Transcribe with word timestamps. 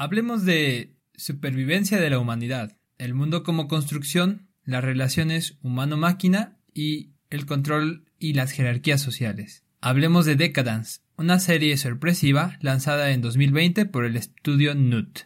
Hablemos 0.00 0.44
de 0.44 0.96
supervivencia 1.16 1.98
de 1.98 2.08
la 2.08 2.20
humanidad, 2.20 2.78
el 2.98 3.14
mundo 3.14 3.42
como 3.42 3.66
construcción, 3.66 4.48
las 4.62 4.84
relaciones 4.84 5.58
humano-máquina 5.60 6.56
y 6.72 7.14
el 7.30 7.46
control 7.46 8.04
y 8.16 8.34
las 8.34 8.52
jerarquías 8.52 9.00
sociales. 9.00 9.64
Hablemos 9.80 10.24
de 10.24 10.36
Decadence, 10.36 11.00
una 11.16 11.40
serie 11.40 11.76
sorpresiva 11.76 12.58
lanzada 12.60 13.10
en 13.10 13.22
2020 13.22 13.86
por 13.86 14.04
el 14.04 14.16
estudio 14.16 14.76
NUT. 14.76 15.22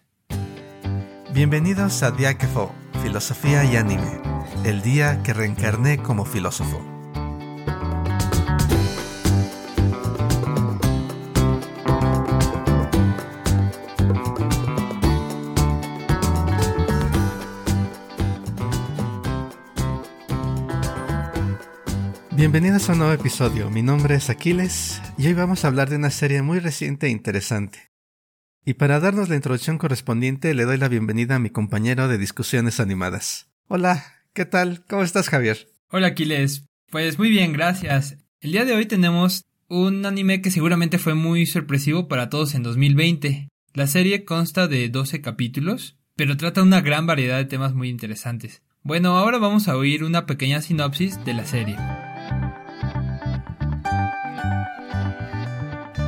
Bienvenidos 1.35 2.03
a 2.03 2.11
Diáquefo, 2.11 2.75
Filosofía 3.03 3.71
y 3.71 3.77
Anime, 3.77 4.23
el 4.65 4.81
día 4.81 5.23
que 5.23 5.35
reencarné 5.35 5.99
como 5.99 6.25
filósofo. 6.25 6.92
Bienvenidos 22.43 22.89
a 22.89 22.95
un 22.95 22.99
nuevo 22.99 23.13
episodio. 23.13 23.71
Mi 23.71 23.83
nombre 23.83 24.17
es 24.17 24.29
Aquiles 24.29 25.01
y 25.17 25.29
hoy 25.29 25.33
vamos 25.33 25.65
a 25.65 25.69
hablar 25.69 25.89
de 25.89 25.95
una 25.95 26.11
serie 26.11 26.43
muy 26.43 26.59
reciente 26.59 27.07
e 27.07 27.11
interesante. 27.11 27.93
Y 28.65 28.75
para 28.75 28.99
darnos 28.99 29.29
la 29.29 29.37
introducción 29.37 29.79
correspondiente 29.79 30.53
le 30.53 30.65
doy 30.65 30.77
la 30.77 30.89
bienvenida 30.89 31.37
a 31.37 31.39
mi 31.39 31.51
compañero 31.51 32.09
de 32.09 32.19
discusiones 32.19 32.81
animadas. 32.81 33.49
Hola, 33.69 34.05
¿qué 34.35 34.45
tal? 34.45 34.85
¿Cómo 34.89 35.05
estás 35.05 35.29
Javier? 35.29 35.69
Hola 35.89 36.09
Aquiles, 36.09 36.67
pues 36.91 37.17
muy 37.17 37.31
bien, 37.31 37.53
gracias. 37.53 38.19
El 38.41 38.51
día 38.51 38.65
de 38.65 38.75
hoy 38.75 38.87
tenemos 38.87 39.45
un 39.69 40.05
anime 40.05 40.43
que 40.43 40.51
seguramente 40.51 40.99
fue 40.99 41.15
muy 41.15 41.47
sorpresivo 41.47 42.09
para 42.09 42.29
todos 42.29 42.57
en 42.57 42.65
2020. 42.65 43.51
La 43.73 43.87
serie 43.87 44.25
consta 44.25 44.67
de 44.67 44.89
12 44.89 45.21
capítulos, 45.21 45.97
pero 46.17 46.37
trata 46.37 46.65
una 46.65 46.81
gran 46.81 47.07
variedad 47.07 47.37
de 47.37 47.45
temas 47.45 47.73
muy 47.73 47.89
interesantes. 47.89 48.63
Bueno, 48.83 49.17
ahora 49.17 49.39
vamos 49.39 49.69
a 49.69 49.77
oír 49.77 50.03
una 50.03 50.27
pequeña 50.27 50.61
sinopsis 50.61 51.25
de 51.25 51.35
la 51.35 51.47
serie. 51.47 51.77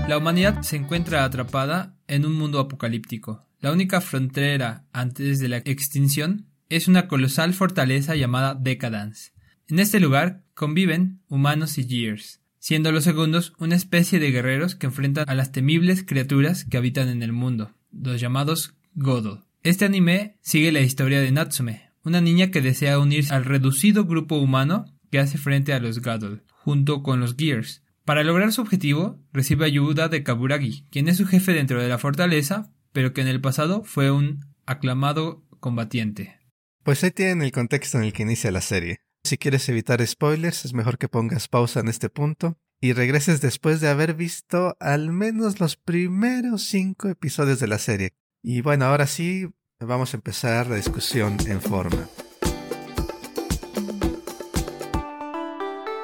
La 0.07 0.19
humanidad 0.19 0.61
se 0.61 0.77
encuentra 0.77 1.25
atrapada 1.25 1.97
en 2.09 2.27
un 2.27 2.35
mundo 2.35 2.61
apocalíptico. 2.61 3.47
La 3.61 3.73
única 3.73 4.03
frontera 4.03 4.85
antes 4.93 5.41
de 5.41 5.49
la 5.49 5.57
extinción 5.59 6.47
es 6.69 6.89
una 6.89 7.09
colosal 7.09 7.55
fortaleza 7.55 8.15
llamada 8.15 8.55
Decadence. 8.55 9.33
En 9.67 9.79
este 9.79 10.01
lugar 10.01 10.43
conviven 10.53 11.23
humanos 11.29 11.79
y 11.79 11.85
Gears, 11.85 12.43
siendo 12.59 12.93
los 12.93 13.05
segundos 13.05 13.55
una 13.59 13.77
especie 13.77 14.19
de 14.19 14.31
guerreros 14.31 14.75
que 14.75 14.87
enfrentan 14.87 15.25
a 15.27 15.35
las 15.35 15.53
temibles 15.53 16.05
criaturas 16.05 16.67
que 16.67 16.77
habitan 16.77 17.09
en 17.09 17.23
el 17.23 17.33
mundo, 17.33 17.73
los 17.91 18.21
llamados 18.21 18.75
Godol. 18.95 19.45
Este 19.63 19.87
anime 19.87 20.37
sigue 20.43 20.71
la 20.71 20.81
historia 20.81 21.23
de 21.23 21.33
Natsume, 21.33 21.89
una 22.05 22.21
niña 22.21 22.51
que 22.51 22.61
desea 22.61 22.99
unirse 22.99 23.33
al 23.33 23.47
reducido 23.47 24.05
grupo 24.05 24.37
humano 24.37 24.85
que 25.11 25.19
hace 25.19 25.39
frente 25.39 25.73
a 25.73 25.81
los 25.81 26.03
Godol, 26.03 26.45
junto 26.51 27.03
con 27.03 27.21
los 27.21 27.37
Gears, 27.37 27.84
para 28.05 28.23
lograr 28.23 28.53
su 28.53 28.61
objetivo, 28.61 29.19
recibe 29.33 29.65
ayuda 29.65 30.09
de 30.09 30.23
Kaburagi, 30.23 30.87
quien 30.91 31.09
es 31.09 31.17
su 31.17 31.27
jefe 31.27 31.53
dentro 31.53 31.81
de 31.81 31.89
la 31.89 31.99
fortaleza, 31.99 32.71
pero 32.93 33.15
que 33.15 33.23
en 33.23 33.29
el 33.29 33.41
pasado 33.41 33.83
fue 33.83 34.11
un 34.11 34.45
aclamado 34.67 35.43
combatiente. 35.61 36.39
Pues 36.83 37.03
ahí 37.03 37.11
tienen 37.11 37.41
el 37.41 37.51
contexto 37.51 37.99
en 37.99 38.05
el 38.05 38.13
que 38.13 38.23
inicia 38.23 38.51
la 38.51 38.61
serie. 38.61 38.99
Si 39.25 39.39
quieres 39.39 39.67
evitar 39.71 40.07
spoilers, 40.07 40.67
es 40.67 40.75
mejor 40.75 40.99
que 40.99 41.09
pongas 41.09 41.49
pausa 41.49 41.81
en 41.81 41.89
este 41.89 42.11
punto 42.11 42.59
y 42.79 42.93
regreses 42.93 43.41
después 43.41 43.81
de 43.81 43.89
haber 43.89 44.13
visto 44.13 44.77
al 44.81 45.11
menos 45.11 45.61
los 45.61 45.77
primeros 45.77 46.65
cinco 46.65 47.09
episodios 47.09 47.59
de 47.59 47.69
la 47.69 47.79
serie. 47.79 48.11
Y 48.43 48.61
bueno, 48.61 48.85
ahora 48.85 49.07
sí, 49.07 49.49
vamos 49.81 50.13
a 50.13 50.19
empezar 50.19 50.67
la 50.67 50.77
discusión 50.77 51.39
en 51.47 51.63
forma. 51.63 52.07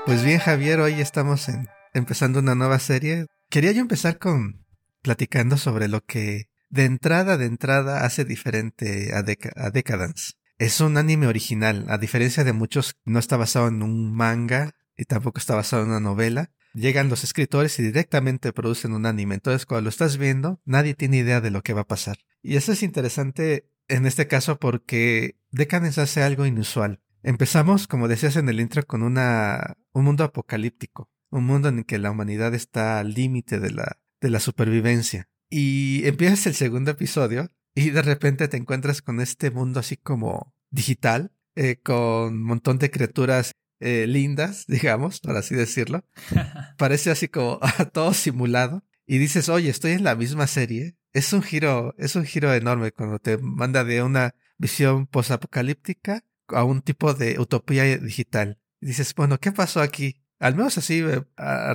Pues 0.06 0.24
bien, 0.24 0.38
Javier, 0.38 0.80
hoy 0.80 0.94
estamos 0.94 1.50
en 1.50 1.68
empezando 1.92 2.40
una 2.40 2.54
nueva 2.54 2.78
serie, 2.78 3.26
quería 3.48 3.72
yo 3.72 3.80
empezar 3.80 4.18
con 4.18 4.64
platicando 5.02 5.56
sobre 5.56 5.88
lo 5.88 6.04
que 6.04 6.48
de 6.68 6.84
entrada, 6.84 7.36
de 7.36 7.46
entrada 7.46 8.04
hace 8.04 8.24
diferente 8.24 9.12
a, 9.14 9.22
Decadence. 9.22 10.34
Es 10.58 10.80
un 10.80 10.96
anime 10.96 11.26
original, 11.26 11.86
a 11.88 11.98
diferencia 11.98 12.44
de 12.44 12.52
muchos, 12.52 12.96
no 13.04 13.18
está 13.18 13.36
basado 13.36 13.68
en 13.68 13.82
un 13.82 14.14
manga 14.14 14.72
y 14.96 15.04
tampoco 15.04 15.38
está 15.38 15.54
basado 15.54 15.82
en 15.82 15.88
una 15.88 16.00
novela. 16.00 16.50
Llegan 16.72 17.08
los 17.08 17.24
escritores 17.24 17.78
y 17.80 17.82
directamente 17.82 18.52
producen 18.52 18.92
un 18.92 19.06
anime. 19.06 19.34
Entonces, 19.34 19.66
cuando 19.66 19.84
lo 19.84 19.88
estás 19.88 20.18
viendo, 20.18 20.60
nadie 20.64 20.94
tiene 20.94 21.16
idea 21.16 21.40
de 21.40 21.50
lo 21.50 21.62
que 21.62 21.72
va 21.72 21.80
a 21.80 21.88
pasar. 21.88 22.18
Y 22.42 22.56
eso 22.56 22.72
es 22.72 22.84
interesante 22.84 23.68
en 23.88 24.06
este 24.06 24.28
caso 24.28 24.60
porque 24.60 25.36
Decadence 25.50 26.00
hace 26.00 26.22
algo 26.22 26.46
inusual. 26.46 27.00
Empezamos, 27.24 27.88
como 27.88 28.06
decías 28.06 28.36
en 28.36 28.48
el 28.48 28.60
intro, 28.60 28.86
con 28.86 29.02
una, 29.02 29.76
un 29.92 30.04
mundo 30.04 30.22
apocalíptico 30.22 31.10
un 31.30 31.44
mundo 31.44 31.68
en 31.68 31.78
el 31.78 31.86
que 31.86 31.98
la 31.98 32.10
humanidad 32.10 32.54
está 32.54 32.98
al 32.98 33.14
límite 33.14 33.60
de 33.60 33.70
la, 33.70 33.98
de 34.20 34.30
la 34.30 34.40
supervivencia. 34.40 35.28
Y 35.48 36.06
empiezas 36.06 36.46
el 36.46 36.54
segundo 36.54 36.90
episodio 36.92 37.50
y 37.74 37.90
de 37.90 38.02
repente 38.02 38.48
te 38.48 38.56
encuentras 38.56 39.02
con 39.02 39.20
este 39.20 39.50
mundo 39.50 39.80
así 39.80 39.96
como 39.96 40.54
digital, 40.70 41.32
eh, 41.56 41.80
con 41.82 42.34
un 42.34 42.42
montón 42.42 42.78
de 42.78 42.90
criaturas 42.90 43.52
eh, 43.80 44.06
lindas, 44.06 44.66
digamos, 44.68 45.20
por 45.20 45.36
así 45.36 45.54
decirlo. 45.54 46.04
Parece 46.78 47.10
así 47.10 47.28
como 47.28 47.60
todo 47.92 48.14
simulado. 48.14 48.84
Y 49.06 49.18
dices, 49.18 49.48
oye, 49.48 49.70
estoy 49.70 49.92
en 49.92 50.04
la 50.04 50.14
misma 50.14 50.46
serie. 50.46 50.96
Es 51.12 51.32
un 51.32 51.42
giro, 51.42 51.94
es 51.98 52.14
un 52.14 52.24
giro 52.24 52.54
enorme 52.54 52.92
cuando 52.92 53.18
te 53.18 53.38
manda 53.38 53.82
de 53.82 54.02
una 54.04 54.36
visión 54.56 55.08
posapocalíptica 55.08 56.24
a 56.46 56.62
un 56.62 56.82
tipo 56.82 57.14
de 57.14 57.40
utopía 57.40 57.98
digital. 57.98 58.60
Y 58.80 58.86
dices, 58.86 59.14
bueno, 59.16 59.38
¿qué 59.38 59.50
pasó 59.50 59.80
aquí? 59.80 60.22
Al 60.40 60.56
menos 60.56 60.78
así, 60.78 61.00
eh, 61.00 61.22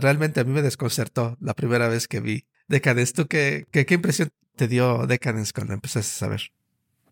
realmente 0.02 0.40
a 0.40 0.44
mí 0.44 0.52
me 0.52 0.64
desconcertó 0.64 1.38
la 1.40 1.54
primera 1.54 1.88
vez 1.88 2.08
que 2.08 2.20
vi 2.20 2.46
Decadence. 2.68 3.14
¿Tú 3.14 3.28
qué, 3.28 3.66
qué, 3.72 3.86
impresión 3.94 4.32
te 4.56 4.68
dio 4.68 5.06
Decadence 5.06 5.54
cuando 5.54 5.74
empezaste 5.74 6.10
a 6.10 6.28
saber? 6.28 6.42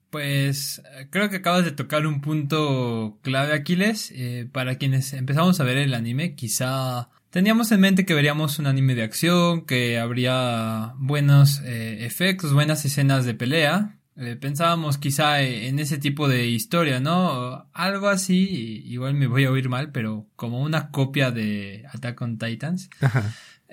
Pues 0.10 0.82
eh, 0.98 1.08
creo 1.12 1.30
que 1.30 1.38
acabas 1.38 1.64
de 1.64 1.72
tocar 1.72 2.08
un 2.08 2.22
punto 2.22 3.20
clave, 3.22 3.54
Aquiles. 3.54 4.12
Eh, 4.16 4.50
para 4.52 4.80
quienes 4.80 5.14
empezamos 5.14 5.60
a 5.60 5.64
ver 5.64 5.78
el 5.78 5.94
anime, 5.94 6.34
quizá 6.34 7.12
teníamos 7.30 7.72
en 7.72 7.82
mente 7.82 8.06
que 8.06 8.16
veríamos 8.16 8.58
un 8.58 8.66
anime 8.66 8.96
de 8.96 9.04
acción, 9.04 9.68
que 9.68 10.00
habría 10.00 10.94
buenos 10.98 11.62
efectos, 11.64 12.52
buenas 12.54 12.84
escenas 12.84 13.26
de 13.26 13.36
pelea, 13.36 14.00
eh, 14.16 14.36
pensábamos 14.36 14.98
quizá 15.00 15.42
e, 15.42 15.68
en 15.68 15.80
ese 15.80 15.98
tipo 15.98 16.28
de 16.28 16.48
historia, 16.48 17.00
¿no? 17.00 17.68
Algo 17.74 18.10
así, 18.10 18.84
igual 18.86 19.16
me 19.16 19.28
voy 19.28 19.46
a 19.46 19.52
oír 19.52 19.70
mal, 19.70 19.92
pero 19.92 20.28
como 20.36 20.62
una 20.62 20.92
copia 20.92 21.32
de 21.32 21.86
Attack 21.92 22.22
on 22.22 22.38
Titans. 22.38 22.90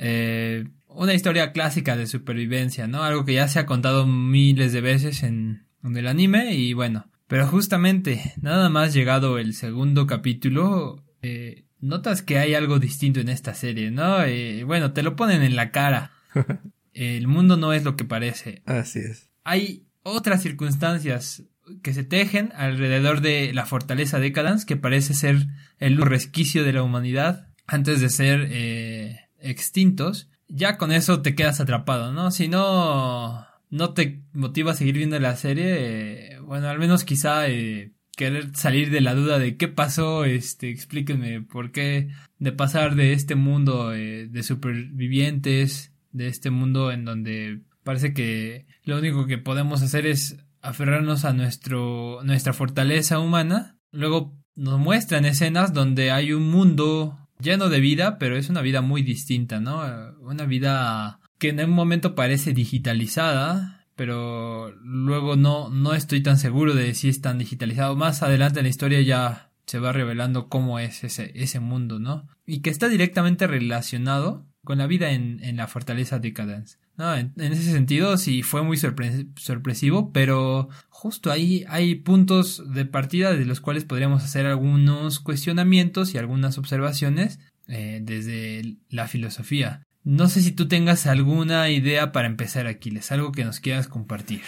Eh, 0.02 0.66
una 0.88 1.12
historia 1.12 1.52
clásica 1.52 1.94
de 1.94 2.06
supervivencia, 2.06 2.86
¿no? 2.86 3.02
Algo 3.02 3.26
que 3.26 3.34
ya 3.34 3.48
se 3.48 3.58
ha 3.58 3.66
contado 3.66 4.06
miles 4.06 4.72
de 4.72 4.80
veces 4.80 5.22
en, 5.22 5.66
el 5.84 6.06
anime 6.06 6.54
y 6.54 6.72
bueno. 6.72 7.10
Pero 7.26 7.46
justamente, 7.46 8.32
nada 8.40 8.70
más 8.70 8.94
llegado 8.94 9.36
el 9.36 9.52
segundo 9.52 10.06
capítulo, 10.06 11.04
eh, 11.20 11.66
notas 11.80 12.22
que 12.22 12.38
hay 12.38 12.54
algo 12.54 12.78
distinto 12.78 13.20
en 13.20 13.28
esta 13.28 13.52
serie, 13.52 13.90
¿no? 13.90 14.20
bueno, 14.66 14.94
te 14.94 15.02
lo 15.02 15.16
ponen 15.16 15.42
en 15.42 15.54
la 15.54 15.70
cara. 15.70 16.12
el 16.94 17.28
mundo 17.28 17.58
no 17.58 17.74
es 17.74 17.84
lo 17.84 17.94
que 17.94 18.06
parece. 18.06 18.62
Así 18.64 19.00
es. 19.00 19.28
Hay 19.44 19.89
otras 20.02 20.42
circunstancias 20.42 21.44
que 21.82 21.94
se 21.94 22.04
tejen 22.04 22.52
alrededor 22.56 23.20
de 23.20 23.52
la 23.52 23.66
fortaleza 23.66 24.18
Decadence, 24.18 24.66
que 24.66 24.76
parece 24.76 25.14
ser 25.14 25.46
el 25.78 25.98
resquicio 25.98 26.64
de 26.64 26.72
la 26.72 26.82
humanidad 26.82 27.48
antes 27.66 28.00
de 28.00 28.08
ser 28.08 28.48
eh, 28.50 29.20
extintos, 29.40 30.28
ya 30.48 30.76
con 30.76 30.90
eso 30.90 31.22
te 31.22 31.34
quedas 31.34 31.60
atrapado, 31.60 32.12
¿no? 32.12 32.30
Si 32.32 32.48
no, 32.48 33.46
no 33.70 33.94
te 33.94 34.22
motiva 34.32 34.72
a 34.72 34.74
seguir 34.74 34.96
viendo 34.96 35.18
la 35.20 35.36
serie, 35.36 36.34
eh, 36.34 36.40
bueno, 36.40 36.68
al 36.68 36.80
menos 36.80 37.04
quizá 37.04 37.48
eh, 37.48 37.92
querer 38.16 38.56
salir 38.56 38.90
de 38.90 39.00
la 39.00 39.14
duda 39.14 39.38
de 39.38 39.56
qué 39.56 39.68
pasó, 39.68 40.24
este, 40.24 40.70
explíquenme 40.70 41.42
por 41.42 41.70
qué 41.70 42.08
de 42.38 42.52
pasar 42.52 42.96
de 42.96 43.12
este 43.12 43.36
mundo 43.36 43.90
de 43.90 44.42
supervivientes, 44.42 45.92
de 46.10 46.26
este 46.26 46.50
mundo 46.50 46.90
en 46.90 47.04
donde 47.04 47.60
Parece 47.84 48.12
que 48.12 48.66
lo 48.84 48.98
único 48.98 49.26
que 49.26 49.38
podemos 49.38 49.82
hacer 49.82 50.06
es 50.06 50.38
aferrarnos 50.62 51.24
a 51.24 51.32
nuestro, 51.32 52.20
nuestra 52.24 52.52
fortaleza 52.52 53.18
humana. 53.18 53.78
Luego 53.90 54.36
nos 54.54 54.78
muestran 54.78 55.24
escenas 55.24 55.72
donde 55.72 56.10
hay 56.10 56.32
un 56.32 56.50
mundo 56.50 57.18
lleno 57.40 57.68
de 57.68 57.80
vida, 57.80 58.18
pero 58.18 58.36
es 58.36 58.48
una 58.50 58.62
vida 58.62 58.82
muy 58.82 59.02
distinta, 59.02 59.60
¿no? 59.60 59.82
Una 60.20 60.44
vida 60.44 61.20
que 61.38 61.48
en 61.48 61.60
un 61.60 61.70
momento 61.70 62.14
parece 62.14 62.52
digitalizada, 62.52 63.86
pero 63.96 64.72
luego 64.82 65.36
no, 65.36 65.70
no 65.70 65.94
estoy 65.94 66.22
tan 66.22 66.38
seguro 66.38 66.74
de 66.74 66.94
si 66.94 67.08
es 67.08 67.20
tan 67.20 67.38
digitalizado. 67.38 67.96
Más 67.96 68.22
adelante 68.22 68.60
en 68.60 68.64
la 68.64 68.70
historia 68.70 69.00
ya 69.00 69.50
se 69.66 69.78
va 69.78 69.92
revelando 69.92 70.48
cómo 70.48 70.78
es 70.78 71.04
ese, 71.04 71.32
ese 71.34 71.60
mundo, 71.60 71.98
¿no? 71.98 72.26
Y 72.44 72.60
que 72.60 72.70
está 72.70 72.88
directamente 72.88 73.46
relacionado 73.46 74.46
con 74.64 74.78
la 74.78 74.86
vida 74.86 75.12
en, 75.12 75.42
en 75.42 75.56
la 75.56 75.66
fortaleza 75.68 76.18
Decadence. 76.18 76.78
En, 77.00 77.32
ese 77.36 77.72
sentido 77.72 78.16
sí 78.18 78.42
fue 78.42 78.62
muy 78.62 78.76
sorpresivo, 78.76 80.12
pero 80.12 80.68
justo 80.88 81.30
ahí 81.30 81.64
hay 81.68 81.94
puntos 81.94 82.62
de 82.74 82.84
partida 82.84 83.32
de 83.32 83.46
los 83.46 83.60
cuales 83.60 83.84
podríamos 83.84 84.22
hacer 84.22 84.46
algunos 84.46 85.20
cuestionamientos 85.20 86.14
y 86.14 86.18
algunas 86.18 86.58
observaciones 86.58 87.38
eh, 87.68 88.00
desde 88.02 88.76
la 88.90 89.08
filosofía. 89.08 89.82
No 90.02 90.28
sé 90.28 90.42
si 90.42 90.52
tú 90.52 90.68
tengas 90.68 91.06
alguna 91.06 91.70
idea 91.70 92.12
para 92.12 92.26
empezar, 92.26 92.66
Aquiles, 92.66 93.12
algo 93.12 93.32
que 93.32 93.44
nos 93.44 93.60
quieras 93.60 93.88
compartir. 93.88 94.42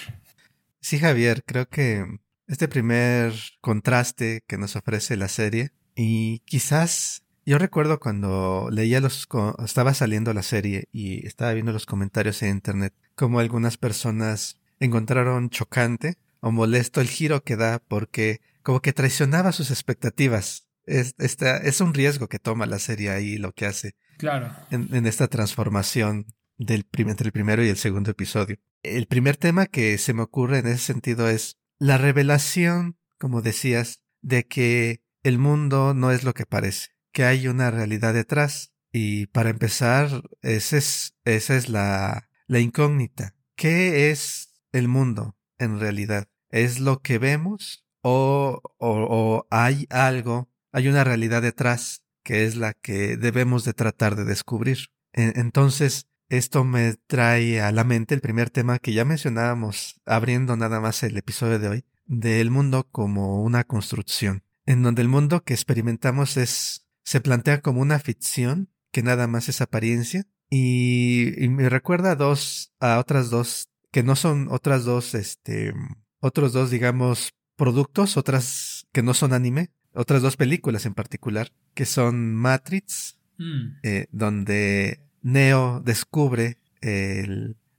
Sí, 0.80 0.98
Javier, 0.98 1.42
creo 1.44 1.68
que 1.68 2.04
este 2.46 2.68
primer 2.68 3.32
contraste 3.60 4.42
que 4.46 4.58
nos 4.58 4.76
ofrece 4.76 5.16
la 5.16 5.28
serie 5.28 5.70
y 5.94 6.40
quizás 6.40 7.22
yo 7.44 7.58
recuerdo 7.58 7.98
cuando 7.98 8.68
leía 8.70 9.00
los, 9.00 9.28
estaba 9.64 9.94
saliendo 9.94 10.32
la 10.32 10.42
serie 10.42 10.88
y 10.92 11.26
estaba 11.26 11.52
viendo 11.52 11.72
los 11.72 11.86
comentarios 11.86 12.42
en 12.42 12.50
internet, 12.50 12.94
como 13.14 13.40
algunas 13.40 13.76
personas 13.76 14.60
encontraron 14.78 15.50
chocante 15.50 16.18
o 16.40 16.52
molesto 16.52 17.00
el 17.00 17.08
giro 17.08 17.42
que 17.42 17.56
da 17.56 17.80
porque 17.80 18.40
como 18.62 18.80
que 18.80 18.92
traicionaba 18.92 19.52
sus 19.52 19.70
expectativas. 19.70 20.68
Es, 20.84 21.14
es 21.18 21.80
un 21.80 21.94
riesgo 21.94 22.28
que 22.28 22.38
toma 22.38 22.66
la 22.66 22.78
serie 22.78 23.10
ahí 23.10 23.38
lo 23.38 23.52
que 23.52 23.66
hace. 23.66 23.94
Claro. 24.18 24.52
En, 24.70 25.06
esta 25.06 25.28
transformación 25.28 26.26
del 26.58 26.86
entre 26.96 27.26
el 27.26 27.32
primero 27.32 27.64
y 27.64 27.68
el 27.68 27.76
segundo 27.76 28.10
episodio. 28.10 28.56
El 28.82 29.06
primer 29.06 29.36
tema 29.36 29.66
que 29.66 29.98
se 29.98 30.12
me 30.12 30.22
ocurre 30.22 30.58
en 30.58 30.66
ese 30.66 30.78
sentido 30.78 31.28
es 31.28 31.58
la 31.78 31.98
revelación, 31.98 32.96
como 33.18 33.42
decías, 33.42 34.00
de 34.20 34.46
que 34.46 35.02
el 35.22 35.38
mundo 35.38 35.94
no 35.94 36.10
es 36.12 36.24
lo 36.24 36.34
que 36.34 36.46
parece 36.46 36.92
que 37.12 37.24
hay 37.24 37.48
una 37.48 37.70
realidad 37.70 38.14
detrás. 38.14 38.72
Y 38.92 39.26
para 39.26 39.50
empezar, 39.50 40.22
esa 40.42 40.76
es, 40.76 41.14
esa 41.24 41.56
es 41.56 41.68
la, 41.68 42.28
la 42.46 42.60
incógnita. 42.60 43.34
¿Qué 43.54 44.10
es 44.10 44.52
el 44.72 44.88
mundo 44.88 45.36
en 45.58 45.80
realidad? 45.80 46.28
¿Es 46.50 46.80
lo 46.80 47.00
que 47.00 47.18
vemos 47.18 47.86
o, 48.02 48.60
o, 48.78 49.46
hay 49.50 49.86
algo, 49.90 50.50
hay 50.72 50.88
una 50.88 51.04
realidad 51.04 51.42
detrás 51.42 52.02
que 52.22 52.44
es 52.44 52.56
la 52.56 52.74
que 52.74 53.16
debemos 53.16 53.64
de 53.64 53.72
tratar 53.72 54.16
de 54.16 54.24
descubrir? 54.24 54.88
Entonces, 55.12 56.08
esto 56.28 56.64
me 56.64 56.94
trae 57.06 57.60
a 57.60 57.72
la 57.72 57.84
mente 57.84 58.14
el 58.14 58.20
primer 58.20 58.50
tema 58.50 58.78
que 58.78 58.92
ya 58.92 59.04
mencionábamos 59.04 60.00
abriendo 60.06 60.56
nada 60.56 60.80
más 60.80 61.02
el 61.02 61.16
episodio 61.16 61.58
de 61.58 61.68
hoy, 61.68 61.84
del 62.06 62.50
mundo 62.50 62.88
como 62.90 63.42
una 63.42 63.64
construcción, 63.64 64.42
en 64.66 64.82
donde 64.82 65.02
el 65.02 65.08
mundo 65.08 65.44
que 65.44 65.54
experimentamos 65.54 66.36
es 66.36 66.81
se 67.04 67.20
plantea 67.20 67.60
como 67.60 67.80
una 67.80 67.98
ficción 67.98 68.68
que 68.90 69.02
nada 69.02 69.26
más 69.26 69.48
es 69.48 69.60
apariencia 69.60 70.26
y, 70.54 71.48
me 71.48 71.70
recuerda 71.70 72.10
a 72.10 72.16
dos, 72.16 72.72
a 72.78 72.98
otras 72.98 73.30
dos 73.30 73.70
que 73.90 74.02
no 74.02 74.16
son 74.16 74.48
otras 74.50 74.84
dos, 74.84 75.14
este, 75.14 75.72
otros 76.20 76.52
dos, 76.52 76.70
digamos, 76.70 77.32
productos, 77.56 78.16
otras 78.16 78.86
que 78.92 79.02
no 79.02 79.14
son 79.14 79.32
anime, 79.32 79.70
otras 79.94 80.20
dos 80.20 80.36
películas 80.36 80.84
en 80.84 80.94
particular, 80.94 81.52
que 81.74 81.86
son 81.86 82.34
Matrix, 82.34 83.18
mm. 83.38 83.66
eh, 83.82 84.06
donde 84.12 85.00
Neo 85.22 85.80
descubre 85.84 86.58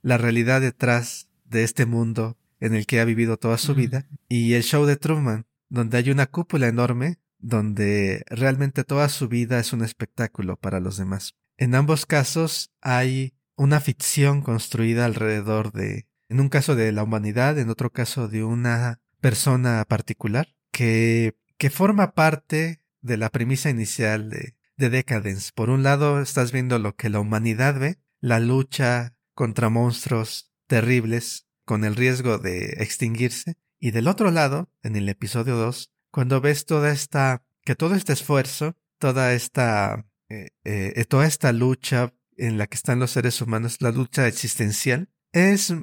la 0.02 0.16
realidad 0.16 0.60
detrás 0.62 1.28
de 1.44 1.62
este 1.62 1.84
mundo 1.84 2.38
en 2.58 2.74
el 2.74 2.86
que 2.86 3.00
ha 3.00 3.04
vivido 3.04 3.36
toda 3.36 3.58
su 3.58 3.74
vida, 3.74 4.08
y 4.28 4.54
el 4.54 4.62
show 4.62 4.86
de 4.86 4.96
Truman, 4.96 5.46
donde 5.68 5.98
hay 5.98 6.10
una 6.10 6.26
cúpula 6.26 6.68
enorme 6.68 7.18
donde 7.44 8.24
realmente 8.28 8.84
toda 8.84 9.08
su 9.10 9.28
vida 9.28 9.58
es 9.58 9.74
un 9.74 9.84
espectáculo 9.84 10.56
para 10.56 10.80
los 10.80 10.96
demás. 10.96 11.34
En 11.58 11.74
ambos 11.74 12.06
casos 12.06 12.72
hay 12.80 13.34
una 13.54 13.80
ficción 13.80 14.40
construida 14.40 15.04
alrededor 15.04 15.70
de, 15.70 16.06
en 16.30 16.40
un 16.40 16.48
caso 16.48 16.74
de 16.74 16.90
la 16.90 17.02
humanidad, 17.02 17.58
en 17.58 17.68
otro 17.68 17.92
caso 17.92 18.28
de 18.28 18.44
una 18.44 19.00
persona 19.20 19.84
particular, 19.86 20.56
que, 20.72 21.36
que 21.58 21.68
forma 21.68 22.14
parte 22.14 22.80
de 23.02 23.18
la 23.18 23.28
premisa 23.28 23.68
inicial 23.68 24.30
de, 24.30 24.56
de 24.78 24.88
Decadence. 24.88 25.52
Por 25.54 25.68
un 25.68 25.82
lado, 25.82 26.22
estás 26.22 26.50
viendo 26.50 26.78
lo 26.78 26.96
que 26.96 27.10
la 27.10 27.20
humanidad 27.20 27.78
ve, 27.78 27.98
la 28.20 28.40
lucha 28.40 29.16
contra 29.34 29.68
monstruos 29.68 30.50
terribles, 30.66 31.46
con 31.66 31.84
el 31.84 31.94
riesgo 31.94 32.38
de 32.38 32.76
extinguirse, 32.78 33.58
y 33.78 33.90
del 33.90 34.08
otro 34.08 34.30
lado, 34.30 34.70
en 34.82 34.96
el 34.96 35.10
episodio 35.10 35.56
2, 35.56 35.93
cuando 36.14 36.40
ves 36.40 36.64
toda 36.64 36.92
esta, 36.92 37.42
que 37.64 37.74
todo 37.74 37.96
este 37.96 38.12
esfuerzo, 38.12 38.76
toda 39.00 39.32
esta, 39.32 40.06
eh, 40.28 40.50
eh, 40.62 41.04
toda 41.06 41.26
esta 41.26 41.50
lucha 41.50 42.14
en 42.36 42.56
la 42.56 42.68
que 42.68 42.76
están 42.76 43.00
los 43.00 43.10
seres 43.10 43.42
humanos, 43.42 43.78
la 43.80 43.90
lucha 43.90 44.28
existencial, 44.28 45.10
es 45.32 45.74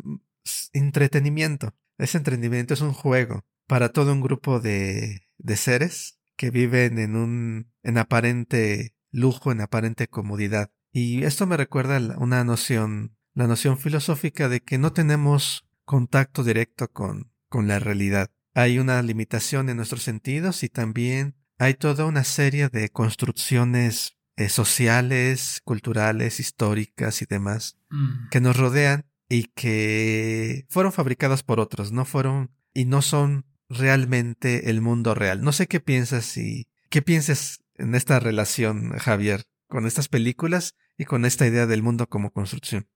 entretenimiento. 0.72 1.76
Es 1.98 2.16
entretenimiento, 2.16 2.74
es 2.74 2.80
un 2.80 2.94
juego 2.94 3.44
para 3.68 3.90
todo 3.90 4.14
un 4.14 4.22
grupo 4.22 4.62
de, 4.62 5.28
de 5.38 5.58
seres 5.58 6.18
que 6.38 6.50
viven 6.50 6.98
en 6.98 7.18
un, 7.18 7.74
en 7.84 7.98
aparente 7.98 8.96
lujo, 9.12 9.52
en 9.52 9.60
aparente 9.60 10.08
comodidad. 10.08 10.72
Y 10.94 11.26
esto 11.26 11.46
me 11.46 11.58
recuerda 11.58 12.00
una 12.18 12.46
noción, 12.46 13.18
la 13.34 13.48
noción 13.48 13.78
filosófica 13.78 14.48
de 14.48 14.62
que 14.62 14.78
no 14.78 14.94
tenemos 14.94 15.68
contacto 15.84 16.46
directo 16.46 16.90
con, 16.90 17.34
con 17.50 17.68
la 17.68 17.80
realidad 17.80 18.32
hay 18.54 18.80
una 18.80 19.02
limitación 19.02 19.70
en 19.70 19.78
nuestros 19.78 20.04
sentidos 20.04 20.64
y 20.64 20.70
también 20.70 21.36
hay 21.58 21.76
toda 21.76 22.06
una 22.06 22.24
serie 22.24 22.70
de 22.70 22.90
construcciones 22.90 24.18
eh, 24.36 24.50
sociales, 24.50 25.62
culturales, 25.64 26.40
históricas 26.40 27.22
y 27.22 27.26
demás 27.26 27.78
mm. 27.90 28.30
que 28.30 28.42
nos 28.42 28.58
rodean 28.58 29.06
y 29.30 29.44
que 29.56 30.66
fueron 30.70 30.92
fabricadas 30.92 31.44
por 31.44 31.60
otros, 31.60 31.92
no 31.92 32.06
fueron 32.06 32.52
y 32.74 32.86
no 32.86 33.02
son 33.02 33.46
realmente 33.70 34.70
el 34.70 34.82
mundo 34.82 35.16
real. 35.16 35.42
No 35.42 35.52
sé 35.52 35.68
qué 35.68 35.80
piensas 35.80 36.36
y 36.38 36.68
qué 36.90 37.02
piensas 37.02 37.62
en 37.76 37.96
esta 37.96 38.20
relación, 38.20 38.92
Javier, 38.98 39.44
con 39.68 39.86
estas 39.86 40.08
películas 40.08 40.76
y 40.98 41.06
con 41.06 41.26
esta 41.26 41.48
idea 41.48 41.66
del 41.66 41.84
mundo 41.84 42.08
como 42.08 42.32
construcción. 42.32 42.88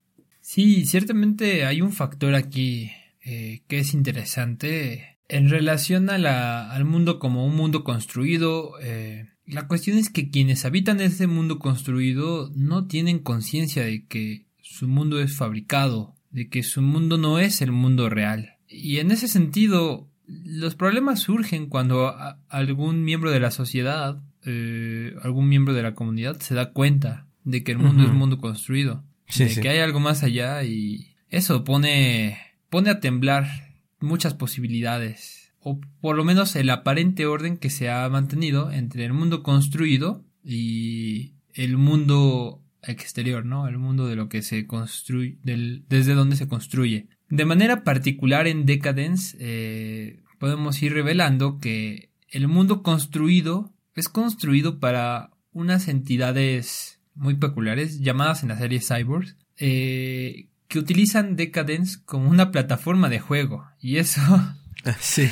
Sí, 0.41 0.85
ciertamente 0.85 1.65
hay 1.65 1.81
un 1.81 1.91
factor 1.91 2.35
aquí 2.35 2.91
eh, 3.23 3.63
que 3.67 3.79
es 3.79 3.93
interesante 3.93 5.14
en 5.27 5.49
relación 5.49 6.09
a 6.09 6.17
la, 6.17 6.71
al 6.71 6.85
mundo 6.85 7.19
como 7.19 7.45
un 7.45 7.55
mundo 7.55 7.83
construido, 7.83 8.73
eh, 8.81 9.29
la 9.45 9.67
cuestión 9.67 9.97
es 9.97 10.09
que 10.09 10.29
quienes 10.29 10.65
habitan 10.65 11.01
ese 11.01 11.27
mundo 11.27 11.59
construido 11.59 12.51
no 12.55 12.87
tienen 12.87 13.19
conciencia 13.19 13.83
de 13.83 14.05
que 14.05 14.45
su 14.61 14.87
mundo 14.87 15.19
es 15.19 15.35
fabricado, 15.35 16.15
de 16.31 16.49
que 16.49 16.63
su 16.63 16.81
mundo 16.81 17.17
no 17.17 17.39
es 17.39 17.61
el 17.61 17.71
mundo 17.71 18.09
real. 18.09 18.55
Y 18.67 18.97
en 18.97 19.11
ese 19.11 19.27
sentido, 19.27 20.09
los 20.27 20.75
problemas 20.75 21.19
surgen 21.21 21.67
cuando 21.67 22.15
algún 22.49 23.03
miembro 23.03 23.31
de 23.31 23.39
la 23.39 23.51
sociedad, 23.51 24.21
eh, 24.43 25.15
algún 25.21 25.47
miembro 25.47 25.73
de 25.73 25.83
la 25.83 25.95
comunidad 25.95 26.39
se 26.39 26.55
da 26.55 26.71
cuenta 26.71 27.27
de 27.43 27.63
que 27.63 27.71
el 27.71 27.77
mundo 27.77 28.03
es 28.03 28.09
un 28.09 28.17
mundo 28.17 28.39
construido, 28.39 29.03
de 29.37 29.61
que 29.61 29.69
hay 29.69 29.79
algo 29.79 29.99
más 29.99 30.23
allá 30.23 30.63
y 30.63 31.15
eso 31.29 31.63
pone, 31.63 32.39
pone 32.69 32.89
a 32.89 32.99
temblar 32.99 33.64
muchas 34.05 34.33
posibilidades, 34.33 35.53
o 35.59 35.79
por 36.01 36.15
lo 36.15 36.23
menos 36.23 36.55
el 36.55 36.69
aparente 36.69 37.25
orden 37.25 37.57
que 37.57 37.69
se 37.69 37.89
ha 37.89 38.07
mantenido 38.09 38.71
entre 38.71 39.05
el 39.05 39.13
mundo 39.13 39.43
construido 39.43 40.23
y 40.43 41.33
el 41.53 41.77
mundo 41.77 42.61
exterior, 42.83 43.45
¿no? 43.45 43.67
El 43.67 43.77
mundo 43.77 44.07
de 44.07 44.15
lo 44.15 44.29
que 44.29 44.41
se 44.41 44.67
construye, 44.67 45.37
desde 45.43 46.13
donde 46.13 46.35
se 46.35 46.47
construye. 46.47 47.07
De 47.29 47.45
manera 47.45 47.83
particular 47.83 48.47
en 48.47 48.65
Decadence 48.65 49.35
eh, 49.39 50.21
podemos 50.39 50.81
ir 50.81 50.93
revelando 50.93 51.59
que 51.59 52.11
el 52.29 52.47
mundo 52.47 52.83
construido 52.83 53.73
es 53.95 54.09
construido 54.09 54.79
para 54.79 55.31
unas 55.51 55.87
entidades 55.87 56.99
muy 57.15 57.35
peculiares 57.35 58.01
llamadas 58.01 58.43
en 58.43 58.49
la 58.49 58.57
serie 58.57 58.81
Cyborgs 58.81 59.37
eh, 59.57 60.49
que 60.67 60.79
utilizan 60.79 61.35
Decadence 61.35 61.99
como 62.05 62.29
una 62.29 62.51
plataforma 62.51 63.09
de 63.09 63.19
juego. 63.19 63.65
Y 63.79 63.97
eso. 63.97 64.21
Sí. 64.99 65.27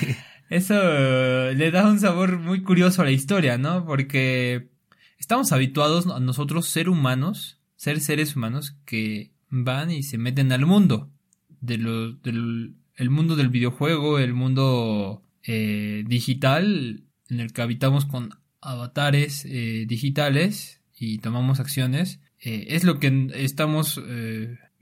Eso 0.49 0.73
le 0.73 1.69
da 1.69 1.87
un 1.87 1.99
sabor 1.99 2.39
muy 2.39 2.63
curioso 2.63 3.03
a 3.03 3.05
la 3.05 3.11
historia, 3.11 3.59
¿no? 3.59 3.85
Porque 3.85 4.69
estamos 5.19 5.51
habituados 5.51 6.07
a 6.07 6.19
nosotros, 6.19 6.67
ser 6.67 6.89
humanos, 6.89 7.59
ser 7.75 8.01
seres 8.01 8.35
humanos, 8.35 8.75
que 8.83 9.31
van 9.49 9.91
y 9.91 10.01
se 10.01 10.17
meten 10.17 10.51
al 10.51 10.65
mundo. 10.65 11.11
De 11.61 11.77
del 11.77 12.75
el 12.95 13.09
mundo 13.09 13.35
del 13.35 13.49
videojuego, 13.49 14.19
el 14.19 14.33
mundo 14.33 15.23
eh, 15.43 16.03
digital, 16.07 17.03
en 17.29 17.39
el 17.39 17.53
que 17.53 17.61
habitamos 17.61 18.05
con 18.05 18.37
avatares 18.61 19.45
eh, 19.45 19.85
digitales 19.87 20.81
y 20.97 21.17
tomamos 21.19 21.59
acciones. 21.59 22.19
Eh, 22.39 22.67
es 22.69 22.83
lo 22.83 22.99
que 22.99 23.29
estamos 23.35 24.01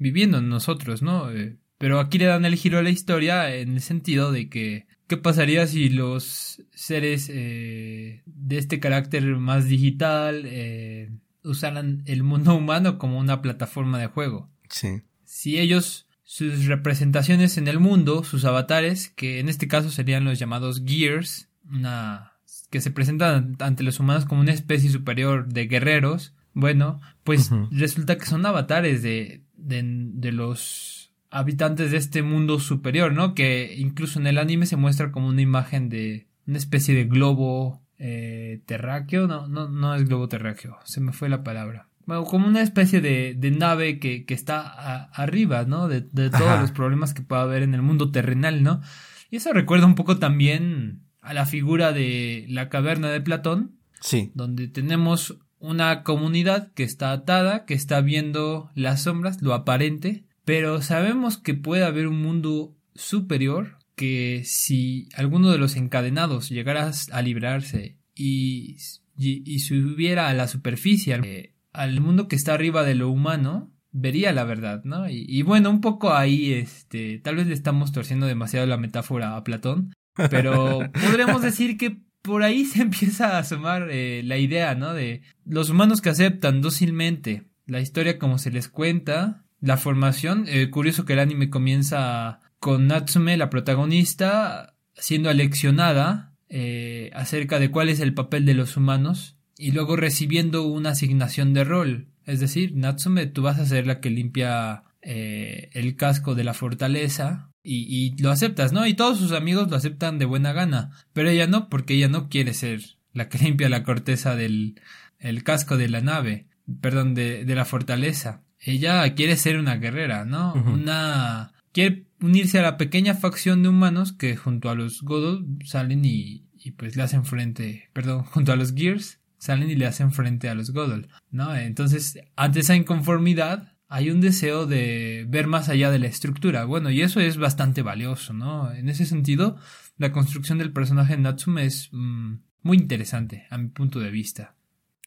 viviendo 0.01 0.41
nosotros, 0.41 1.03
¿no? 1.03 1.31
Eh, 1.31 1.57
pero 1.77 1.99
aquí 1.99 2.17
le 2.17 2.25
dan 2.25 2.43
el 2.43 2.55
giro 2.55 2.79
a 2.79 2.81
la 2.81 2.89
historia 2.89 3.55
en 3.55 3.75
el 3.75 3.81
sentido 3.81 4.31
de 4.31 4.49
que 4.49 4.87
¿qué 5.07 5.15
pasaría 5.15 5.67
si 5.67 5.89
los 5.89 6.63
seres 6.73 7.29
eh, 7.31 8.23
de 8.25 8.57
este 8.57 8.79
carácter 8.79 9.23
más 9.37 9.67
digital 9.67 10.43
eh, 10.45 11.11
usaran 11.43 12.01
el 12.07 12.23
mundo 12.23 12.55
humano 12.55 12.97
como 12.97 13.19
una 13.19 13.43
plataforma 13.43 13.99
de 13.99 14.07
juego? 14.07 14.49
Sí. 14.69 15.01
si 15.25 15.59
ellos, 15.59 16.07
sus 16.23 16.65
representaciones 16.65 17.57
en 17.57 17.67
el 17.67 17.79
mundo, 17.79 18.23
sus 18.23 18.45
avatares, 18.45 19.09
que 19.09 19.39
en 19.39 19.49
este 19.49 19.67
caso 19.67 19.91
serían 19.91 20.23
los 20.23 20.39
llamados 20.39 20.81
Gears, 20.85 21.49
una 21.69 22.33
que 22.69 22.81
se 22.81 22.89
presentan 22.89 23.57
ante 23.59 23.83
los 23.83 23.99
humanos 23.99 24.25
como 24.25 24.41
una 24.41 24.53
especie 24.53 24.89
superior 24.89 25.47
de 25.47 25.67
guerreros, 25.67 26.33
bueno, 26.53 27.01
pues 27.23 27.49
resulta 27.69 28.17
que 28.17 28.25
son 28.25 28.45
avatares 28.45 29.03
de, 29.03 29.43
de, 29.63 30.31
los 30.31 31.11
habitantes 31.29 31.91
de 31.91 31.97
este 31.97 32.23
mundo 32.23 32.59
superior, 32.59 33.13
¿no? 33.13 33.33
Que 33.33 33.75
incluso 33.77 34.19
en 34.19 34.27
el 34.27 34.37
anime 34.37 34.65
se 34.65 34.77
muestra 34.77 35.11
como 35.11 35.27
una 35.27 35.41
imagen 35.41 35.89
de 35.89 36.27
una 36.47 36.57
especie 36.57 36.95
de 36.95 37.05
globo 37.05 37.81
eh, 37.97 38.61
terráqueo, 38.65 39.27
no, 39.27 39.47
no, 39.47 39.69
no 39.69 39.95
es 39.95 40.05
globo 40.05 40.27
terráqueo, 40.27 40.77
se 40.83 41.01
me 41.01 41.13
fue 41.13 41.29
la 41.29 41.43
palabra. 41.43 41.87
Bueno, 42.05 42.23
como 42.25 42.47
una 42.47 42.61
especie 42.61 42.99
de, 42.99 43.35
de 43.37 43.51
nave 43.51 43.99
que, 43.99 44.25
que 44.25 44.33
está 44.33 45.05
arriba, 45.13 45.65
¿no? 45.65 45.87
De, 45.87 46.01
de 46.01 46.29
todos 46.29 46.59
los 46.59 46.71
problemas 46.71 47.13
que 47.13 47.21
pueda 47.21 47.43
haber 47.43 47.63
en 47.63 47.73
el 47.73 47.81
mundo 47.81 48.11
terrenal, 48.11 48.63
¿no? 48.63 48.81
Y 49.29 49.37
eso 49.37 49.53
recuerda 49.53 49.85
un 49.85 49.95
poco 49.95 50.17
también 50.17 51.03
a 51.21 51.33
la 51.33 51.45
figura 51.45 51.93
de 51.93 52.45
la 52.49 52.69
caverna 52.69 53.09
de 53.09 53.21
Platón. 53.21 53.77
Sí. 54.01 54.31
Donde 54.33 54.67
tenemos 54.67 55.37
una 55.61 56.03
comunidad 56.03 56.73
que 56.73 56.83
está 56.83 57.11
atada, 57.11 57.65
que 57.65 57.73
está 57.73 58.01
viendo 58.01 58.71
las 58.75 59.03
sombras, 59.03 59.41
lo 59.41 59.53
aparente, 59.53 60.25
pero 60.43 60.81
sabemos 60.81 61.37
que 61.37 61.53
puede 61.53 61.85
haber 61.85 62.07
un 62.07 62.21
mundo 62.21 62.75
superior 62.95 63.77
que 63.95 64.41
si 64.43 65.07
alguno 65.15 65.51
de 65.51 65.59
los 65.59 65.75
encadenados 65.75 66.49
llegara 66.49 66.91
a 67.11 67.21
librarse 67.21 67.99
y, 68.15 68.77
y, 69.15 69.59
subiera 69.59 70.27
a 70.27 70.33
la 70.33 70.47
superficie, 70.47 71.53
al 71.71 72.01
mundo 72.01 72.27
que 72.27 72.35
está 72.35 72.55
arriba 72.55 72.83
de 72.83 72.95
lo 72.95 73.09
humano, 73.09 73.71
vería 73.91 74.31
la 74.31 74.43
verdad, 74.43 74.83
¿no? 74.83 75.07
Y, 75.07 75.25
y, 75.27 75.43
bueno, 75.43 75.69
un 75.69 75.81
poco 75.81 76.13
ahí, 76.13 76.53
este, 76.53 77.19
tal 77.19 77.35
vez 77.35 77.47
le 77.47 77.53
estamos 77.53 77.91
torciendo 77.91 78.25
demasiado 78.25 78.65
la 78.65 78.77
metáfora 78.77 79.35
a 79.35 79.43
Platón, 79.43 79.93
pero 80.29 80.79
podríamos 80.93 81.43
decir 81.43 81.77
que 81.77 82.01
por 82.21 82.43
ahí 82.43 82.65
se 82.65 82.81
empieza 82.81 83.35
a 83.35 83.39
asomar 83.39 83.89
eh, 83.91 84.21
la 84.23 84.37
idea, 84.37 84.75
¿no? 84.75 84.93
De 84.93 85.21
los 85.45 85.69
humanos 85.69 86.01
que 86.01 86.09
aceptan 86.09 86.61
dócilmente 86.61 87.43
la 87.65 87.79
historia 87.79 88.19
como 88.19 88.37
se 88.37 88.51
les 88.51 88.67
cuenta, 88.67 89.45
la 89.59 89.77
formación. 89.77 90.45
Eh, 90.47 90.69
curioso 90.69 91.05
que 91.05 91.13
el 91.13 91.19
anime 91.19 91.49
comienza 91.49 92.39
con 92.59 92.87
Natsume, 92.87 93.37
la 93.37 93.49
protagonista, 93.49 94.75
siendo 94.95 95.29
aleccionada 95.29 96.35
eh, 96.49 97.11
acerca 97.13 97.59
de 97.59 97.71
cuál 97.71 97.89
es 97.89 97.99
el 97.99 98.13
papel 98.13 98.45
de 98.45 98.55
los 98.55 98.75
humanos 98.75 99.37
y 99.57 99.71
luego 99.71 99.95
recibiendo 99.95 100.63
una 100.63 100.89
asignación 100.89 101.53
de 101.53 101.63
rol. 101.63 102.07
Es 102.25 102.39
decir, 102.39 102.75
Natsume, 102.75 103.27
tú 103.27 103.41
vas 103.41 103.59
a 103.59 103.65
ser 103.65 103.87
la 103.87 103.99
que 103.99 104.09
limpia 104.09 104.83
el 105.03 105.95
casco 105.95 106.35
de 106.35 106.43
la 106.43 106.53
fortaleza 106.53 107.50
y, 107.63 108.15
lo 108.21 108.31
aceptas, 108.31 108.73
¿no? 108.73 108.87
Y 108.87 108.93
todos 108.93 109.17
sus 109.17 109.31
amigos 109.31 109.69
lo 109.69 109.75
aceptan 109.75 110.17
de 110.19 110.25
buena 110.25 110.53
gana, 110.53 110.91
pero 111.13 111.29
ella 111.29 111.47
no, 111.47 111.69
porque 111.69 111.93
ella 111.93 112.07
no 112.07 112.29
quiere 112.29 112.53
ser 112.53 112.81
la 113.13 113.29
que 113.29 113.37
limpia 113.43 113.69
la 113.69 113.83
corteza 113.83 114.35
del 114.35 114.79
el 115.19 115.43
casco 115.43 115.77
de 115.77 115.87
la 115.87 116.01
nave, 116.01 116.47
perdón, 116.81 117.13
de, 117.13 117.45
de 117.45 117.55
la 117.55 117.65
fortaleza. 117.65 118.41
Ella 118.59 119.13
quiere 119.13 119.35
ser 119.37 119.59
una 119.59 119.75
guerrera, 119.75 120.25
¿no? 120.25 120.53
Una... 120.53 121.53
quiere 121.71 122.05
unirse 122.19 122.59
a 122.59 122.63
la 122.63 122.77
pequeña 122.77 123.13
facción 123.15 123.63
de 123.63 123.69
humanos 123.69 124.13
que 124.13 124.35
junto 124.35 124.69
a 124.69 124.75
los 124.75 125.01
Godol 125.01 125.45
salen 125.63 126.05
y, 126.05 126.45
y 126.53 126.71
pues 126.71 126.95
le 126.95 127.03
hacen 127.03 127.25
frente, 127.25 127.89
perdón, 127.93 128.23
junto 128.25 128.51
a 128.51 128.55
los 128.55 128.73
Gears 128.73 129.19
salen 129.37 129.71
y 129.71 129.75
le 129.75 129.87
hacen 129.87 130.11
frente 130.11 130.49
a 130.49 130.55
los 130.55 130.71
Godol, 130.71 131.07
¿no? 131.31 131.55
Entonces, 131.55 132.19
ante 132.35 132.59
esa 132.59 132.75
inconformidad, 132.75 133.70
hay 133.91 134.09
un 134.09 134.21
deseo 134.21 134.67
de 134.67 135.25
ver 135.27 135.47
más 135.47 135.67
allá 135.67 135.91
de 135.91 135.99
la 135.99 136.07
estructura. 136.07 136.63
Bueno, 136.63 136.89
y 136.91 137.01
eso 137.01 137.19
es 137.19 137.35
bastante 137.35 137.81
valioso, 137.81 138.31
¿no? 138.31 138.71
En 138.71 138.87
ese 138.87 139.05
sentido, 139.05 139.57
la 139.97 140.13
construcción 140.13 140.57
del 140.57 140.71
personaje 140.71 141.17
de 141.17 141.21
Natsume 141.21 141.65
es 141.65 141.89
mm, 141.91 142.35
muy 142.61 142.77
interesante, 142.77 143.47
a 143.49 143.57
mi 143.57 143.67
punto 143.67 143.99
de 143.99 144.09
vista. 144.09 144.55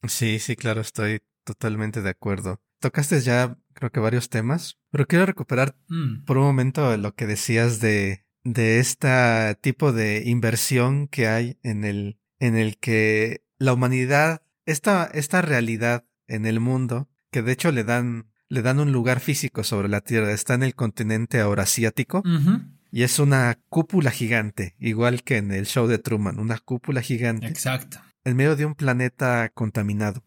Sí, 0.07 0.39
sí, 0.39 0.55
claro, 0.55 0.83
estoy 0.83 1.23
totalmente 1.45 2.03
de 2.03 2.11
acuerdo. 2.11 2.61
Tocaste 2.79 3.23
ya, 3.23 3.57
creo 3.73 3.91
que 3.91 4.01
varios 4.01 4.29
temas, 4.29 4.79
pero 4.91 5.07
quiero 5.07 5.25
recuperar 5.25 5.75
mm. 5.89 6.25
por 6.27 6.37
un 6.37 6.45
momento 6.45 6.95
lo 6.99 7.15
que 7.15 7.27
decías 7.27 7.81
de, 7.81 8.27
de 8.45 8.81
este 8.81 9.55
tipo 9.63 9.93
de 9.95 10.25
inversión 10.27 11.09
que 11.09 11.27
hay 11.27 11.59
en 11.63 11.85
el, 11.85 12.19
en 12.39 12.55
el 12.55 12.77
que 12.77 13.47
la 13.57 13.73
humanidad, 13.73 14.43
esta, 14.67 15.07
esta 15.07 15.41
realidad 15.41 16.05
en 16.27 16.45
el 16.45 16.61
mundo, 16.61 17.09
que 17.31 17.41
de 17.41 17.53
hecho 17.53 17.73
le 17.73 17.85
dan 17.85 18.27
le 18.55 18.63
dan 18.63 18.81
un 18.81 18.93
lugar 18.93 19.21
físico 19.21 19.65
sobre 19.65 19.89
la 19.89 20.01
Tierra. 20.01 20.33
Está 20.33 20.55
en 20.55 20.63
el 20.63 20.75
continente 20.75 21.39
eurasiático. 21.39 22.23
Y 22.91 23.03
es 23.03 23.19
una 23.19 23.59
cúpula 23.69 24.13
gigante, 24.13 24.77
igual 24.79 25.25
que 25.25 25.39
en 25.39 25.51
el 25.51 25.67
show 25.67 25.89
de 25.89 25.99
Truman, 25.99 26.39
una 26.39 26.59
cúpula 26.59 27.03
gigante. 27.03 27.49
Exacto. 27.49 27.99
En 28.23 28.37
medio 28.37 28.55
de 28.55 28.65
un 28.65 28.75
planeta 28.75 29.51
contaminado. 29.53 30.23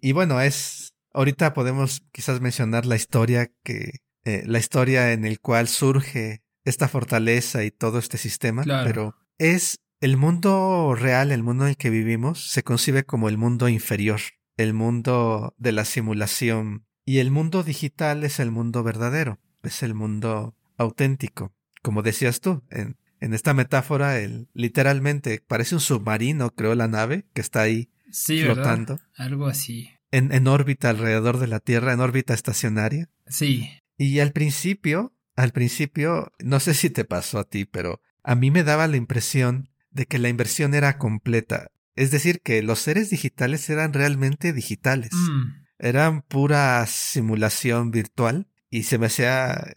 Y 0.00 0.12
bueno, 0.12 0.40
es. 0.40 0.90
Ahorita 1.14 1.52
podemos 1.52 2.02
quizás 2.12 2.40
mencionar 2.40 2.86
la 2.86 2.96
historia 2.96 3.50
que. 3.64 4.00
Eh, 4.24 4.44
la 4.46 4.60
historia 4.60 5.12
en 5.12 5.24
el 5.24 5.40
cual 5.40 5.66
surge 5.66 6.42
esta 6.64 6.86
fortaleza 6.86 7.64
y 7.64 7.70
todo 7.72 7.98
este 7.98 8.18
sistema. 8.18 8.62
Pero 8.84 9.16
es 9.38 9.78
el 10.00 10.16
mundo 10.16 10.94
real, 10.94 11.32
el 11.32 11.42
mundo 11.42 11.64
en 11.64 11.70
el 11.70 11.76
que 11.76 11.90
vivimos, 11.90 12.50
se 12.50 12.62
concibe 12.62 13.04
como 13.04 13.28
el 13.28 13.38
mundo 13.38 13.68
inferior, 13.68 14.20
el 14.56 14.74
mundo 14.74 15.54
de 15.58 15.72
la 15.72 15.84
simulación 15.84 16.86
y 17.04 17.18
el 17.18 17.30
mundo 17.30 17.62
digital 17.62 18.24
es 18.24 18.38
el 18.38 18.50
mundo 18.50 18.82
verdadero, 18.82 19.40
es 19.62 19.82
el 19.82 19.94
mundo 19.94 20.56
auténtico. 20.76 21.52
Como 21.82 22.02
decías 22.02 22.40
tú, 22.40 22.62
en, 22.70 22.96
en 23.20 23.34
esta 23.34 23.54
metáfora, 23.54 24.18
el, 24.18 24.48
literalmente 24.54 25.42
parece 25.46 25.74
un 25.74 25.80
submarino, 25.80 26.50
creo, 26.54 26.74
la 26.74 26.88
nave 26.88 27.26
que 27.34 27.40
está 27.40 27.62
ahí 27.62 27.90
flotando. 28.12 29.00
Algo 29.16 29.46
así. 29.46 29.90
En, 30.12 30.32
en 30.32 30.46
órbita 30.46 30.90
alrededor 30.90 31.38
de 31.38 31.48
la 31.48 31.58
Tierra, 31.58 31.92
en 31.92 32.00
órbita 32.00 32.34
estacionaria. 32.34 33.08
Sí. 33.26 33.68
Y 33.96 34.20
al 34.20 34.32
principio, 34.32 35.12
al 35.34 35.52
principio, 35.52 36.32
no 36.38 36.60
sé 36.60 36.74
si 36.74 36.90
te 36.90 37.04
pasó 37.04 37.40
a 37.40 37.44
ti, 37.44 37.64
pero 37.64 38.00
a 38.22 38.34
mí 38.36 38.50
me 38.50 38.62
daba 38.62 38.86
la 38.86 38.96
impresión 38.96 39.70
de 39.90 40.06
que 40.06 40.18
la 40.18 40.28
inversión 40.28 40.74
era 40.74 40.98
completa. 40.98 41.70
Es 41.96 42.10
decir, 42.10 42.40
que 42.42 42.62
los 42.62 42.78
seres 42.78 43.10
digitales 43.10 43.68
eran 43.68 43.92
realmente 43.92 44.52
digitales. 44.52 45.12
Mm 45.12 45.61
eran 45.82 46.22
pura 46.22 46.86
simulación 46.86 47.90
virtual 47.90 48.46
y 48.70 48.84
se 48.84 48.98
me 48.98 49.06
hacía, 49.06 49.74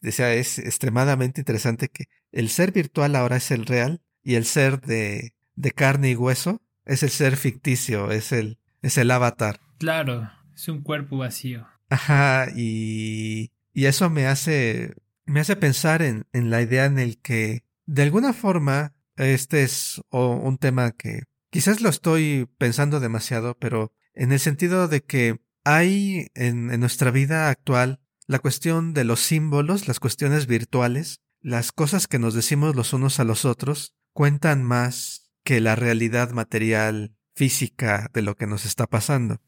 decía, 0.00 0.32
es 0.32 0.58
extremadamente 0.58 1.42
interesante 1.42 1.88
que 1.88 2.06
el 2.32 2.48
ser 2.48 2.72
virtual 2.72 3.14
ahora 3.14 3.36
es 3.36 3.50
el 3.50 3.66
real 3.66 4.02
y 4.22 4.34
el 4.34 4.46
ser 4.46 4.80
de, 4.80 5.34
de 5.54 5.70
carne 5.70 6.10
y 6.10 6.16
hueso 6.16 6.62
es 6.86 7.02
el 7.02 7.10
ser 7.10 7.36
ficticio, 7.36 8.10
es 8.10 8.32
el, 8.32 8.58
es 8.82 8.96
el 8.98 9.10
avatar. 9.10 9.60
Claro, 9.78 10.30
es 10.54 10.66
un 10.68 10.82
cuerpo 10.82 11.18
vacío. 11.18 11.66
Ajá, 11.90 12.48
y, 12.56 13.52
y 13.74 13.84
eso 13.84 14.08
me 14.08 14.26
hace, 14.26 14.94
me 15.26 15.40
hace 15.40 15.56
pensar 15.56 16.00
en, 16.00 16.26
en 16.32 16.50
la 16.50 16.62
idea 16.62 16.86
en 16.86 16.98
el 16.98 17.18
que, 17.18 17.64
de 17.84 18.02
alguna 18.02 18.32
forma, 18.32 18.94
este 19.16 19.62
es 19.62 20.00
un 20.10 20.56
tema 20.58 20.92
que 20.92 21.24
quizás 21.50 21.82
lo 21.82 21.90
estoy 21.90 22.48
pensando 22.58 22.98
demasiado, 22.98 23.56
pero 23.58 23.92
en 24.14 24.32
el 24.32 24.40
sentido 24.40 24.88
de 24.88 25.02
que 25.02 25.40
hay 25.64 26.28
en, 26.34 26.78
nuestra 26.78 27.10
vida 27.10 27.48
actual 27.48 28.00
la 28.26 28.38
cuestión 28.38 28.94
de 28.94 29.04
los 29.04 29.20
símbolos, 29.20 29.88
las 29.88 30.00
cuestiones 30.00 30.46
virtuales, 30.46 31.20
las 31.40 31.72
cosas 31.72 32.06
que 32.06 32.18
nos 32.18 32.34
decimos 32.34 32.74
los 32.74 32.92
unos 32.92 33.20
a 33.20 33.24
los 33.24 33.44
otros, 33.44 33.94
cuentan 34.12 34.62
más 34.62 35.30
que 35.42 35.60
la 35.60 35.76
realidad 35.76 36.30
material 36.30 37.14
física 37.34 38.10
de 38.14 38.22
lo 38.22 38.36
que 38.36 38.46
nos 38.46 38.64
está 38.64 38.86
pasando. 38.86 39.40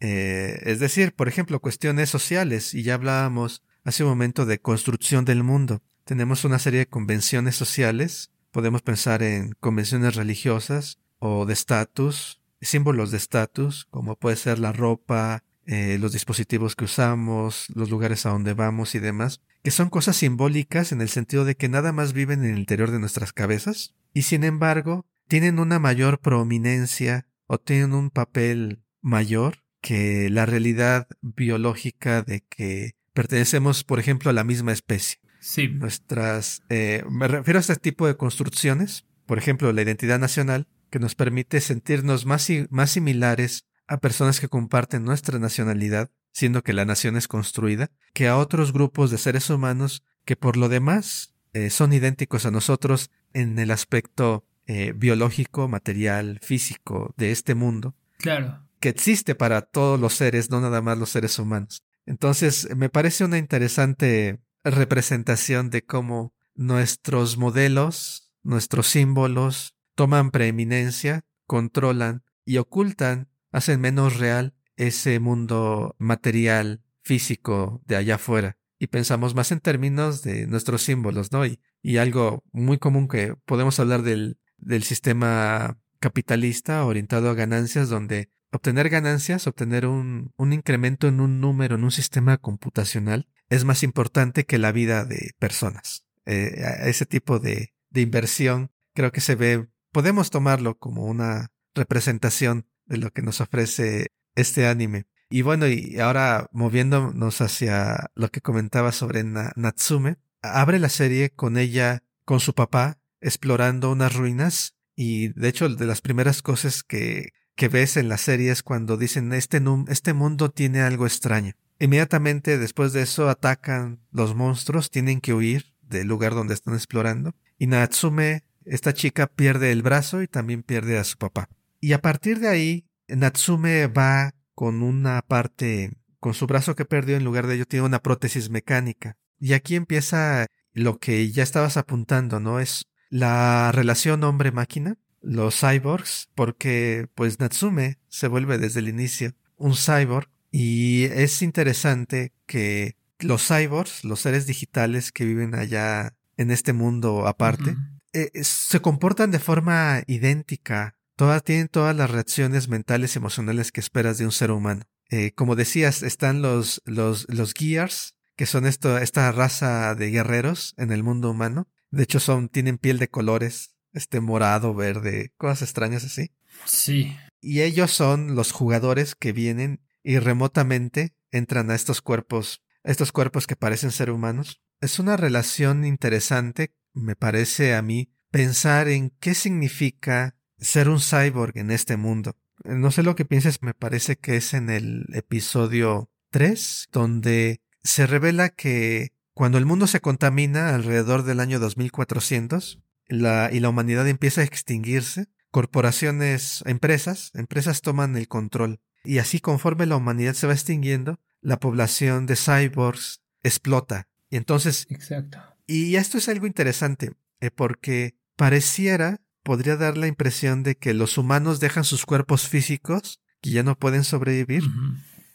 Eh, 0.00 0.60
es 0.64 0.80
decir, 0.80 1.14
por 1.14 1.28
ejemplo, 1.28 1.60
cuestiones 1.60 2.10
sociales, 2.10 2.74
y 2.74 2.82
ya 2.82 2.94
hablábamos 2.94 3.62
hace 3.84 4.02
un 4.02 4.10
momento 4.10 4.46
de 4.46 4.60
construcción 4.60 5.24
del 5.24 5.44
mundo. 5.44 5.82
Tenemos 6.04 6.44
una 6.44 6.58
serie 6.58 6.80
de 6.80 6.88
convenciones 6.88 7.54
sociales, 7.54 8.30
podemos 8.50 8.82
pensar 8.82 9.22
en 9.22 9.52
convenciones 9.60 10.16
religiosas 10.16 10.98
o 11.18 11.46
de 11.46 11.52
estatus, 11.52 12.40
símbolos 12.60 13.10
de 13.10 13.16
estatus, 13.18 13.86
como 13.90 14.16
puede 14.16 14.36
ser 14.36 14.58
la 14.58 14.72
ropa, 14.72 15.44
eh, 15.66 15.98
los 16.00 16.12
dispositivos 16.12 16.76
que 16.76 16.84
usamos, 16.84 17.66
los 17.74 17.90
lugares 17.90 18.26
a 18.26 18.30
donde 18.30 18.54
vamos 18.54 18.94
y 18.94 18.98
demás, 18.98 19.40
que 19.62 19.70
son 19.70 19.88
cosas 19.88 20.16
simbólicas 20.16 20.92
en 20.92 21.00
el 21.00 21.08
sentido 21.08 21.44
de 21.44 21.56
que 21.56 21.68
nada 21.68 21.92
más 21.92 22.12
viven 22.12 22.44
en 22.44 22.52
el 22.52 22.58
interior 22.58 22.90
de 22.90 22.98
nuestras 22.98 23.32
cabezas, 23.32 23.94
y 24.12 24.22
sin 24.22 24.44
embargo 24.44 25.06
tienen 25.26 25.58
una 25.58 25.78
mayor 25.78 26.20
prominencia 26.20 27.26
o 27.46 27.58
tienen 27.58 27.94
un 27.94 28.10
papel 28.10 28.82
mayor 29.00 29.64
que 29.80 30.30
la 30.30 30.46
realidad 30.46 31.08
biológica 31.20 32.22
de 32.22 32.40
que 32.40 32.92
pertenecemos, 33.12 33.84
por 33.84 33.98
ejemplo, 33.98 34.30
a 34.30 34.34
la 34.34 34.44
misma 34.44 34.72
especie. 34.72 35.18
Sí. 35.40 35.68
Nuestras, 35.68 36.62
eh, 36.70 37.04
me 37.10 37.28
refiero 37.28 37.58
a 37.58 37.60
este 37.60 37.76
tipo 37.76 38.06
de 38.06 38.16
construcciones, 38.16 39.06
por 39.26 39.38
ejemplo, 39.38 39.72
la 39.72 39.82
identidad 39.82 40.18
nacional, 40.18 40.68
que 40.94 41.00
nos 41.00 41.16
permite 41.16 41.60
sentirnos 41.60 42.24
más, 42.24 42.48
más 42.70 42.92
similares 42.92 43.66
a 43.88 43.96
personas 43.98 44.38
que 44.38 44.46
comparten 44.46 45.02
nuestra 45.02 45.40
nacionalidad 45.40 46.08
siendo 46.30 46.62
que 46.62 46.72
la 46.72 46.84
nación 46.84 47.16
es 47.16 47.26
construida, 47.26 47.90
que 48.12 48.28
a 48.28 48.36
otros 48.36 48.72
grupos 48.72 49.10
de 49.10 49.18
seres 49.18 49.50
humanos 49.50 50.04
que 50.24 50.36
por 50.36 50.56
lo 50.56 50.68
demás 50.68 51.34
eh, 51.52 51.70
son 51.70 51.92
idénticos 51.92 52.46
a 52.46 52.52
nosotros 52.52 53.10
en 53.32 53.58
el 53.58 53.72
aspecto 53.72 54.44
eh, 54.68 54.92
biológico, 54.94 55.66
material, 55.66 56.38
físico 56.42 57.12
de 57.16 57.32
este 57.32 57.56
mundo. 57.56 57.96
Claro. 58.18 58.64
Que 58.78 58.90
existe 58.90 59.34
para 59.34 59.62
todos 59.62 59.98
los 59.98 60.14
seres, 60.14 60.48
no 60.48 60.60
nada 60.60 60.80
más 60.80 60.96
los 60.96 61.10
seres 61.10 61.40
humanos. 61.40 61.82
Entonces, 62.06 62.68
me 62.76 62.88
parece 62.88 63.24
una 63.24 63.38
interesante 63.38 64.38
representación 64.62 65.70
de 65.70 65.82
cómo 65.82 66.32
nuestros 66.54 67.36
modelos, 67.36 68.30
nuestros 68.44 68.86
símbolos, 68.86 69.73
toman 69.94 70.30
preeminencia, 70.30 71.24
controlan 71.46 72.22
y 72.44 72.58
ocultan, 72.58 73.28
hacen 73.52 73.80
menos 73.80 74.18
real 74.18 74.54
ese 74.76 75.20
mundo 75.20 75.94
material, 75.98 76.82
físico 77.02 77.82
de 77.86 77.96
allá 77.96 78.16
afuera. 78.16 78.58
Y 78.78 78.88
pensamos 78.88 79.34
más 79.34 79.52
en 79.52 79.60
términos 79.60 80.22
de 80.22 80.46
nuestros 80.46 80.82
símbolos, 80.82 81.32
¿no? 81.32 81.46
Y, 81.46 81.60
y 81.84 81.98
algo 81.98 82.42
muy 82.50 82.78
común 82.78 83.06
que 83.08 83.36
podemos 83.44 83.78
hablar 83.78 84.02
del, 84.02 84.38
sistema 84.82 85.78
capitalista 86.00 86.84
orientado 86.84 87.28
a 87.28 87.34
ganancias, 87.34 87.90
donde 87.90 88.30
obtener 88.50 88.88
ganancias, 88.88 89.46
obtener 89.46 89.86
un, 89.86 90.32
incremento 90.38 91.06
en 91.08 91.20
un 91.20 91.40
número, 91.40 91.76
en 91.76 91.84
un 91.84 91.90
sistema 91.90 92.38
computacional, 92.38 93.28
es 93.50 93.64
más 93.64 93.82
importante 93.82 94.44
que 94.44 94.58
la 94.58 94.72
vida 94.72 95.04
de 95.04 95.32
personas. 95.38 96.06
Eh, 96.24 96.54
ese 96.84 97.04
tipo 97.04 97.38
de 97.38 97.74
inversión 97.94 98.70
creo 98.94 99.12
que 99.12 99.20
se 99.20 99.34
ve, 99.34 99.68
podemos 99.94 100.30
tomarlo 100.30 100.76
como 100.76 101.04
una 101.04 101.52
representación 101.72 102.66
de 102.84 102.98
lo 102.98 103.12
que 103.12 103.22
nos 103.22 103.40
ofrece 103.40 104.08
este 104.34 104.66
anime. 104.66 105.06
Y 105.30 105.42
bueno, 105.42 105.68
y 105.68 106.00
ahora 106.00 106.48
moviéndonos 106.50 107.40
hacia 107.40 108.10
lo 108.16 108.28
que 108.28 108.40
comentaba 108.40 108.90
sobre 108.90 109.22
Natsume, 109.22 110.16
abre 110.42 110.80
la 110.80 110.88
serie 110.88 111.30
con 111.30 111.56
ella, 111.56 112.02
con 112.24 112.40
su 112.40 112.54
papá, 112.54 112.98
explorando 113.20 113.92
unas 113.92 114.14
ruinas 114.14 114.74
y 114.96 115.28
de 115.28 115.48
hecho 115.48 115.68
de 115.68 115.86
las 115.86 116.00
primeras 116.00 116.42
cosas 116.42 116.82
que, 116.82 117.30
que 117.54 117.68
ves 117.68 117.96
en 117.96 118.08
la 118.08 118.18
serie 118.18 118.50
es 118.50 118.64
cuando 118.64 118.96
dicen 118.96 119.32
este, 119.32 119.62
este 119.88 120.12
mundo 120.12 120.50
tiene 120.50 120.82
algo 120.82 121.06
extraño. 121.06 121.54
Inmediatamente 121.78 122.58
después 122.58 122.92
de 122.92 123.02
eso 123.02 123.28
atacan 123.28 124.00
los 124.10 124.34
monstruos, 124.34 124.90
tienen 124.90 125.20
que 125.20 125.34
huir 125.34 125.72
del 125.82 126.08
lugar 126.08 126.34
donde 126.34 126.54
están 126.54 126.74
explorando 126.74 127.34
y 127.58 127.68
Natsume, 127.68 128.43
esta 128.64 128.92
chica 128.92 129.26
pierde 129.26 129.72
el 129.72 129.82
brazo 129.82 130.22
y 130.22 130.28
también 130.28 130.62
pierde 130.62 130.98
a 130.98 131.04
su 131.04 131.16
papá. 131.18 131.48
Y 131.80 131.92
a 131.92 132.00
partir 132.00 132.38
de 132.40 132.48
ahí, 132.48 132.86
Natsume 133.08 133.86
va 133.88 134.34
con 134.54 134.82
una 134.82 135.22
parte, 135.22 135.92
con 136.20 136.34
su 136.34 136.46
brazo 136.46 136.74
que 136.74 136.84
perdió, 136.84 137.16
en 137.16 137.24
lugar 137.24 137.46
de 137.46 137.56
ello 137.56 137.66
tiene 137.66 137.86
una 137.86 138.00
prótesis 138.00 138.50
mecánica. 138.50 139.16
Y 139.38 139.52
aquí 139.52 139.74
empieza 139.74 140.46
lo 140.72 140.98
que 140.98 141.30
ya 141.30 141.42
estabas 141.42 141.76
apuntando, 141.76 142.40
¿no? 142.40 142.60
Es 142.60 142.86
la 143.10 143.70
relación 143.72 144.24
hombre-máquina, 144.24 144.96
los 145.20 145.60
cyborgs, 145.60 146.28
porque 146.34 147.08
pues 147.14 147.40
Natsume 147.40 147.98
se 148.08 148.28
vuelve 148.28 148.58
desde 148.58 148.80
el 148.80 148.88
inicio 148.88 149.32
un 149.56 149.74
cyborg 149.74 150.28
y 150.50 151.04
es 151.04 151.42
interesante 151.42 152.32
que 152.46 152.96
los 153.18 153.46
cyborgs, 153.46 154.04
los 154.04 154.20
seres 154.20 154.46
digitales 154.46 155.12
que 155.12 155.24
viven 155.24 155.54
allá 155.54 156.14
en 156.36 156.50
este 156.50 156.72
mundo 156.72 157.26
aparte, 157.26 157.76
eh, 158.14 158.30
se 158.42 158.80
comportan 158.80 159.30
de 159.30 159.38
forma 159.38 160.02
idéntica 160.06 160.96
Todas 161.16 161.44
tienen 161.44 161.68
todas 161.68 161.94
las 161.94 162.10
reacciones 162.10 162.68
mentales 162.68 163.14
y 163.14 163.18
emocionales 163.18 163.70
que 163.70 163.80
esperas 163.80 164.18
de 164.18 164.24
un 164.24 164.32
ser 164.32 164.50
humano. 164.50 164.82
Eh, 165.10 165.32
como 165.32 165.54
decías, 165.54 166.02
están 166.02 166.42
los, 166.42 166.82
los, 166.86 167.26
los 167.28 167.54
Gears, 167.54 168.16
que 168.36 168.46
son 168.46 168.66
esto, 168.66 168.98
esta 168.98 169.30
raza 169.30 169.94
de 169.94 170.10
guerreros 170.10 170.74
en 170.76 170.90
el 170.90 171.04
mundo 171.04 171.30
humano. 171.30 171.68
De 171.90 172.02
hecho, 172.02 172.18
son, 172.18 172.48
tienen 172.48 172.78
piel 172.78 172.98
de 172.98 173.08
colores, 173.08 173.76
este 173.92 174.18
morado, 174.20 174.74
verde, 174.74 175.32
cosas 175.36 175.62
extrañas 175.62 176.02
así. 176.02 176.32
Sí. 176.64 177.16
Y 177.40 177.60
ellos 177.60 177.92
son 177.92 178.34
los 178.34 178.50
jugadores 178.50 179.14
que 179.14 179.32
vienen 179.32 179.80
y 180.02 180.18
remotamente 180.18 181.14
entran 181.30 181.70
a 181.70 181.76
estos 181.76 182.02
cuerpos, 182.02 182.64
estos 182.82 183.12
cuerpos 183.12 183.46
que 183.46 183.54
parecen 183.54 183.92
ser 183.92 184.10
humanos. 184.10 184.62
Es 184.80 184.98
una 184.98 185.16
relación 185.16 185.84
interesante, 185.84 186.74
me 186.94 187.16
parece 187.16 187.74
a 187.74 187.82
mí, 187.82 188.10
pensar 188.30 188.88
en 188.88 189.10
qué 189.20 189.34
significa 189.34 190.36
ser 190.58 190.88
un 190.88 191.00
cyborg 191.00 191.58
en 191.58 191.70
este 191.70 191.96
mundo. 191.96 192.36
No 192.64 192.90
sé 192.90 193.02
lo 193.02 193.14
que 193.14 193.24
pienses, 193.24 193.62
me 193.62 193.74
parece 193.74 194.16
que 194.16 194.36
es 194.36 194.54
en 194.54 194.70
el 194.70 195.06
episodio 195.12 196.10
3, 196.30 196.88
donde 196.92 197.60
se 197.82 198.06
revela 198.06 198.48
que 198.48 199.12
cuando 199.34 199.58
el 199.58 199.66
mundo 199.66 199.86
se 199.86 200.00
contamina 200.00 200.74
alrededor 200.74 201.24
del 201.24 201.40
año 201.40 201.58
2400 201.58 202.80
la, 203.08 203.50
y 203.52 203.60
la 203.60 203.68
humanidad 203.68 204.08
empieza 204.08 204.40
a 204.40 204.44
extinguirse, 204.44 205.26
corporaciones, 205.50 206.62
empresas, 206.66 207.30
empresas 207.34 207.82
toman 207.82 208.16
el 208.16 208.28
control. 208.28 208.80
Y 209.04 209.18
así 209.18 209.40
conforme 209.40 209.86
la 209.86 209.96
humanidad 209.96 210.34
se 210.34 210.46
va 210.46 210.54
extinguiendo, 210.54 211.20
la 211.40 211.60
población 211.60 212.26
de 212.26 212.36
cyborgs 212.36 213.20
explota. 213.42 214.08
Y 214.30 214.36
entonces... 214.36 214.86
Exacto. 214.88 215.38
Y 215.66 215.96
esto 215.96 216.18
es 216.18 216.28
algo 216.28 216.46
interesante, 216.46 217.12
eh, 217.40 217.50
porque 217.50 218.16
pareciera 218.36 219.20
podría 219.44 219.76
dar 219.76 219.96
la 219.96 220.08
impresión 220.08 220.64
de 220.64 220.76
que 220.76 220.94
los 220.94 221.18
humanos 221.18 221.60
dejan 221.60 221.84
sus 221.84 222.06
cuerpos 222.06 222.48
físicos, 222.48 223.20
que 223.40 223.50
ya 223.50 223.62
no 223.62 223.78
pueden 223.78 224.02
sobrevivir, 224.02 224.64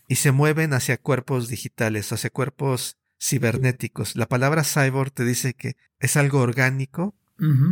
y 0.07 0.15
se 0.15 0.31
mueven 0.31 0.73
hacia 0.73 0.97
cuerpos 0.97 1.47
digitales, 1.47 2.11
hacia 2.11 2.31
cuerpos 2.31 2.97
cibernéticos. 3.21 4.15
La 4.15 4.27
palabra 4.27 4.63
cyborg 4.63 5.11
te 5.11 5.23
dice 5.23 5.53
que 5.53 5.75
es 5.99 6.17
algo 6.17 6.39
orgánico 6.39 7.15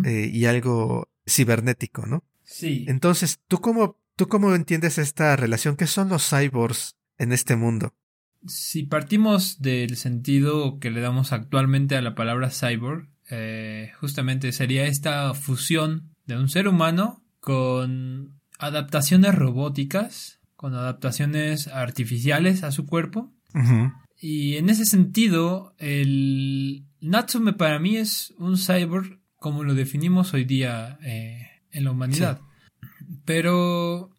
eh, 0.06 0.30
y 0.32 0.46
algo 0.46 1.10
cibernético, 1.28 2.06
¿no? 2.06 2.24
Sí. 2.44 2.86
Entonces, 2.88 3.40
¿tú 3.48 3.60
cómo, 3.60 4.00
¿tú 4.16 4.28
cómo 4.28 4.54
entiendes 4.54 5.00
esta 5.00 5.36
relación? 5.36 5.76
¿Qué 5.76 5.88
son 5.88 6.10
los 6.10 6.30
cyborgs 6.30 6.96
en 7.18 7.34
este 7.34 7.56
mundo? 7.56 7.96
Si 8.46 8.84
partimos 8.84 9.62
del 9.62 9.98
sentido 9.98 10.80
que 10.80 10.92
le 10.92 11.02
damos 11.02 11.34
actualmente 11.34 11.96
a 11.96 12.02
la 12.02 12.16
palabra 12.16 12.50
cyborg, 12.50 13.10
eh, 13.30 13.92
justamente 14.00 14.52
sería 14.52 14.86
esta 14.86 15.34
fusión 15.34 16.14
de 16.26 16.38
un 16.38 16.50
ser 16.50 16.68
humano 16.68 17.24
con 17.40 18.40
adaptaciones 18.60 19.36
robóticas, 19.36 20.40
con 20.56 20.74
adaptaciones 20.76 21.68
artificiales 21.68 22.64
a 22.64 22.72
su 22.72 22.86
cuerpo. 22.86 23.32
Y 24.20 24.58
en 24.58 24.70
ese 24.70 24.86
sentido, 24.86 25.74
el 25.80 26.86
Natsume 27.02 27.54
para 27.54 27.80
mí 27.80 27.98
es 27.98 28.34
un 28.38 28.58
cyborg 28.58 29.20
como 29.36 29.64
lo 29.64 29.74
definimos 29.74 30.34
hoy 30.34 30.46
día 30.46 31.00
eh, 31.04 31.48
en 31.72 31.86
la 31.86 31.92
humanidad. 31.92 32.42
Pero 33.26 34.12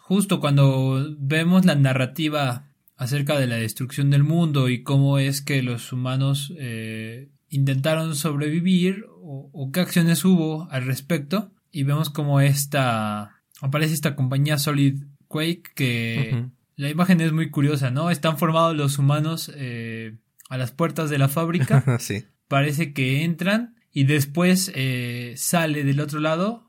justo 0.00 0.40
cuando 0.40 1.14
vemos 1.18 1.64
la 1.64 1.74
narrativa 1.74 2.66
acerca 2.96 3.38
de 3.38 3.46
la 3.46 3.56
destrucción 3.56 4.10
del 4.10 4.24
mundo 4.24 4.68
y 4.68 4.82
cómo 4.82 5.18
es 5.18 5.42
que 5.42 5.62
los 5.62 5.92
humanos 5.92 6.52
eh, 6.58 7.30
intentaron 7.48 8.14
sobrevivir 8.14 9.06
o, 9.26 9.70
qué 9.72 9.80
acciones 9.80 10.24
hubo 10.24 10.70
al 10.70 10.84
respecto. 10.84 11.52
Y 11.70 11.82
vemos 11.82 12.10
como 12.10 12.40
esta 12.40 13.42
aparece 13.60 13.94
esta 13.94 14.14
compañía 14.14 14.58
Solid 14.58 15.02
Quake 15.28 15.62
que 15.74 16.46
la 16.76 16.90
imagen 16.90 17.20
es 17.20 17.32
muy 17.32 17.50
curiosa, 17.50 17.90
¿no? 17.90 18.10
Están 18.10 18.38
formados 18.38 18.76
los 18.76 18.98
humanos 18.98 19.50
eh, 19.54 20.16
a 20.48 20.58
las 20.58 20.70
puertas 20.70 21.10
de 21.10 21.18
la 21.18 21.28
fábrica. 21.28 21.84
sí. 21.98 22.24
Parece 22.46 22.92
que 22.92 23.24
entran 23.24 23.76
y 23.90 24.04
después 24.04 24.70
eh, 24.74 25.34
sale 25.36 25.82
del 25.84 26.00
otro 26.00 26.20
lado 26.20 26.62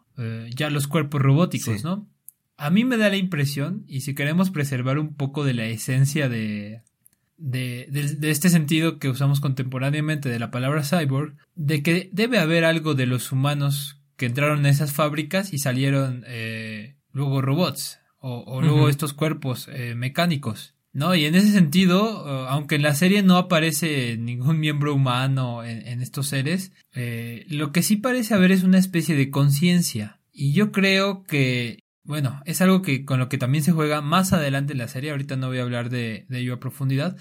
ya 0.56 0.70
los 0.70 0.88
cuerpos 0.88 1.22
robóticos, 1.22 1.84
¿no? 1.84 2.08
A 2.58 2.70
mí 2.70 2.86
me 2.86 2.98
da 2.98 3.10
la 3.10 3.18
impresión, 3.18 3.84
y 3.88 4.02
si 4.02 4.16
queremos 4.16 4.50
preservar 4.50 4.98
un 4.98 5.14
poco 5.14 5.44
de 5.44 5.54
la 5.54 5.66
esencia 5.66 6.30
de, 6.30 6.82
de, 7.38 8.16
de, 8.18 8.32
este 8.32 8.50
sentido 8.50 8.98
que 8.98 9.10
usamos 9.10 9.42
contemporáneamente 9.42 10.30
de 10.30 10.40
la 10.40 10.52
palabra 10.52 10.84
cyborg, 10.84 11.36
de 11.56 11.84
que 11.84 12.10
debe 12.14 12.40
haber 12.40 12.64
algo 12.66 12.96
de 12.96 13.06
los 13.06 13.32
humanos 13.32 14.00
que 14.16 14.26
entraron 14.26 14.60
en 14.60 14.68
esas 14.68 14.94
fábricas 14.94 15.54
y 15.54 15.60
salieron 15.60 16.24
eh, 16.28 16.96
luego 17.12 17.42
robots 17.42 18.00
o, 18.20 18.62
luego 18.62 18.90
estos 18.90 19.14
cuerpos 19.14 19.70
eh, 19.72 19.94
mecánicos. 19.96 20.74
¿No? 20.94 21.14
Y 21.14 21.26
en 21.26 21.36
ese 21.36 21.52
sentido, 21.52 22.26
eh, 22.26 22.48
aunque 22.50 22.76
en 22.76 22.82
la 22.82 22.96
serie 22.96 23.22
no 23.22 23.36
aparece 23.36 24.16
ningún 24.18 24.62
miembro 24.62 24.96
humano 24.96 25.62
en, 25.66 26.02
estos 26.02 26.28
seres, 26.28 26.72
lo 27.50 27.74
que 27.74 27.84
sí 27.84 27.98
parece 27.98 28.34
haber 28.34 28.54
es 28.54 28.64
una 28.64 28.78
especie 28.78 29.14
de 29.14 29.30
conciencia. 29.30 30.22
Y 30.32 30.54
yo 30.54 30.72
creo 30.72 31.24
que 31.24 31.80
bueno, 32.06 32.42
es 32.46 32.62
algo 32.62 32.82
que 32.82 33.04
con 33.06 33.20
lo 33.20 33.30
que 33.30 33.38
también 33.38 33.64
se 33.64 33.72
juega 33.72 34.02
más 34.02 34.34
adelante 34.34 34.74
en 34.74 34.80
la 34.80 34.88
serie. 34.88 35.12
Ahorita 35.12 35.36
no 35.36 35.48
voy 35.48 35.60
a 35.60 35.64
hablar 35.64 35.90
de, 35.90 36.26
ello 36.30 36.56
a 36.56 36.60
profundidad, 36.60 37.18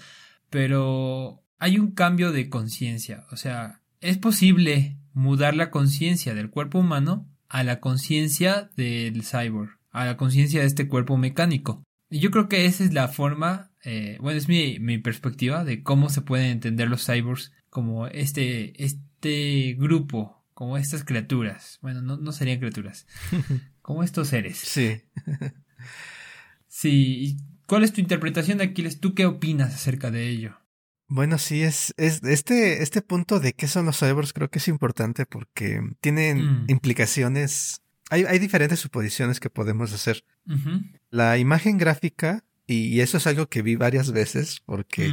pero 0.49 1.43
hay 1.59 1.77
un 1.77 1.91
cambio 1.91 2.31
de 2.31 2.49
conciencia. 2.49 3.25
O 3.31 3.37
sea, 3.37 3.81
es 3.99 4.17
posible 4.17 4.97
mudar 5.13 5.55
la 5.55 5.71
conciencia 5.71 6.33
del 6.33 6.49
cuerpo 6.49 6.79
humano 6.79 7.27
a 7.49 7.63
la 7.63 7.79
conciencia 7.79 8.69
del 8.75 9.23
cyborg, 9.23 9.77
a 9.91 10.05
la 10.05 10.17
conciencia 10.17 10.61
de 10.61 10.67
este 10.67 10.87
cuerpo 10.87 11.17
mecánico. 11.17 11.83
Y 12.09 12.19
yo 12.19 12.31
creo 12.31 12.47
que 12.47 12.65
esa 12.65 12.83
es 12.83 12.93
la 12.93 13.07
forma 13.07 13.71
eh, 13.85 14.17
bueno, 14.19 14.39
es 14.39 14.49
mi, 14.49 14.79
mi 14.79 14.97
perspectiva 14.97 15.63
de 15.63 15.83
cómo 15.83 16.09
se 16.09 16.21
pueden 16.21 16.47
entender 16.47 16.89
los 16.89 17.05
cyborgs 17.05 17.53
como 17.69 18.07
este, 18.07 18.83
este 18.83 19.75
grupo, 19.77 20.43
como 20.55 20.77
estas 20.77 21.03
criaturas. 21.03 21.77
Bueno, 21.83 22.01
no, 22.01 22.17
no 22.17 22.31
serían 22.31 22.57
criaturas, 22.57 23.05
como 23.83 24.01
estos 24.01 24.29
seres. 24.29 24.57
Sí. 24.57 25.01
sí, 26.67 26.89
¿y 26.91 27.37
¿cuál 27.67 27.83
es 27.83 27.93
tu 27.93 28.01
interpretación 28.01 28.57
de 28.57 28.63
Aquiles? 28.63 28.99
¿Tú 28.99 29.13
qué 29.13 29.25
opinas 29.27 29.73
acerca 29.75 30.09
de 30.09 30.27
ello? 30.29 30.57
Bueno, 31.07 31.37
sí, 31.37 31.61
es, 31.61 31.93
es 31.97 32.23
este, 32.23 32.81
este 32.81 33.03
punto 33.03 33.39
de 33.39 33.53
qué 33.53 33.67
son 33.67 33.85
los 33.85 33.99
cyborgs 33.99 34.33
creo 34.33 34.49
que 34.49 34.57
es 34.57 34.67
importante 34.67 35.27
porque 35.27 35.79
tienen 36.01 36.63
Mm. 36.63 36.65
implicaciones. 36.69 37.81
Hay, 38.09 38.23
hay 38.23 38.39
diferentes 38.39 38.79
suposiciones 38.79 39.39
que 39.39 39.49
podemos 39.51 39.93
hacer. 39.93 40.23
La 41.11 41.37
imagen 41.37 41.77
gráfica, 41.77 42.43
y, 42.65 42.99
eso 43.01 43.17
es 43.17 43.27
algo 43.27 43.47
que 43.49 43.61
vi 43.61 43.75
varias 43.75 44.11
veces 44.11 44.61
porque 44.65 45.11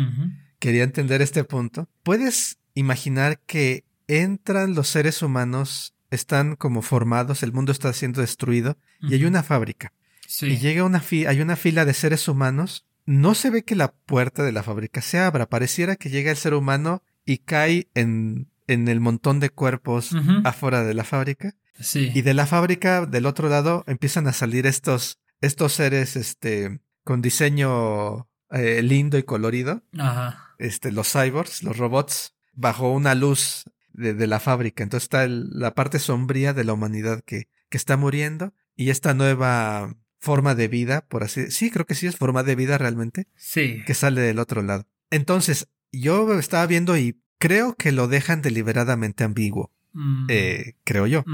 quería 0.59 0.85
entender 0.85 1.21
este 1.21 1.45
punto. 1.45 1.89
Puedes 2.03 2.59
imaginar 2.75 3.41
que 3.41 3.85
entran 4.09 4.75
los 4.75 4.88
seres 4.88 5.23
humanos, 5.23 5.95
están 6.11 6.57
como 6.57 6.83
formados, 6.83 7.43
el 7.43 7.53
mundo 7.53 7.73
está 7.73 7.93
siendo 7.93 8.21
destruido 8.21 8.77
y 9.01 9.15
hay 9.15 9.25
una 9.25 9.43
fábrica. 9.43 9.93
Sí. 10.27 10.47
Y 10.47 10.59
llega 10.59 10.85
una 10.85 11.01
fi- 11.01 11.27
hay 11.27 11.41
una 11.41 11.57
fila 11.57 11.85
de 11.85 11.95
seres 11.95 12.29
humanos. 12.29 12.87
No 13.05 13.35
se 13.35 13.51
ve 13.51 13.65
que 13.65 13.75
la 13.75 13.93
puerta 13.93 14.43
de 14.45 14.53
la 14.53 14.62
fábrica 14.62 15.03
se 15.03 15.19
abra. 15.19 15.49
Pareciera 15.49 15.97
que 15.97 16.11
llega 16.11 16.31
el 16.31 16.37
ser 16.37 16.55
humano 16.55 17.03
y 17.27 17.38
cae 17.38 17.88
en, 17.95 18.49
en 18.69 18.88
el 18.88 19.01
montón 19.01 19.41
de 19.41 19.51
cuerpos 19.51 20.12
afuera 20.45 20.85
de 20.85 20.95
la 20.95 21.05
fábrica. 21.05 21.55
Sí. 21.81 22.12
Y 22.15 22.23
de 22.23 22.35
la 22.35 22.47
fábrica, 22.47 23.07
del 23.07 23.27
otro 23.27 23.49
lado, 23.49 23.83
empiezan 23.87 24.27
a 24.29 24.33
salir 24.33 24.67
estos, 24.67 25.19
estos 25.41 25.73
seres, 25.73 26.15
este, 26.17 26.81
con 27.05 27.21
diseño 27.23 28.29
eh, 28.51 28.83
lindo 28.83 29.19
y 29.19 29.23
colorido. 29.25 29.83
Ajá. 29.99 30.55
Este, 30.59 30.93
los 30.93 31.11
cyborgs, 31.11 31.62
los 31.62 31.77
robots, 31.77 32.35
bajo 32.55 32.93
una 32.93 33.15
luz 33.15 33.65
de, 33.95 34.15
de 34.15 34.27
la 34.27 34.41
fábrica. 34.41 34.83
Entonces 34.83 35.05
está 35.05 35.25
el- 35.25 35.51
la 35.51 35.75
parte 35.75 35.99
sombría 35.99 36.53
de 36.53 36.65
la 36.65 36.73
humanidad 36.73 37.23
que, 37.25 37.49
que 37.69 37.77
está 37.79 37.97
muriendo. 37.97 38.55
Y 38.77 38.91
esta 38.91 39.15
nueva 39.15 39.95
forma 40.19 40.55
de 40.55 40.69
vida, 40.69 41.05
por 41.09 41.25
así 41.25 41.51
sí, 41.51 41.71
creo 41.71 41.85
que 41.87 41.95
sí 41.95 42.07
es 42.07 42.17
forma 42.17 42.43
de 42.43 42.55
vida 42.55 42.79
realmente, 42.79 43.27
Sí. 43.37 43.83
que 43.87 43.95
sale 43.95 44.21
del 44.21 44.39
otro 44.39 44.63
lado. 44.63 44.87
Entonces, 45.11 45.69
yo 45.91 46.39
estaba 46.39 46.67
viendo 46.67 46.97
y 46.97 47.21
creo 47.39 47.75
que 47.75 47.93
lo 47.93 48.09
dejan 48.09 48.41
deliberadamente 48.41 49.25
ambiguo, 49.25 49.73
Mm. 49.93 50.27
eh, 50.31 50.77
creo 50.85 51.07
yo. 51.07 51.25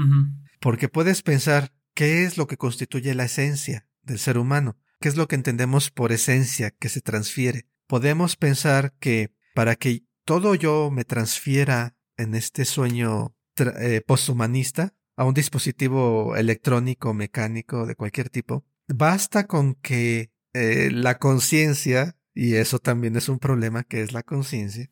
Porque 0.59 0.89
puedes 0.89 1.21
pensar 1.21 1.71
qué 1.93 2.25
es 2.25 2.37
lo 2.37 2.47
que 2.47 2.57
constituye 2.57 3.13
la 3.13 3.25
esencia 3.25 3.87
del 4.03 4.19
ser 4.19 4.37
humano, 4.37 4.75
qué 4.99 5.07
es 5.07 5.15
lo 5.15 5.27
que 5.27 5.35
entendemos 5.35 5.91
por 5.91 6.11
esencia 6.11 6.71
que 6.71 6.89
se 6.89 6.99
transfiere. 7.01 7.67
Podemos 7.87 8.35
pensar 8.35 8.93
que 8.99 9.31
para 9.53 9.75
que 9.75 10.03
todo 10.25 10.55
yo 10.55 10.91
me 10.91 11.05
transfiera 11.05 11.95
en 12.19 12.35
este 12.35 12.65
sueño 12.65 13.33
eh, 13.57 14.01
posthumanista 14.05 14.93
a 15.15 15.25
un 15.25 15.33
dispositivo 15.33 16.35
electrónico, 16.35 17.13
mecánico, 17.13 17.85
de 17.85 17.95
cualquier 17.95 18.29
tipo, 18.29 18.65
basta 18.87 19.47
con 19.47 19.75
que 19.75 20.31
eh, 20.53 20.91
la 20.93 21.17
conciencia, 21.17 22.15
y 22.33 22.55
eso 22.55 22.79
también 22.79 23.15
es 23.15 23.27
un 23.27 23.39
problema, 23.39 23.83
que 23.83 24.01
es 24.01 24.13
la 24.13 24.23
conciencia, 24.23 24.89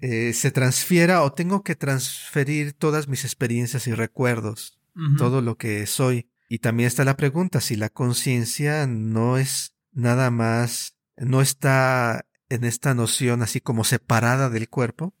eh, 0.00 0.34
se 0.34 0.50
transfiera 0.50 1.22
o 1.22 1.32
tengo 1.32 1.62
que 1.62 1.74
transferir 1.74 2.74
todas 2.74 3.08
mis 3.08 3.24
experiencias 3.24 3.86
y 3.86 3.94
recuerdos 3.94 4.78
todo 5.16 5.42
lo 5.42 5.56
que 5.56 5.86
soy. 5.86 6.28
Y 6.48 6.58
también 6.58 6.88
está 6.88 7.04
la 7.04 7.16
pregunta 7.16 7.60
si 7.60 7.76
la 7.76 7.88
conciencia 7.88 8.86
no 8.86 9.38
es 9.38 9.74
nada 9.92 10.30
más, 10.30 10.96
no 11.16 11.40
está 11.40 12.26
en 12.50 12.64
esta 12.64 12.94
noción 12.94 13.42
así 13.42 13.60
como 13.60 13.84
separada 13.84 14.48
del 14.50 14.68
cuerpo, 14.68 15.14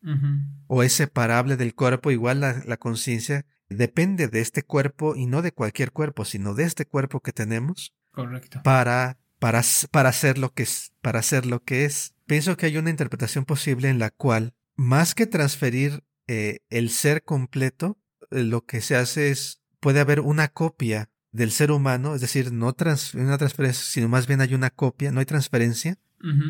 o 0.66 0.82
es 0.82 0.92
separable 0.92 1.56
del 1.56 1.74
cuerpo, 1.74 2.10
igual 2.10 2.40
la, 2.40 2.62
la 2.66 2.76
conciencia 2.76 3.44
depende 3.68 4.28
de 4.28 4.40
este 4.40 4.62
cuerpo 4.62 5.14
y 5.14 5.26
no 5.26 5.42
de 5.42 5.52
cualquier 5.52 5.92
cuerpo, 5.92 6.24
sino 6.24 6.54
de 6.54 6.64
este 6.64 6.86
cuerpo 6.86 7.20
que 7.20 7.32
tenemos 7.32 7.94
Correcto. 8.12 8.62
para, 8.62 9.18
para, 9.38 9.62
para 9.90 10.12
ser 10.12 10.38
lo 10.38 10.52
que 10.54 10.62
es, 10.62 10.92
para 11.02 11.22
lo 11.44 11.62
que 11.62 11.84
es. 11.84 12.14
Pienso 12.26 12.56
que 12.56 12.66
hay 12.66 12.76
una 12.78 12.90
interpretación 12.90 13.44
posible 13.44 13.88
en 13.90 13.98
la 13.98 14.10
cual, 14.10 14.54
más 14.76 15.14
que 15.14 15.26
transferir 15.26 16.02
eh, 16.26 16.60
el 16.70 16.88
ser 16.90 17.24
completo, 17.24 17.98
eh, 18.30 18.42
lo 18.42 18.64
que 18.64 18.80
se 18.80 18.96
hace 18.96 19.30
es, 19.30 19.60
puede 19.80 20.00
haber 20.00 20.20
una 20.20 20.48
copia 20.48 21.10
del 21.30 21.50
ser 21.50 21.70
humano, 21.70 22.14
es 22.14 22.20
decir, 22.22 22.52
no 22.52 22.72
trans- 22.72 23.14
una 23.14 23.36
transferencia, 23.38 23.82
sino 23.84 24.08
más 24.08 24.26
bien 24.26 24.40
hay 24.40 24.54
una 24.54 24.70
copia, 24.70 25.12
no 25.12 25.20
hay 25.20 25.26
transferencia, 25.26 25.98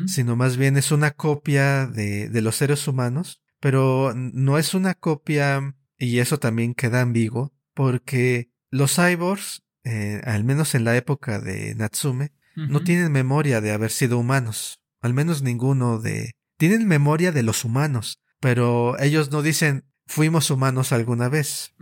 Sino 0.06 0.36
más 0.36 0.56
bien 0.56 0.76
es 0.76 0.92
una 0.92 1.10
copia 1.10 1.86
de, 1.86 2.28
de 2.28 2.42
los 2.42 2.56
seres 2.56 2.88
humanos, 2.88 3.42
pero 3.60 4.12
no 4.14 4.58
es 4.58 4.74
una 4.74 4.94
copia, 4.94 5.76
y 5.98 6.18
eso 6.18 6.38
también 6.38 6.74
queda 6.74 7.00
ambiguo, 7.02 7.52
porque 7.74 8.50
los 8.70 8.96
cyborgs, 8.96 9.62
eh, 9.84 10.20
al 10.24 10.44
menos 10.44 10.74
en 10.74 10.84
la 10.84 10.96
época 10.96 11.40
de 11.40 11.74
Natsume, 11.74 12.32
no 12.56 12.80
tienen 12.82 13.12
memoria 13.12 13.60
de 13.60 13.70
haber 13.70 13.92
sido 13.92 14.18
humanos, 14.18 14.80
al 15.00 15.14
menos 15.14 15.42
ninguno 15.42 16.00
de... 16.00 16.32
Tienen 16.56 16.88
memoria 16.88 17.30
de 17.30 17.44
los 17.44 17.64
humanos, 17.64 18.20
pero 18.40 18.98
ellos 18.98 19.30
no 19.30 19.42
dicen 19.42 19.84
fuimos 20.08 20.50
humanos 20.50 20.90
alguna 20.90 21.28
vez. 21.28 21.74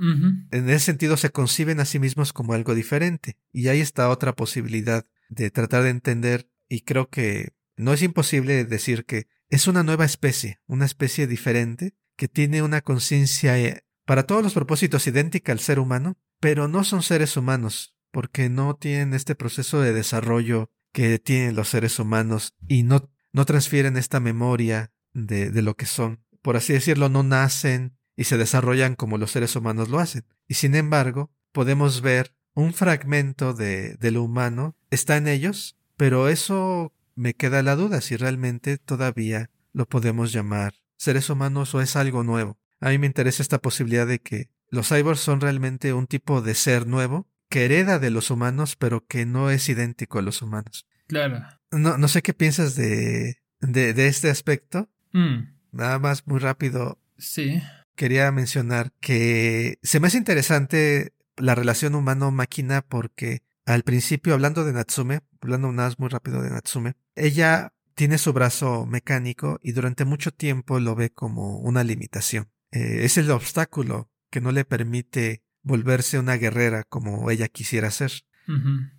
En 0.50 0.68
ese 0.68 0.80
sentido 0.80 1.16
se 1.16 1.30
conciben 1.30 1.80
a 1.80 1.86
sí 1.86 1.98
mismos 1.98 2.34
como 2.34 2.52
algo 2.52 2.74
diferente. 2.74 3.38
Y 3.52 3.68
ahí 3.68 3.80
está 3.80 4.10
otra 4.10 4.34
posibilidad 4.34 5.06
de 5.30 5.50
tratar 5.50 5.84
de 5.84 5.90
entender, 5.90 6.50
y 6.68 6.82
creo 6.82 7.08
que 7.08 7.54
no 7.76 7.92
es 7.92 8.02
imposible 8.02 8.64
decir 8.64 9.04
que 9.04 9.28
es 9.48 9.66
una 9.66 9.82
nueva 9.82 10.04
especie, 10.04 10.60
una 10.66 10.84
especie 10.84 11.26
diferente, 11.26 11.94
que 12.16 12.28
tiene 12.28 12.62
una 12.62 12.80
conciencia 12.80 13.58
eh, 13.58 13.84
para 14.04 14.24
todos 14.24 14.42
los 14.42 14.54
propósitos 14.54 15.06
idéntica 15.06 15.52
al 15.52 15.60
ser 15.60 15.78
humano, 15.78 16.16
pero 16.40 16.68
no 16.68 16.84
son 16.84 17.02
seres 17.02 17.36
humanos, 17.36 17.94
porque 18.10 18.48
no 18.48 18.76
tienen 18.76 19.14
este 19.14 19.34
proceso 19.34 19.80
de 19.80 19.92
desarrollo 19.92 20.70
que 20.92 21.18
tienen 21.18 21.54
los 21.54 21.68
seres 21.68 21.98
humanos 21.98 22.54
y 22.66 22.82
no, 22.82 23.10
no 23.32 23.44
transfieren 23.44 23.96
esta 23.96 24.20
memoria 24.20 24.92
de, 25.12 25.50
de 25.50 25.62
lo 25.62 25.76
que 25.76 25.86
son. 25.86 26.24
Por 26.42 26.56
así 26.56 26.72
decirlo, 26.72 27.08
no 27.08 27.22
nacen 27.22 27.98
y 28.16 28.24
se 28.24 28.38
desarrollan 28.38 28.94
como 28.94 29.18
los 29.18 29.32
seres 29.32 29.54
humanos 29.56 29.90
lo 29.90 29.98
hacen. 29.98 30.24
Y 30.48 30.54
sin 30.54 30.74
embargo, 30.74 31.30
podemos 31.52 32.00
ver 32.00 32.34
un 32.54 32.72
fragmento 32.72 33.52
de, 33.52 33.96
de 33.96 34.10
lo 34.10 34.22
humano 34.22 34.76
está 34.90 35.18
en 35.18 35.28
ellos, 35.28 35.76
pero 35.96 36.28
eso 36.28 36.94
me 37.16 37.34
queda 37.34 37.62
la 37.62 37.74
duda 37.74 38.00
si 38.00 38.16
realmente 38.16 38.78
todavía 38.78 39.50
lo 39.72 39.86
podemos 39.88 40.32
llamar 40.32 40.74
seres 40.96 41.28
humanos 41.30 41.74
o 41.74 41.80
es 41.80 41.96
algo 41.96 42.22
nuevo. 42.22 42.58
A 42.80 42.90
mí 42.90 42.98
me 42.98 43.06
interesa 43.06 43.42
esta 43.42 43.58
posibilidad 43.60 44.06
de 44.06 44.20
que 44.20 44.48
los 44.68 44.88
cyborgs 44.88 45.20
son 45.20 45.40
realmente 45.40 45.92
un 45.92 46.06
tipo 46.06 46.42
de 46.42 46.54
ser 46.54 46.86
nuevo 46.86 47.26
que 47.48 47.64
hereda 47.64 47.98
de 47.98 48.10
los 48.10 48.30
humanos, 48.30 48.76
pero 48.76 49.06
que 49.06 49.24
no 49.26 49.50
es 49.50 49.68
idéntico 49.68 50.18
a 50.18 50.22
los 50.22 50.42
humanos. 50.42 50.86
Claro. 51.06 51.42
No, 51.70 51.96
no 51.98 52.08
sé 52.08 52.22
qué 52.22 52.34
piensas 52.34 52.74
de, 52.76 53.38
de, 53.60 53.94
de 53.94 54.06
este 54.08 54.30
aspecto. 54.30 54.88
Mm. 55.12 55.54
Nada 55.72 55.98
más 55.98 56.26
muy 56.26 56.38
rápido 56.38 56.98
Sí. 57.18 57.62
quería 57.94 58.30
mencionar 58.32 58.92
que 59.00 59.78
se 59.82 60.00
me 60.00 60.08
hace 60.08 60.18
interesante 60.18 61.12
la 61.36 61.54
relación 61.54 61.94
humano-máquina 61.94 62.82
porque 62.82 63.42
al 63.66 63.82
principio, 63.82 64.32
hablando 64.34 64.64
de 64.64 64.72
Natsume, 64.72 65.20
hablando 65.40 65.70
nada 65.72 65.88
más 65.88 65.98
muy 65.98 66.08
rápido 66.08 66.40
de 66.42 66.50
Natsume, 66.50 66.94
ella 67.14 67.72
tiene 67.94 68.18
su 68.18 68.32
brazo 68.32 68.86
mecánico 68.86 69.58
y 69.62 69.72
durante 69.72 70.04
mucho 70.04 70.30
tiempo 70.32 70.80
lo 70.80 70.94
ve 70.94 71.10
como 71.10 71.58
una 71.58 71.82
limitación. 71.84 72.48
Eh, 72.70 73.00
es 73.04 73.16
el 73.18 73.30
obstáculo 73.30 74.10
que 74.30 74.40
no 74.40 74.52
le 74.52 74.64
permite 74.64 75.42
volverse 75.62 76.18
una 76.18 76.36
guerrera 76.36 76.84
como 76.84 77.30
ella 77.30 77.48
quisiera 77.48 77.90
ser. 77.90 78.12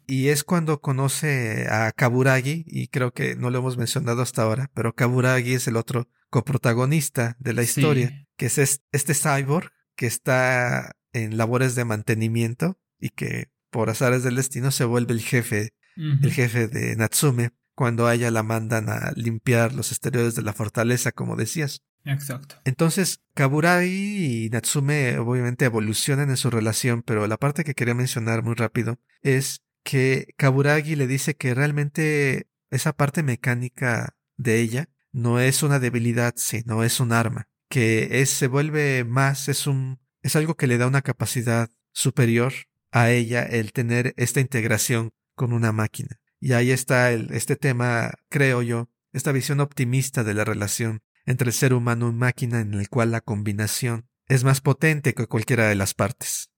Y 0.07 0.27
es 0.27 0.43
cuando 0.43 0.81
conoce 0.81 1.67
a 1.69 1.93
Kaburagi, 1.93 2.65
y 2.67 2.89
creo 2.89 3.13
que 3.13 3.37
no 3.37 3.49
lo 3.49 3.59
hemos 3.59 3.77
mencionado 3.77 4.21
hasta 4.21 4.41
ahora, 4.41 4.69
pero 4.73 4.93
Kaburagi 4.93 5.53
es 5.53 5.69
el 5.69 5.77
otro 5.77 6.09
coprotagonista 6.29 7.37
de 7.39 7.53
la 7.53 7.63
Sí. 7.63 7.79
historia, 7.79 8.27
que 8.35 8.47
es 8.47 8.57
es- 8.57 8.81
este 8.91 9.13
cyborg 9.13 9.71
que 9.95 10.05
está 10.07 10.97
en 11.13 11.37
labores 11.37 11.75
de 11.75 11.85
mantenimiento 11.85 12.77
y 12.99 13.09
que 13.11 13.49
por 13.77 13.91
azares 13.91 14.23
del 14.23 14.37
destino 14.37 14.71
se 14.71 14.85
vuelve 14.85 15.13
el 15.13 15.21
jefe, 15.21 15.69
el 15.95 16.31
jefe 16.31 16.67
de 16.67 16.95
Natsume, 16.95 17.51
cuando 17.75 18.07
a 18.07 18.15
ella 18.15 18.31
la 18.31 18.41
mandan 18.41 18.89
a 18.89 19.11
limpiar 19.15 19.75
los 19.75 19.91
exteriores 19.91 20.33
de 20.33 20.41
la 20.41 20.53
fortaleza, 20.53 21.11
como 21.11 21.35
decías. 21.35 21.83
Exacto. 22.03 22.55
Entonces, 22.65 23.21
Kaburagi 23.35 24.45
y 24.45 24.49
Natsume 24.49 25.19
obviamente 25.19 25.65
evolucionan 25.65 26.31
en 26.31 26.37
su 26.37 26.49
relación, 26.49 27.03
pero 27.03 27.27
la 27.27 27.37
parte 27.37 27.63
que 27.63 27.75
quería 27.75 27.93
mencionar 27.93 28.41
muy 28.41 28.55
rápido 28.55 28.97
es 29.21 29.61
que 29.83 30.33
Kaburagi 30.37 30.95
le 30.95 31.05
dice 31.05 31.35
que 31.35 31.53
realmente 31.53 32.47
esa 32.71 32.93
parte 32.93 33.21
mecánica 33.21 34.15
de 34.37 34.59
ella 34.59 34.89
no 35.11 35.39
es 35.39 35.61
una 35.61 35.77
debilidad, 35.77 36.33
sino 36.35 36.83
es 36.83 36.99
un 36.99 37.11
arma, 37.11 37.47
que 37.69 38.21
es, 38.21 38.31
se 38.31 38.47
vuelve 38.47 39.03
más, 39.03 39.49
es 39.49 39.67
un, 39.67 39.99
es 40.23 40.35
algo 40.35 40.55
que 40.55 40.65
le 40.65 40.79
da 40.79 40.87
una 40.87 41.03
capacidad 41.03 41.69
superior 41.91 42.53
a 42.91 43.11
ella 43.11 43.43
el 43.43 43.71
tener 43.73 44.13
esta 44.17 44.39
integración 44.39 45.11
con 45.35 45.53
una 45.53 45.71
máquina. 45.71 46.19
Y 46.39 46.53
ahí 46.53 46.71
está 46.71 47.11
el, 47.11 47.31
este 47.31 47.55
tema, 47.55 48.13
creo 48.29 48.61
yo, 48.61 48.89
esta 49.13 49.31
visión 49.31 49.59
optimista 49.59 50.23
de 50.23 50.33
la 50.33 50.45
relación 50.45 51.01
entre 51.25 51.47
el 51.47 51.53
ser 51.53 51.73
humano 51.73 52.09
y 52.09 52.13
máquina 52.13 52.61
en 52.61 52.73
el 52.73 52.89
cual 52.89 53.11
la 53.11 53.21
combinación 53.21 54.07
es 54.27 54.43
más 54.43 54.61
potente 54.61 55.13
que 55.13 55.27
cualquiera 55.27 55.67
de 55.67 55.75
las 55.75 55.93
partes. 55.93 56.49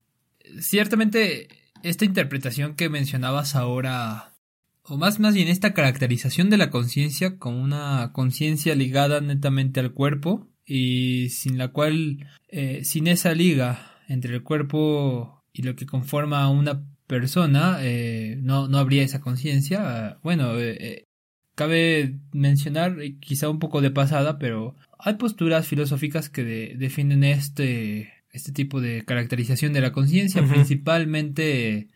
Ciertamente, 0.59 1.47
esta 1.83 2.05
interpretación 2.05 2.75
que 2.75 2.89
mencionabas 2.89 3.55
ahora, 3.55 4.33
o 4.83 4.97
más, 4.97 5.19
más 5.19 5.33
bien 5.33 5.47
esta 5.47 5.73
caracterización 5.73 6.49
de 6.49 6.57
la 6.57 6.69
conciencia 6.69 7.37
como 7.37 7.61
una 7.61 8.11
conciencia 8.13 8.75
ligada 8.75 9.21
netamente 9.21 9.79
al 9.79 9.93
cuerpo 9.93 10.47
y 10.65 11.29
sin 11.29 11.57
la 11.57 11.69
cual, 11.69 12.27
eh, 12.47 12.83
sin 12.83 13.07
esa 13.07 13.33
liga 13.33 13.97
entre 14.07 14.35
el 14.35 14.43
cuerpo 14.43 15.38
y 15.59 15.61
lo 15.61 15.75
que 15.75 15.85
conforma 15.85 16.43
a 16.43 16.49
una 16.49 16.85
persona, 17.05 17.79
eh, 17.81 18.37
no, 18.41 18.69
no 18.69 18.77
habría 18.77 19.03
esa 19.03 19.19
conciencia. 19.19 20.17
Bueno, 20.23 20.57
eh, 20.57 21.03
cabe 21.53 22.17
mencionar, 22.31 22.95
quizá 23.19 23.49
un 23.49 23.59
poco 23.59 23.81
de 23.81 23.91
pasada, 23.91 24.39
pero 24.39 24.77
hay 24.97 25.15
posturas 25.15 25.67
filosóficas 25.67 26.29
que 26.29 26.75
defienden 26.77 27.25
este, 27.25 28.13
este 28.31 28.53
tipo 28.53 28.79
de 28.79 29.03
caracterización 29.03 29.73
de 29.73 29.81
la 29.81 29.91
conciencia. 29.91 30.47
Principalmente 30.47 31.89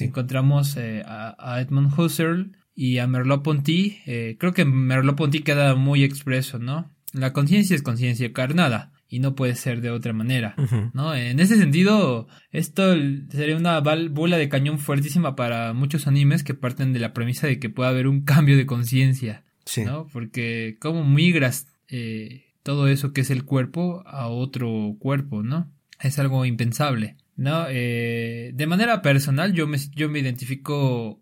encontramos 0.00 0.78
eh, 0.78 1.02
a, 1.04 1.60
Edmund 1.60 1.92
Husserl 1.98 2.56
y 2.74 2.96
a 2.96 3.06
Merleau-Ponty. 3.06 3.98
Eh, 4.06 4.36
creo 4.40 4.54
que 4.54 4.64
Merleau-Ponty 4.64 5.42
queda 5.42 5.74
muy 5.74 6.04
expreso, 6.04 6.58
¿no? 6.58 6.90
La 7.12 7.34
conciencia 7.34 7.76
es 7.76 7.82
conciencia 7.82 8.28
encarnada 8.28 8.92
y 9.10 9.18
no 9.18 9.34
puede 9.34 9.56
ser 9.56 9.80
de 9.80 9.90
otra 9.90 10.12
manera, 10.12 10.54
¿no? 10.94 11.14
En 11.16 11.40
ese 11.40 11.56
sentido, 11.56 12.28
esto 12.52 12.94
sería 13.30 13.56
una 13.56 13.80
bola 13.80 14.38
de 14.38 14.48
cañón 14.48 14.78
fuertísima 14.78 15.34
para 15.34 15.72
muchos 15.72 16.06
animes 16.06 16.44
que 16.44 16.54
parten 16.54 16.92
de 16.92 17.00
la 17.00 17.12
premisa 17.12 17.48
de 17.48 17.58
que 17.58 17.68
puede 17.68 17.90
haber 17.90 18.06
un 18.06 18.22
cambio 18.22 18.56
de 18.56 18.66
conciencia, 18.66 19.44
¿no? 19.84 20.06
Porque 20.12 20.76
cómo 20.80 21.04
migras 21.04 21.66
eh, 21.88 22.44
todo 22.62 22.86
eso 22.86 23.12
que 23.12 23.22
es 23.22 23.30
el 23.30 23.44
cuerpo 23.44 24.04
a 24.06 24.28
otro 24.28 24.94
cuerpo, 25.00 25.42
¿no? 25.42 25.72
Es 26.00 26.20
algo 26.20 26.44
impensable, 26.44 27.16
¿no? 27.34 27.66
Eh, 27.68 28.52
de 28.54 28.66
manera 28.68 29.02
personal 29.02 29.52
yo 29.54 29.66
me, 29.66 29.78
yo 29.96 30.08
me 30.08 30.20
identifico 30.20 31.20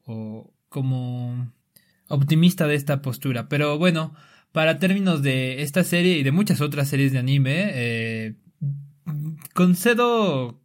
como 0.68 1.54
optimista 2.08 2.66
de 2.66 2.74
esta 2.74 3.00
postura, 3.00 3.48
pero 3.48 3.78
bueno, 3.78 4.14
para 4.52 4.78
términos 4.78 5.22
de 5.22 5.62
esta 5.62 5.84
serie 5.84 6.18
y 6.18 6.22
de 6.22 6.32
muchas 6.32 6.60
otras 6.60 6.88
series 6.88 7.12
de 7.12 7.18
anime, 7.18 7.70
eh, 7.72 8.34
concedo 9.54 10.60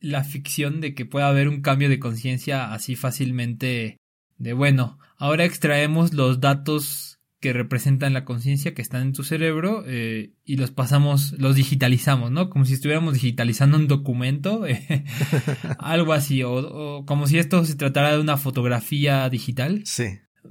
la 0.00 0.24
ficción 0.24 0.80
de 0.80 0.94
que 0.94 1.04
pueda 1.04 1.28
haber 1.28 1.48
un 1.48 1.60
cambio 1.60 1.88
de 1.88 1.98
conciencia 1.98 2.72
así 2.72 2.96
fácilmente 2.96 3.98
de 4.38 4.52
bueno, 4.54 4.98
ahora 5.18 5.44
extraemos 5.44 6.14
los 6.14 6.40
datos 6.40 7.10
que 7.40 7.52
representan 7.54 8.12
la 8.12 8.24
conciencia 8.24 8.74
que 8.74 8.82
están 8.82 9.02
en 9.02 9.12
tu 9.12 9.22
cerebro 9.22 9.84
eh, 9.86 10.32
y 10.44 10.56
los 10.56 10.70
pasamos, 10.70 11.32
los 11.38 11.56
digitalizamos, 11.56 12.30
¿no? 12.30 12.50
Como 12.50 12.66
si 12.66 12.74
estuviéramos 12.74 13.14
digitalizando 13.14 13.78
un 13.78 13.88
documento, 13.88 14.66
eh, 14.66 15.04
algo 15.78 16.12
así, 16.12 16.42
o, 16.42 17.04
como 17.06 17.26
si 17.26 17.38
esto 17.38 17.64
se 17.64 17.76
tratara 17.76 18.12
de 18.12 18.20
una 18.20 18.36
fotografía 18.36 19.28
digital. 19.30 19.82
Sí. 19.84 20.04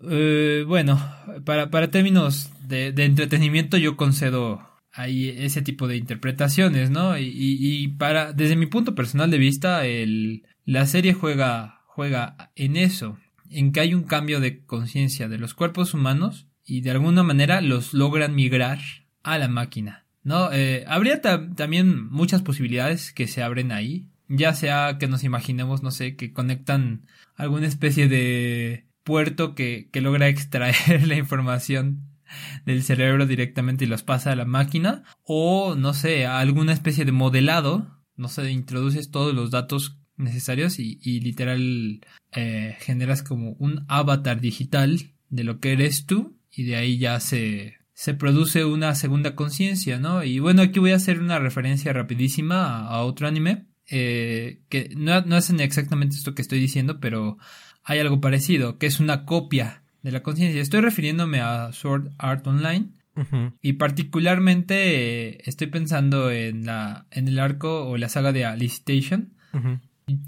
Eh, 0.10 0.64
bueno, 0.68 1.00
para, 1.46 1.70
para 1.70 1.92
términos 1.92 2.52
de, 2.70 3.04
entretenimiento 3.04 3.78
yo 3.78 3.98
concedo 3.98 4.62
ahí 4.92 5.30
ese 5.30 5.62
tipo 5.62 5.88
de 5.88 5.98
interpretaciones, 5.98 6.90
¿no? 6.90 7.18
Y, 7.18 7.32
y, 7.34 7.88
para, 7.90 8.34
desde 8.34 8.56
mi 8.56 8.66
punto 8.66 8.96
personal 8.96 9.32
de 9.32 9.38
vista, 9.38 9.86
el, 9.86 10.44
la 10.66 10.86
serie 10.86 11.14
juega, 11.14 11.82
juega 11.86 12.52
en 12.56 12.78
eso, 12.78 13.18
en 13.50 13.72
que 13.72 13.82
hay 13.82 13.94
un 13.94 14.04
cambio 14.04 14.40
de 14.40 14.64
conciencia 14.66 15.28
de 15.28 15.38
los 15.38 15.54
cuerpos 15.54 15.94
humanos 15.94 16.48
y 16.66 16.82
de 16.82 16.92
alguna 16.92 17.24
manera 17.24 17.62
los 17.62 17.94
logran 17.94 18.36
migrar 18.36 18.80
a 19.24 19.38
la 19.38 19.48
máquina. 19.48 20.06
¿no? 20.24 20.52
Eh, 20.52 20.84
habría 20.88 21.22
también 21.22 22.08
muchas 22.10 22.42
posibilidades 22.42 23.12
que 23.14 23.28
se 23.28 23.42
abren 23.42 23.72
ahí, 23.72 24.08
ya 24.28 24.54
sea 24.54 24.98
que 25.00 25.08
nos 25.08 25.24
imaginemos, 25.24 25.82
no 25.82 25.92
sé, 25.92 26.16
que 26.16 26.34
conectan 26.34 27.08
alguna 27.36 27.68
especie 27.68 28.08
de 28.08 28.86
puerto 29.04 29.56
que, 29.56 29.90
que 29.92 30.02
logra 30.02 30.28
extraer 30.30 31.08
la 31.08 31.16
información 31.16 32.09
del 32.66 32.84
cerebro 32.84 33.26
directamente 33.26 33.86
y 33.86 33.88
los 33.88 34.04
pasa 34.04 34.32
a 34.32 34.36
la 34.36 34.46
máquina, 34.46 35.04
o 35.24 35.76
no 35.76 35.94
sé, 35.94 36.26
alguna 36.26 36.74
especie 36.74 37.06
de 37.06 37.12
modelado, 37.12 38.00
no 38.16 38.28
sé, 38.28 38.52
introduces 38.52 39.12
todos 39.12 39.34
los 39.34 39.52
datos 39.52 39.98
necesarios 40.18 40.80
y, 40.80 41.20
literal 41.22 42.02
eh, 42.34 42.76
generas 42.80 43.24
como 43.24 43.54
un 43.54 43.86
avatar 43.88 44.42
digital 44.42 45.00
de 45.30 45.44
lo 45.44 45.60
que 45.60 45.72
eres 45.72 46.06
tú 46.06 46.38
y 46.52 46.64
de 46.64 46.76
ahí 46.76 46.98
ya 46.98 47.20
se, 47.20 47.78
se 47.94 48.14
produce 48.14 48.66
una 48.66 48.96
segunda 48.96 49.36
conciencia, 49.36 50.00
¿no? 50.00 50.24
Y 50.24 50.40
bueno, 50.40 50.62
aquí 50.62 50.80
voy 50.80 50.92
a 50.92 50.98
hacer 50.98 51.20
una 51.20 51.40
referencia 51.40 51.94
rapidísima 51.94 52.88
a, 52.88 53.04
otro 53.04 53.28
anime, 53.28 53.68
eh, 53.90 54.62
que 54.70 54.90
no, 54.96 55.22
no 55.22 55.38
exactamente 55.38 56.16
esto 56.16 56.36
que 56.36 56.42
estoy 56.42 56.60
diciendo, 56.60 57.00
pero 57.00 57.38
hay 57.84 58.00
algo 58.00 58.22
parecido, 58.22 58.78
que 58.78 58.88
es 58.88 59.00
una 59.00 59.26
copia 59.26 59.84
de 60.02 60.12
la 60.12 60.24
conciencia. 60.24 60.62
Estoy 60.62 60.82
refiriéndome 60.82 61.40
a 61.40 61.72
Sword 61.72 62.12
Art 62.18 62.46
Online. 62.48 62.90
Y 63.62 63.74
particularmente 63.74 65.32
eh, 65.32 65.42
estoy 65.44 65.68
pensando 65.68 66.32
en 66.32 66.66
la 66.66 67.06
en 67.12 67.28
el 67.28 67.40
arco 67.40 67.86
o 67.90 67.98
la 67.98 68.08
saga 68.08 68.32
de 68.32 68.46
Alicitation. 68.46 69.34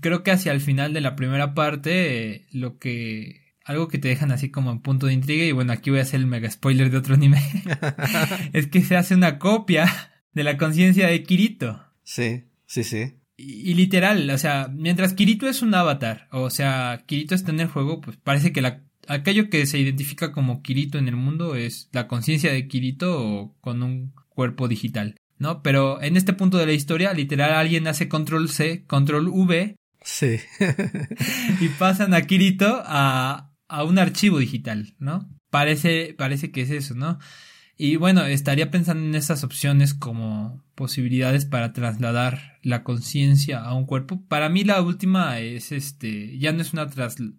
Creo 0.01 0.23
que 0.23 0.31
hacia 0.31 0.51
el 0.51 0.59
final 0.59 0.91
de 0.91 0.99
la 0.99 1.15
primera 1.15 1.53
parte 1.53 2.33
eh, 2.33 2.47
lo 2.51 2.79
que 2.79 3.41
algo 3.63 3.87
que 3.87 3.97
te 3.97 4.09
dejan 4.09 4.31
así 4.31 4.49
como 4.49 4.71
en 4.71 4.81
punto 4.81 5.07
de 5.07 5.13
intriga, 5.13 5.45
y 5.45 5.51
bueno, 5.51 5.71
aquí 5.71 5.89
voy 5.89 5.99
a 5.99 6.03
hacer 6.03 6.19
el 6.19 6.27
mega 6.27 6.49
spoiler 6.49 6.89
de 6.89 6.97
otro 6.97 7.15
anime, 7.15 7.41
es 8.53 8.67
que 8.67 8.81
se 8.81 8.97
hace 8.97 9.15
una 9.15 9.39
copia 9.39 9.85
de 10.33 10.43
la 10.43 10.57
conciencia 10.57 11.07
de 11.07 11.23
Kirito. 11.23 11.81
Sí, 12.03 12.45
sí, 12.65 12.83
sí. 12.83 13.15
Y, 13.37 13.73
literal, 13.73 14.29
o 14.29 14.37
sea, 14.37 14.67
mientras 14.71 15.13
Kirito 15.13 15.47
es 15.47 15.61
un 15.61 15.73
avatar, 15.73 16.27
o 16.31 16.49
sea, 16.49 17.03
Kirito 17.07 17.33
está 17.33 17.51
en 17.51 17.59
el 17.59 17.67
juego, 17.67 18.01
pues 18.01 18.17
parece 18.17 18.51
que 18.51 18.61
la, 18.61 18.83
aquello 19.07 19.49
que 19.49 19.65
se 19.65 19.79
identifica 19.79 20.31
como 20.31 20.61
Kirito 20.61 20.97
en 20.97 21.07
el 21.07 21.15
mundo 21.15 21.55
es 21.55 21.89
la 21.91 22.07
conciencia 22.07 22.51
de 22.51 22.67
Kirito 22.67 23.55
con 23.61 23.83
un 23.83 24.13
cuerpo 24.29 24.67
digital, 24.67 25.15
¿no? 25.37 25.61
Pero 25.61 26.01
en 26.01 26.17
este 26.17 26.33
punto 26.33 26.57
de 26.57 26.65
la 26.65 26.73
historia, 26.73 27.13
literal, 27.13 27.53
alguien 27.53 27.87
hace 27.87 28.07
control 28.07 28.49
C, 28.49 28.85
control 28.85 29.27
V. 29.27 29.75
Sí. 30.03 30.37
y 31.59 31.67
pasan 31.69 32.13
a 32.13 32.21
Kirito 32.23 32.81
a, 32.85 33.51
a 33.67 33.83
un 33.83 33.99
archivo 33.99 34.39
digital, 34.39 34.95
¿no? 34.99 35.29
Parece, 35.49 36.15
parece 36.17 36.51
que 36.51 36.61
es 36.61 36.71
eso, 36.71 36.95
¿no? 36.95 37.19
Y 37.83 37.95
bueno, 37.95 38.23
estaría 38.25 38.69
pensando 38.69 39.03
en 39.03 39.15
esas 39.15 39.43
opciones 39.43 39.95
como 39.95 40.63
posibilidades 40.75 41.45
para 41.45 41.73
trasladar 41.73 42.59
la 42.61 42.83
conciencia 42.83 43.59
a 43.59 43.73
un 43.73 43.87
cuerpo. 43.87 44.21
Para 44.27 44.49
mí 44.49 44.63
la 44.63 44.83
última 44.83 45.39
es 45.39 45.71
este, 45.71 46.37
ya 46.37 46.53
no 46.53 46.61
es 46.61 46.73
una 46.73 46.87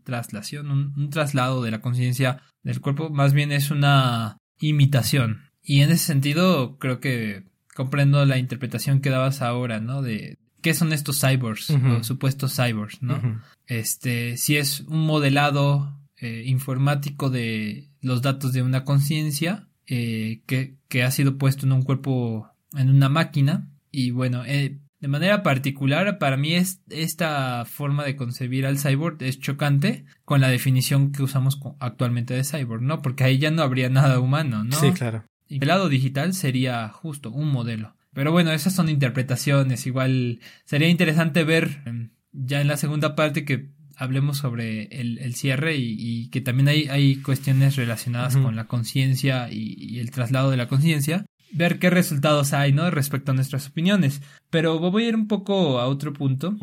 traslación, 0.02 0.68
un, 0.96 1.10
traslado 1.10 1.62
de 1.62 1.70
la 1.70 1.80
conciencia 1.80 2.42
del 2.64 2.80
cuerpo, 2.80 3.08
más 3.08 3.34
bien 3.34 3.52
es 3.52 3.70
una 3.70 4.38
imitación. 4.58 5.42
Y 5.62 5.82
en 5.82 5.92
ese 5.92 6.06
sentido 6.06 6.76
creo 6.80 6.98
que 6.98 7.44
comprendo 7.76 8.26
la 8.26 8.38
interpretación 8.38 9.00
que 9.00 9.10
dabas 9.10 9.42
ahora, 9.42 9.78
¿no? 9.78 10.02
De 10.02 10.38
qué 10.60 10.74
son 10.74 10.92
estos 10.92 11.20
cyborgs, 11.20 11.70
o 11.70 12.02
supuestos 12.02 12.56
cyborgs, 12.56 13.00
¿no? 13.00 13.40
Este, 13.68 14.36
si 14.38 14.56
es 14.56 14.80
un 14.80 15.06
modelado 15.06 16.00
eh, 16.16 16.42
informático 16.46 17.30
de 17.30 17.90
los 18.00 18.22
datos 18.22 18.52
de 18.52 18.62
una 18.62 18.82
conciencia 18.84 19.68
eh, 19.86 20.42
que, 20.46 20.76
que, 20.88 21.02
ha 21.02 21.10
sido 21.10 21.38
puesto 21.38 21.66
en 21.66 21.72
un 21.72 21.82
cuerpo, 21.82 22.48
en 22.76 22.90
una 22.90 23.08
máquina. 23.08 23.68
Y 23.90 24.10
bueno, 24.10 24.44
eh, 24.44 24.78
de 25.00 25.08
manera 25.08 25.42
particular, 25.42 26.18
para 26.18 26.36
mí 26.36 26.54
es, 26.54 26.80
esta 26.88 27.64
forma 27.64 28.04
de 28.04 28.14
concebir 28.16 28.66
al 28.66 28.78
cyborg 28.78 29.22
es 29.22 29.40
chocante 29.40 30.04
con 30.24 30.40
la 30.40 30.48
definición 30.48 31.10
que 31.10 31.24
usamos 31.24 31.58
actualmente 31.80 32.34
de 32.34 32.44
cyborg, 32.44 32.82
¿no? 32.82 33.02
Porque 33.02 33.24
ahí 33.24 33.38
ya 33.38 33.50
no 33.50 33.62
habría 33.62 33.88
nada 33.88 34.20
humano, 34.20 34.62
¿no? 34.62 34.76
Sí, 34.76 34.92
claro. 34.92 35.24
Y 35.48 35.58
el 35.60 35.68
lado 35.68 35.88
digital 35.88 36.34
sería 36.34 36.88
justo 36.88 37.30
un 37.30 37.50
modelo. 37.50 37.96
Pero 38.14 38.30
bueno, 38.30 38.52
esas 38.52 38.74
son 38.74 38.88
interpretaciones. 38.88 39.86
Igual 39.86 40.40
sería 40.64 40.88
interesante 40.88 41.44
ver 41.44 41.82
em, 41.84 42.10
ya 42.30 42.60
en 42.60 42.68
la 42.68 42.76
segunda 42.76 43.14
parte 43.16 43.44
que 43.44 43.70
hablemos 44.02 44.38
sobre 44.38 44.84
el, 44.90 45.34
cierre 45.34 45.76
y, 45.76 46.28
que 46.30 46.40
también 46.40 46.68
hay, 46.68 46.88
hay 46.88 47.16
cuestiones 47.16 47.76
relacionadas 47.76 48.36
con 48.36 48.56
la 48.56 48.66
conciencia 48.66 49.48
y, 49.50 49.98
el 49.98 50.10
traslado 50.10 50.50
de 50.50 50.56
la 50.56 50.68
conciencia, 50.68 51.24
ver 51.52 51.78
qué 51.78 51.90
resultados 51.90 52.52
hay, 52.52 52.72
¿no? 52.72 52.90
Respecto 52.90 53.32
a 53.32 53.34
nuestras 53.34 53.68
opiniones. 53.68 54.20
Pero 54.50 54.78
voy 54.78 55.04
a 55.04 55.08
ir 55.08 55.16
un 55.16 55.28
poco 55.28 55.78
a 55.78 55.86
otro 55.86 56.12
punto, 56.12 56.56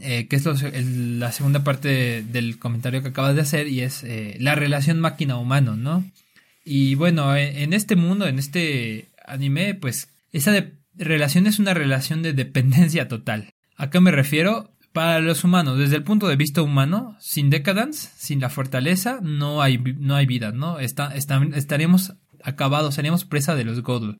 eh, 0.00 0.28
que 0.28 0.36
es 0.36 0.46
la 0.46 1.32
segunda 1.32 1.64
parte 1.64 2.22
del 2.22 2.58
comentario 2.58 3.02
que 3.02 3.08
acabas 3.08 3.34
de 3.34 3.42
hacer 3.42 3.66
y 3.66 3.80
es 3.80 4.04
eh, 4.04 4.36
la 4.38 4.54
relación 4.54 5.00
máquina-humano, 5.00 5.76
¿no? 5.76 6.04
Y 6.64 6.94
bueno, 6.94 7.34
e, 7.34 7.62
en 7.62 7.72
este 7.72 7.96
mundo, 7.96 8.26
en 8.26 8.38
este 8.38 9.08
anime, 9.26 9.74
pues 9.74 10.08
esa 10.32 10.64
relación 10.94 11.46
es 11.46 11.58
una 11.58 11.74
relación 11.74 12.22
de 12.22 12.32
dependencia 12.32 13.08
total. 13.08 13.54
¿A 13.76 13.90
qué 13.90 14.00
me 14.00 14.10
refiero? 14.10 14.70
Para 14.92 15.20
los 15.20 15.44
humanos, 15.44 15.78
desde 15.78 15.96
el 15.96 16.02
punto 16.02 16.26
de 16.26 16.36
vista 16.36 16.62
humano, 16.62 17.16
sin 17.20 17.50
Decadence, 17.50 18.10
sin 18.16 18.40
la 18.40 18.50
fortaleza, 18.50 19.20
no 19.22 19.62
hay, 19.62 19.78
no 19.78 20.16
hay 20.16 20.26
vida, 20.26 20.52
¿no? 20.52 20.78
Está, 20.78 21.14
estaríamos 21.14 22.14
acabados, 22.42 22.94
seríamos 22.94 23.24
presa 23.24 23.54
de 23.54 23.64
los 23.64 23.82
Godul. 23.82 24.18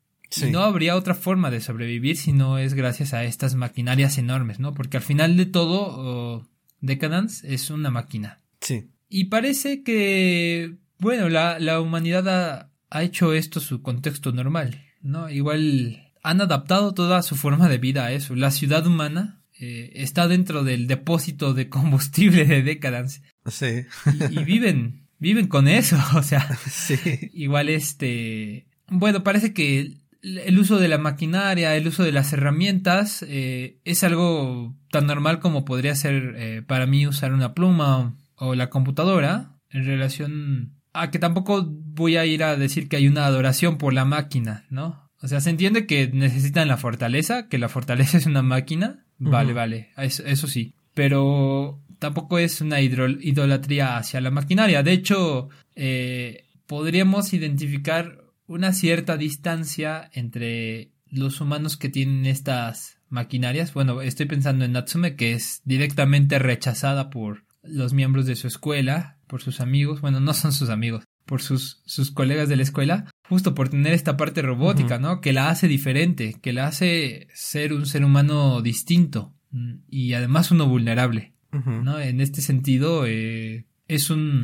No 0.49 0.61
habría 0.61 0.95
otra 0.95 1.13
forma 1.13 1.51
de 1.51 1.59
sobrevivir 1.59 2.15
si 2.15 2.31
no 2.31 2.57
es 2.57 2.73
gracias 2.73 3.13
a 3.13 3.25
estas 3.25 3.55
maquinarias 3.55 4.17
enormes, 4.17 4.59
¿no? 4.59 4.73
Porque 4.73 4.95
al 4.95 5.03
final 5.03 5.35
de 5.35 5.45
todo, 5.45 6.47
Decadence 6.79 7.53
es 7.53 7.69
una 7.69 7.91
máquina. 7.91 8.39
Sí. 8.61 8.89
Y 9.09 9.25
parece 9.25 9.83
que, 9.83 10.77
bueno, 10.99 11.27
la, 11.27 11.59
la 11.59 11.81
humanidad 11.81 12.29
ha, 12.29 12.69
ha 12.89 13.03
hecho 13.03 13.33
esto 13.33 13.59
su 13.59 13.81
contexto 13.81 14.31
normal, 14.31 14.81
¿no? 15.01 15.29
Igual 15.29 16.13
han 16.23 16.39
adaptado 16.39 16.93
toda 16.93 17.23
su 17.23 17.35
forma 17.35 17.67
de 17.67 17.77
vida 17.77 18.05
a 18.05 18.13
eso. 18.13 18.33
La 18.35 18.51
ciudad 18.51 18.87
humana 18.87 19.40
eh, 19.61 19.91
está 20.01 20.27
dentro 20.27 20.63
del 20.63 20.87
depósito 20.87 21.53
de 21.53 21.69
combustible 21.69 22.45
de 22.45 22.63
Decadence. 22.63 23.21
Sí. 23.45 23.85
Y, 24.31 24.43
viven, 24.43 25.07
viven 25.19 25.47
con 25.47 25.67
eso, 25.67 25.97
o 26.15 26.23
sea. 26.23 26.57
Sí. 26.69 26.97
Igual 27.33 27.69
este. 27.69 28.65
Bueno, 28.87 29.23
parece 29.23 29.53
que 29.53 29.97
el 30.23 30.57
uso 30.57 30.79
de 30.79 30.87
la 30.87 30.97
maquinaria, 30.97 31.75
el 31.75 31.87
uso 31.87 32.03
de 32.03 32.11
las 32.11 32.33
herramientas, 32.33 33.23
eh, 33.27 33.79
es 33.85 34.03
algo 34.03 34.75
tan 34.89 35.05
normal 35.05 35.39
como 35.39 35.63
podría 35.63 35.93
ser 35.93 36.33
eh, 36.37 36.63
para 36.65 36.87
mí 36.87 37.05
usar 37.05 37.31
una 37.31 37.53
pluma 37.53 38.17
o 38.35 38.55
la 38.55 38.71
computadora 38.71 39.59
en 39.69 39.85
relación 39.85 40.81
a 40.93 41.11
que 41.11 41.19
tampoco 41.19 41.65
voy 41.69 42.17
a 42.17 42.25
ir 42.25 42.43
a 42.43 42.57
decir 42.57 42.89
que 42.89 42.97
hay 42.97 43.07
una 43.07 43.27
adoración 43.27 43.77
por 43.77 43.93
la 43.93 44.05
máquina, 44.05 44.65
¿no? 44.71 45.09
O 45.21 45.27
sea, 45.27 45.39
se 45.39 45.51
entiende 45.51 45.85
que 45.85 46.07
necesitan 46.07 46.67
la 46.67 46.77
fortaleza, 46.77 47.47
que 47.47 47.59
la 47.59 47.69
fortaleza 47.69 48.17
es 48.17 48.25
una 48.25 48.41
máquina, 48.41 49.05
Vale, 49.29 49.53
vale, 49.53 49.89
eso, 49.97 50.47
sí. 50.47 50.73
Pero 50.93 51.79
tampoco 51.99 52.39
es 52.39 52.61
una 52.61 52.81
idolatría 52.81 53.97
hacia 53.97 54.21
la 54.21 54.31
maquinaria. 54.31 54.83
De 54.83 54.93
hecho, 54.93 55.49
eh, 55.75 56.45
podríamos 56.65 57.33
identificar 57.33 58.23
una 58.47 58.73
cierta 58.73 59.17
distancia 59.17 60.09
entre 60.13 60.91
los 61.09 61.39
humanos 61.39 61.77
que 61.77 61.89
tienen 61.89 62.25
estas 62.25 62.97
maquinarias. 63.09 63.73
Bueno, 63.73 64.01
estoy 64.01 64.25
pensando 64.25 64.65
en 64.65 64.71
Natsume, 64.71 65.15
que 65.15 65.33
es 65.33 65.61
directamente 65.65 66.39
rechazada 66.39 67.09
por 67.09 67.43
los 67.61 67.93
miembros 67.93 68.25
de 68.25 68.35
su 68.35 68.47
escuela, 68.47 69.17
por 69.27 69.41
sus 69.41 69.61
amigos. 69.61 70.01
Bueno, 70.01 70.19
no 70.19 70.33
son 70.33 70.51
sus 70.51 70.69
amigos, 70.69 71.03
por 71.31 71.41
sus, 71.41 71.81
sus 71.85 72.11
colegas 72.11 72.49
de 72.49 72.57
la 72.57 72.63
escuela, 72.63 73.05
justo 73.29 73.55
por 73.55 73.69
tener 73.69 73.93
esta 73.93 74.17
parte 74.17 74.41
robótica, 74.41 74.99
¿no? 74.99 75.21
Que 75.21 75.31
la 75.31 75.47
hace 75.47 75.69
diferente, 75.69 76.35
que 76.41 76.51
la 76.51 76.67
hace 76.67 77.29
ser 77.33 77.71
un 77.71 77.85
ser 77.85 78.03
humano 78.03 78.61
distinto 78.61 79.33
mm, 79.51 79.75
y 79.87 80.11
además 80.11 80.51
uno 80.51 80.67
vulnerable, 80.67 81.31
¿no? 81.53 82.01
En 82.01 82.19
este 82.19 82.41
sentido, 82.41 83.05
eh, 83.07 83.63
es 83.87 84.09
un... 84.09 84.43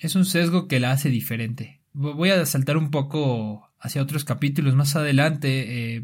Es 0.00 0.16
un 0.16 0.24
sesgo 0.24 0.66
que 0.66 0.80
la 0.80 0.90
hace 0.90 1.08
diferente. 1.08 1.82
Voy 1.92 2.30
a 2.30 2.44
saltar 2.46 2.76
un 2.78 2.90
poco 2.90 3.70
hacia 3.78 4.02
otros 4.02 4.24
capítulos 4.24 4.74
más 4.74 4.96
adelante. 4.96 5.98
Eh, 5.98 6.02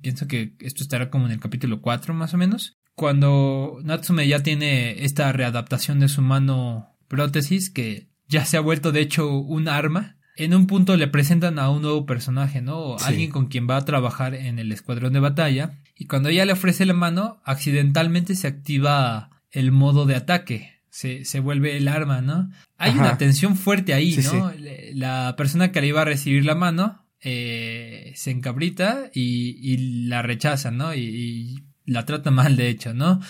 pienso 0.00 0.28
que 0.28 0.54
esto 0.60 0.84
estará 0.84 1.10
como 1.10 1.26
en 1.26 1.32
el 1.32 1.40
capítulo 1.40 1.80
4 1.80 2.14
más 2.14 2.34
o 2.34 2.36
menos. 2.36 2.78
Cuando 2.94 3.80
Natsume 3.82 4.28
ya 4.28 4.44
tiene 4.44 5.02
esta 5.02 5.32
readaptación 5.32 5.98
de 5.98 6.08
su 6.08 6.22
mano 6.22 6.96
prótesis 7.08 7.68
que 7.68 8.09
ya 8.30 8.46
se 8.46 8.56
ha 8.56 8.60
vuelto 8.60 8.92
de 8.92 9.00
hecho 9.00 9.30
un 9.30 9.68
arma 9.68 10.16
en 10.36 10.54
un 10.54 10.66
punto 10.66 10.96
le 10.96 11.06
presentan 11.06 11.58
a 11.58 11.68
un 11.68 11.82
nuevo 11.82 12.06
personaje, 12.06 12.62
¿no? 12.62 12.96
Alguien 12.98 13.30
con 13.30 13.48
quien 13.48 13.68
va 13.68 13.76
a 13.76 13.84
trabajar 13.84 14.34
en 14.34 14.58
el 14.58 14.72
escuadrón 14.72 15.12
de 15.12 15.20
batalla. 15.20 15.78
Y 15.94 16.06
cuando 16.06 16.30
ella 16.30 16.46
le 16.46 16.54
ofrece 16.54 16.86
la 16.86 16.94
mano, 16.94 17.42
accidentalmente 17.44 18.34
se 18.34 18.46
activa 18.46 19.42
el 19.50 19.70
modo 19.70 20.06
de 20.06 20.16
ataque. 20.16 20.80
Se, 20.88 21.26
se 21.26 21.40
vuelve 21.40 21.76
el 21.76 21.88
arma, 21.88 22.22
¿no? 22.22 22.50
Hay 22.78 22.92
una 22.92 23.18
tensión 23.18 23.54
fuerte 23.54 23.92
ahí, 23.92 24.16
¿no? 24.32 24.50
La 24.94 25.34
persona 25.36 25.72
que 25.72 25.82
le 25.82 25.88
iba 25.88 26.00
a 26.00 26.06
recibir 26.06 26.46
la 26.46 26.54
mano 26.54 27.04
eh, 27.20 28.12
se 28.16 28.30
encabrita 28.30 29.10
y, 29.12 29.58
y, 29.60 30.06
la 30.06 30.22
rechaza, 30.22 30.70
¿no? 30.70 30.94
Y, 30.94 31.00
y, 31.00 31.64
la 31.84 32.06
trata 32.06 32.30
mal, 32.30 32.56
de 32.56 32.68
hecho, 32.68 32.94
¿no? 32.94 33.20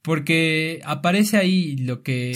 Porque 0.00 0.80
aparece 0.84 1.36
ahí 1.36 1.76
lo 1.76 2.02
que 2.02 2.34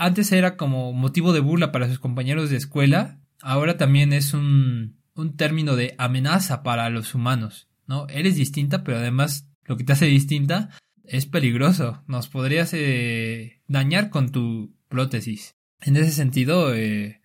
antes 0.00 0.32
era 0.32 0.56
como 0.56 0.92
motivo 0.92 1.32
de 1.32 1.40
burla 1.40 1.70
para 1.70 1.88
sus 1.88 1.98
compañeros 1.98 2.50
de 2.50 2.56
escuela 2.56 3.20
ahora 3.42 3.76
también 3.76 4.12
es 4.12 4.34
un, 4.34 4.98
un 5.14 5.36
término 5.36 5.76
de 5.76 5.94
amenaza 5.98 6.62
para 6.62 6.90
los 6.90 7.14
humanos, 7.14 7.68
¿no? 7.86 8.06
Eres 8.08 8.36
distinta, 8.36 8.84
pero 8.84 8.98
además 8.98 9.48
lo 9.64 9.76
que 9.76 9.84
te 9.84 9.92
hace 9.92 10.06
distinta 10.06 10.70
es 11.04 11.26
peligroso. 11.26 12.02
Nos 12.06 12.28
podrías 12.28 12.72
eh, 12.74 13.62
dañar 13.66 14.10
con 14.10 14.30
tu 14.30 14.74
prótesis. 14.88 15.56
En 15.80 15.96
ese 15.96 16.12
sentido, 16.12 16.74
eh, 16.74 17.20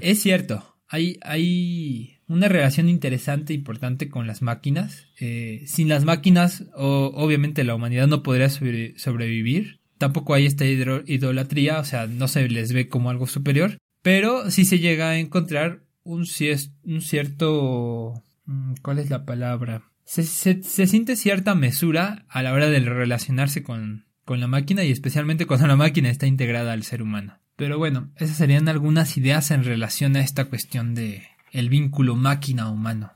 es 0.00 0.22
cierto. 0.22 0.78
Hay, 0.88 1.18
hay 1.22 2.20
una 2.28 2.48
relación 2.48 2.88
interesante, 2.88 3.52
importante 3.52 4.08
con 4.08 4.26
las 4.26 4.42
máquinas. 4.42 5.08
Eh, 5.18 5.64
sin 5.66 5.88
las 5.88 6.04
máquinas, 6.04 6.64
obviamente 6.74 7.64
la 7.64 7.74
humanidad 7.74 8.06
no 8.06 8.22
podría 8.22 8.48
sobrevivir. 8.48 9.80
Tampoco 9.98 10.34
hay 10.34 10.46
esta 10.46 10.64
idolatría, 10.64 11.78
o 11.78 11.84
sea, 11.84 12.06
no 12.06 12.28
se 12.28 12.48
les 12.48 12.72
ve 12.72 12.88
como 12.88 13.10
algo 13.10 13.26
superior. 13.26 13.78
Pero 14.02 14.50
sí 14.50 14.64
se 14.64 14.78
llega 14.78 15.10
a 15.10 15.18
encontrar 15.18 15.82
un, 16.04 16.26
cierto... 16.26 18.22
Mm, 18.44 18.74
¿Cuál 18.82 18.98
es 18.98 19.10
la 19.10 19.24
palabra? 19.24 19.82
Se, 20.04 20.22
se, 20.22 20.86
siente 20.86 21.16
cierta 21.16 21.54
mesura 21.54 22.24
a 22.28 22.42
la 22.42 22.52
hora 22.52 22.70
de 22.70 22.78
relacionarse 22.78 23.62
con, 23.64 24.06
con 24.24 24.38
la 24.38 24.46
máquina 24.46 24.84
y 24.84 24.92
especialmente 24.92 25.46
cuando 25.48 25.66
la 25.66 25.76
máquina 25.76 26.10
está 26.10 26.26
integrada 26.26 26.72
al 26.72 26.84
ser 26.84 27.02
humano. 27.02 27.38
Pero 27.56 27.78
bueno, 27.78 28.12
esas 28.16 28.36
serían 28.36 28.68
algunas 28.68 29.16
ideas 29.16 29.50
en 29.50 29.64
relación 29.64 30.14
a 30.14 30.20
esta 30.20 30.44
cuestión 30.44 30.94
de 30.94 31.24
el 31.52 31.70
vínculo 31.70 32.14
máquina-humano. 32.14 33.15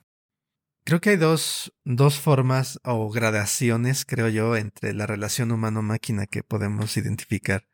Creo 0.91 1.01
que 1.01 1.11
hay 1.11 1.17
dos, 1.19 1.73
dos 1.85 2.19
formas 2.19 2.81
o 2.83 3.09
gradaciones, 3.11 4.05
creo 4.05 4.29
yo, 4.29 4.57
entre 4.57 4.93
la 4.93 5.07
relación 5.07 5.53
humano-máquina 5.53 6.27
que 6.27 6.43
podemos 6.43 6.97
identificar. 6.97 7.69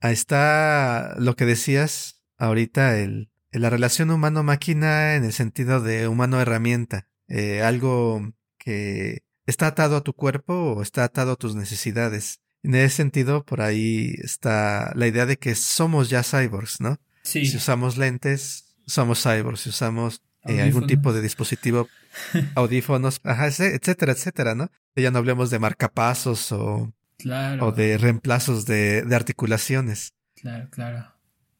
Ahí 0.00 0.14
está 0.14 1.14
lo 1.18 1.36
que 1.36 1.44
decías 1.44 2.22
ahorita 2.38 2.98
el, 2.98 3.30
la 3.52 3.68
relación 3.68 4.10
humano-máquina 4.10 5.14
en 5.14 5.24
el 5.24 5.34
sentido 5.34 5.82
de 5.82 6.08
humano-herramienta. 6.08 7.06
Eh, 7.28 7.60
algo 7.60 8.32
que 8.56 9.24
está 9.44 9.66
atado 9.66 9.96
a 9.98 10.02
tu 10.02 10.14
cuerpo 10.14 10.54
o 10.54 10.80
está 10.80 11.04
atado 11.04 11.32
a 11.32 11.36
tus 11.36 11.54
necesidades. 11.54 12.40
En 12.62 12.76
ese 12.76 12.96
sentido, 12.96 13.44
por 13.44 13.60
ahí 13.60 14.14
está 14.22 14.90
la 14.94 15.06
idea 15.06 15.26
de 15.26 15.36
que 15.36 15.54
somos 15.54 16.08
ya 16.08 16.22
cyborgs, 16.22 16.80
¿no? 16.80 16.98
Sí. 17.24 17.44
Si 17.44 17.58
usamos 17.58 17.98
lentes, 17.98 18.74
somos 18.86 19.22
cyborgs. 19.22 19.60
Si 19.60 19.68
usamos 19.68 20.22
eh, 20.46 20.62
algún 20.62 20.86
tipo 20.86 21.12
de 21.12 21.20
dispositivo, 21.20 21.88
audífonos, 22.54 23.20
ajá, 23.24 23.46
etcétera, 23.46 24.12
etcétera, 24.12 24.54
¿no? 24.54 24.70
Ya 24.96 25.10
no 25.10 25.18
hablemos 25.18 25.50
de 25.50 25.58
marcapasos 25.58 26.52
o, 26.52 26.92
claro. 27.18 27.66
o 27.66 27.72
de 27.72 27.98
reemplazos 27.98 28.66
de, 28.66 29.02
de 29.02 29.16
articulaciones. 29.16 30.14
Claro, 30.36 30.68
claro. 30.70 31.14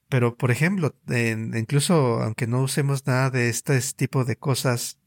Pero, 0.09 0.37
por 0.37 0.51
ejemplo, 0.51 0.95
incluso 1.09 2.23
aunque 2.23 2.47
no 2.47 2.63
usemos 2.63 3.07
nada 3.07 3.31
de 3.31 3.49
este 3.49 3.81
tipo 3.97 4.25
de 4.25 4.37
cosas 4.37 4.99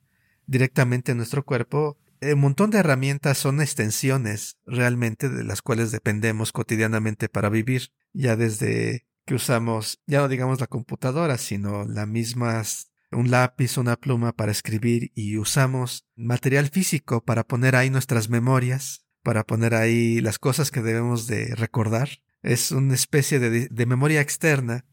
directamente 0.48 1.12
en 1.12 1.18
nuestro 1.18 1.46
cuerpo, 1.46 1.98
un 2.22 2.40
montón 2.40 2.72
de 2.72 2.80
herramientas 2.80 3.38
son 3.38 3.62
extensiones 3.62 4.58
realmente 4.66 5.30
de 5.30 5.44
las 5.44 5.62
cuales 5.62 5.92
dependemos 5.92 6.52
cotidianamente 6.52 7.30
para 7.30 7.50
vivir, 7.50 7.92
ya 8.14 8.36
desde 8.36 9.06
que 9.26 9.36
usamos, 9.36 10.00
ya 10.08 10.20
no 10.20 10.28
digamos 10.28 10.60
la 10.60 10.68
computadora, 10.68 11.38
sino 11.38 11.86
la 11.86 12.06
misma 12.06 12.64
un 13.12 13.32
lápiz, 13.32 13.78
una 13.78 13.96
pluma 13.96 14.34
para 14.34 14.52
escribir 14.52 15.12
y 15.16 15.38
usamos 15.38 16.06
material 16.16 16.68
físico 16.70 17.24
para 17.24 17.44
poner 17.46 17.76
ahí 17.76 17.90
nuestras 17.90 18.30
memorias, 18.30 19.06
para 19.24 19.46
poner 19.46 19.76
ahí 19.76 20.22
las 20.22 20.40
cosas 20.40 20.72
que 20.72 20.82
debemos 20.82 21.28
de 21.28 21.56
recordar. 21.56 22.10
Es 22.44 22.72
una 22.72 22.94
especie 22.94 23.40
de, 23.40 23.68
de 23.68 23.86
memoria 23.86 24.22
externa 24.22 24.86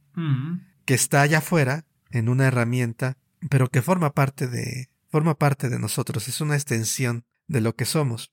que 0.84 0.94
está 0.94 1.22
allá 1.22 1.38
afuera 1.38 1.86
en 2.10 2.28
una 2.28 2.46
herramienta, 2.46 3.18
pero 3.50 3.68
que 3.68 3.82
forma 3.82 4.12
parte 4.12 4.46
de 4.46 4.88
forma 5.14 5.38
parte 5.38 5.68
de 5.68 5.78
nosotros, 5.78 6.26
es 6.26 6.40
una 6.40 6.56
extensión 6.56 7.24
de 7.46 7.60
lo 7.60 7.76
que 7.76 7.84
somos. 7.84 8.32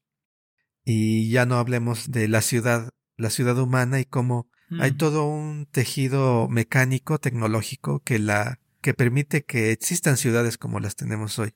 Y 0.84 1.30
ya 1.30 1.46
no 1.46 1.58
hablemos 1.58 2.10
de 2.10 2.28
la 2.28 2.42
ciudad, 2.42 2.90
la 3.18 3.30
ciudad 3.30 3.60
humana 3.60 4.00
y 4.00 4.06
cómo 4.06 4.50
hay 4.80 4.94
todo 4.94 5.28
un 5.28 5.68
tejido 5.68 6.48
mecánico, 6.48 7.20
tecnológico 7.20 8.00
que 8.00 8.20
la 8.20 8.60
que 8.82 8.94
permite 8.94 9.44
que 9.44 9.72
existan 9.72 10.18
ciudades 10.18 10.58
como 10.58 10.80
las 10.80 10.96
tenemos 10.96 11.40
hoy. 11.40 11.54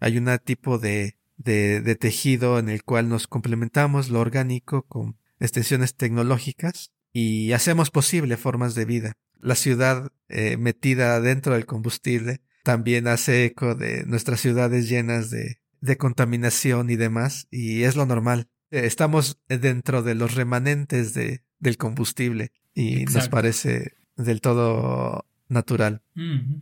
Hay 0.00 0.16
un 0.16 0.30
tipo 0.44 0.78
de, 0.78 1.16
de, 1.36 1.80
de 1.82 1.94
tejido 1.96 2.58
en 2.58 2.68
el 2.70 2.84
cual 2.84 3.08
nos 3.08 3.26
complementamos 3.26 4.08
lo 4.08 4.20
orgánico 4.20 4.82
con 4.82 5.16
extensiones 5.40 5.94
tecnológicas 5.94 6.92
y 7.12 7.52
hacemos 7.52 7.90
posible 7.90 8.36
formas 8.38 8.74
de 8.74 8.84
vida 8.86 9.16
la 9.42 9.56
ciudad 9.56 10.10
eh, 10.28 10.56
metida 10.56 11.20
dentro 11.20 11.54
del 11.54 11.66
combustible 11.66 12.40
también 12.62 13.08
hace 13.08 13.44
eco 13.44 13.74
de 13.74 14.04
nuestras 14.06 14.40
ciudades 14.40 14.88
llenas 14.88 15.30
de, 15.30 15.58
de 15.80 15.96
contaminación 15.96 16.90
y 16.90 16.96
demás, 16.96 17.48
y 17.50 17.82
es 17.82 17.96
lo 17.96 18.06
normal. 18.06 18.48
eh, 18.70 18.86
estamos 18.86 19.40
dentro 19.48 20.02
de 20.02 20.14
los 20.14 20.36
remanentes 20.36 21.12
de, 21.12 21.42
del 21.58 21.76
combustible 21.76 22.52
y 22.72 23.04
nos 23.06 23.28
parece 23.28 23.94
del 24.16 24.40
todo 24.40 25.26
natural. 25.52 26.02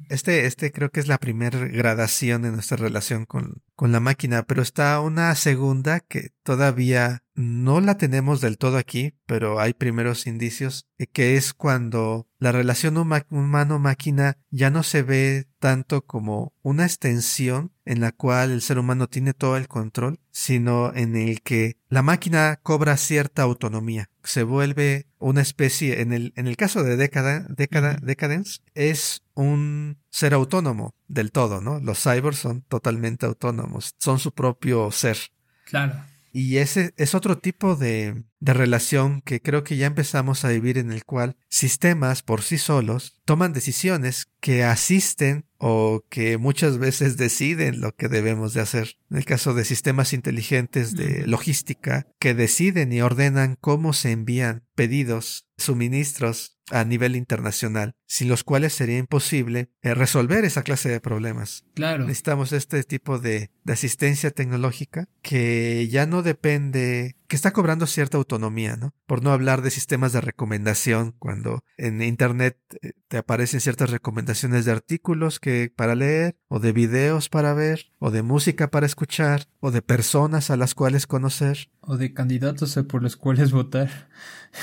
Este, 0.09 0.47
este 0.47 0.73
creo 0.73 0.91
que 0.91 1.01
es 1.01 1.09
la 1.09 1.19
primera 1.19 1.59
gradación 1.59 2.43
de 2.43 2.51
nuestra 2.51 2.77
relación 2.77 3.25
con, 3.25 3.63
con 3.75 3.93
la 3.93 4.01
máquina, 4.01 4.43
pero 4.43 4.63
está 4.63 5.01
una 5.01 5.35
segunda 5.35 6.01
que 6.01 6.31
todavía 6.43 7.23
no 7.41 7.81
la 7.81 7.97
tenemos 7.97 8.41
del 8.41 8.59
todo 8.59 8.77
aquí, 8.77 9.15
pero 9.27 9.61
hay 9.61 9.73
primeros 9.73 10.27
indicios, 10.27 10.87
eh, 10.99 11.07
que 11.07 11.37
es 11.37 11.55
cuando 11.55 12.29
la 12.39 12.53
relación 12.53 12.97
humano-máquina 12.97 14.37
ya 14.51 14.71
no 14.71 14.83
se 14.83 15.03
ve 15.03 15.47
tanto 15.59 16.07
como 16.07 16.53
una 16.63 16.85
extensión 16.85 17.73
en 17.85 18.01
la 18.01 18.13
cual 18.13 18.51
el 18.51 18.63
ser 18.63 18.79
humano 18.79 19.09
tiene 19.09 19.35
todo 19.35 19.57
el 19.57 19.69
control, 19.69 20.21
sino 20.31 20.95
en 20.95 21.17
el 21.17 21.43
que 21.43 21.77
la 21.89 22.03
máquina 22.03 22.61
cobra 22.63 22.97
cierta 22.97 23.43
autonomía, 23.43 24.11
se 24.23 24.43
vuelve 24.43 25.07
una 25.19 25.41
especie, 25.41 26.01
en 26.01 26.13
el, 26.13 26.33
en 26.37 26.47
el 26.47 26.57
caso 26.57 26.83
de 26.83 26.97
década, 26.97 27.47
década, 27.49 27.97
Decadence, 28.03 28.61
es 28.75 29.23
un 29.35 29.99
ser 30.11 30.35
autónomo 30.35 30.95
del 31.09 31.33
todo, 31.33 31.61
¿no? 31.61 31.81
Los 31.81 32.03
cyborgs 32.03 32.39
son 32.39 32.63
totalmente 32.63 33.27
autónomos, 33.27 33.95
son 33.99 34.19
su 34.19 34.33
propio 34.33 34.91
ser. 34.91 35.19
Claro. 35.65 36.10
Y 36.33 36.59
ese 36.59 36.95
es 36.97 37.15
otro 37.15 37.39
tipo 37.39 37.77
de, 37.77 38.25
de, 38.39 38.55
relación 38.55 39.21
que 39.23 39.43
creo 39.43 39.65
que 39.65 39.77
ya 39.77 39.87
empezamos 39.87 40.45
a 40.45 40.49
vivir 40.49 40.79
en 40.79 40.93
el 40.93 41.05
cual 41.05 41.37
sistemas 41.49 42.23
por 42.23 42.43
sí 42.43 42.57
solos 42.57 43.21
toman 43.25 43.53
decisiones 43.53 44.29
que 44.41 44.63
asisten 44.63 45.47
o 45.61 46.07
que 46.09 46.39
muchas 46.39 46.79
veces 46.79 47.19
deciden 47.19 47.83
lo 47.83 47.95
que 47.95 48.09
debemos 48.09 48.55
de 48.55 48.63
hacer. 48.63 48.97
En 49.11 49.19
el 49.19 49.27
caso 49.27 49.53
de 49.53 49.67
sistemas 49.67 50.15
inteligentes 50.15 50.97
de 50.97 51.27
logística 51.27 52.07
que 52.19 52.35
deciden 52.35 52.93
y 52.93 53.03
ordenan 53.03 53.57
cómo 53.61 53.93
se 53.93 54.11
envían 54.11 54.65
pedidos, 54.75 55.47
suministros 55.59 56.59
a 56.71 56.85
nivel 56.85 57.15
internacional, 57.15 57.95
sin 58.07 58.29
los 58.29 58.43
cuales 58.45 58.73
sería 58.73 58.97
imposible 58.97 59.71
eh, 59.83 59.93
resolver 59.93 60.45
esa 60.45 60.63
clase 60.63 60.89
de 60.89 61.01
problemas. 61.01 61.65
Claro. 61.75 62.05
Necesitamos 62.05 62.53
este 62.53 62.83
tipo 62.83 63.19
de, 63.19 63.51
de, 63.65 63.73
asistencia 63.73 64.31
tecnológica 64.31 65.09
que 65.21 65.89
ya 65.91 66.07
no 66.07 66.23
depende, 66.23 67.17
que 67.31 67.37
está 67.37 67.53
cobrando 67.53 67.87
cierta 67.87 68.19
autonomía, 68.19 68.75
¿no? 68.75 68.93
Por 69.07 69.23
no 69.23 69.31
hablar 69.31 69.63
de 69.63 69.71
sistemas 69.71 70.13
de 70.13 70.21
recomendación, 70.21 71.15
cuando 71.17 71.63
en 71.77 72.03
Internet 72.03 72.59
eh, 72.83 72.95
te 73.07 73.19
aparecen 73.19 73.61
ciertas 73.61 73.89
recomendaciones 73.89 74.65
de 74.65 74.73
artículos 74.73 75.39
que 75.39 75.73
para 75.75 75.95
leer, 75.95 76.37
o 76.49 76.59
de 76.59 76.73
videos 76.73 77.29
para 77.29 77.55
ver, 77.55 77.93
o 78.01 78.11
de 78.11 78.23
música 78.23 78.73
para 78.73 78.85
escuchar, 78.85 79.47
o 79.61 79.71
de 79.71 79.81
personas 79.81 80.51
a 80.51 80.57
las 80.57 80.75
cuales 80.75 81.07
conocer. 81.07 81.71
O 81.83 81.97
de 81.97 82.13
candidatos 82.13 82.77
por 82.89 83.01
los 83.01 83.17
cuales 83.17 83.53
votar. 83.53 84.09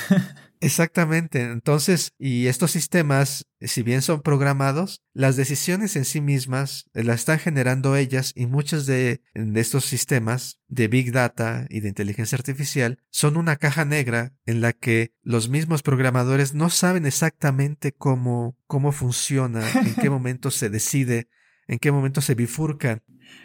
Exactamente. 0.59 1.41
Entonces, 1.41 2.13
y 2.17 2.47
estos 2.47 2.71
sistemas, 2.71 3.45
si 3.61 3.83
bien 3.83 4.01
son 4.01 4.21
programados, 4.21 5.03
las 5.13 5.35
decisiones 5.35 5.95
en 5.95 6.05
sí 6.05 6.21
mismas 6.21 6.85
las 6.93 7.19
están 7.21 7.39
generando 7.39 7.95
ellas 7.95 8.33
y 8.35 8.47
muchos 8.47 8.85
de, 8.85 9.21
estos 9.33 9.85
sistemas 9.85 10.59
de 10.67 10.87
Big 10.87 11.11
Data 11.11 11.67
y 11.69 11.81
de 11.81 11.89
inteligencia 11.89 12.37
artificial 12.37 12.99
son 13.09 13.37
una 13.37 13.57
caja 13.57 13.85
negra 13.85 14.33
en 14.45 14.61
la 14.61 14.73
que 14.73 15.13
los 15.21 15.49
mismos 15.49 15.83
programadores 15.83 16.53
no 16.53 16.69
saben 16.69 17.05
exactamente 17.05 17.91
cómo, 17.91 18.57
cómo 18.65 18.91
funciona, 18.91 19.69
en 19.71 19.95
qué 19.95 20.09
momento 20.09 20.51
se 20.51 20.69
decide, 20.69 21.29
en 21.67 21.79
qué 21.79 21.91
momento 21.91 22.21
se 22.21 22.35
bifurcan. 22.35 23.03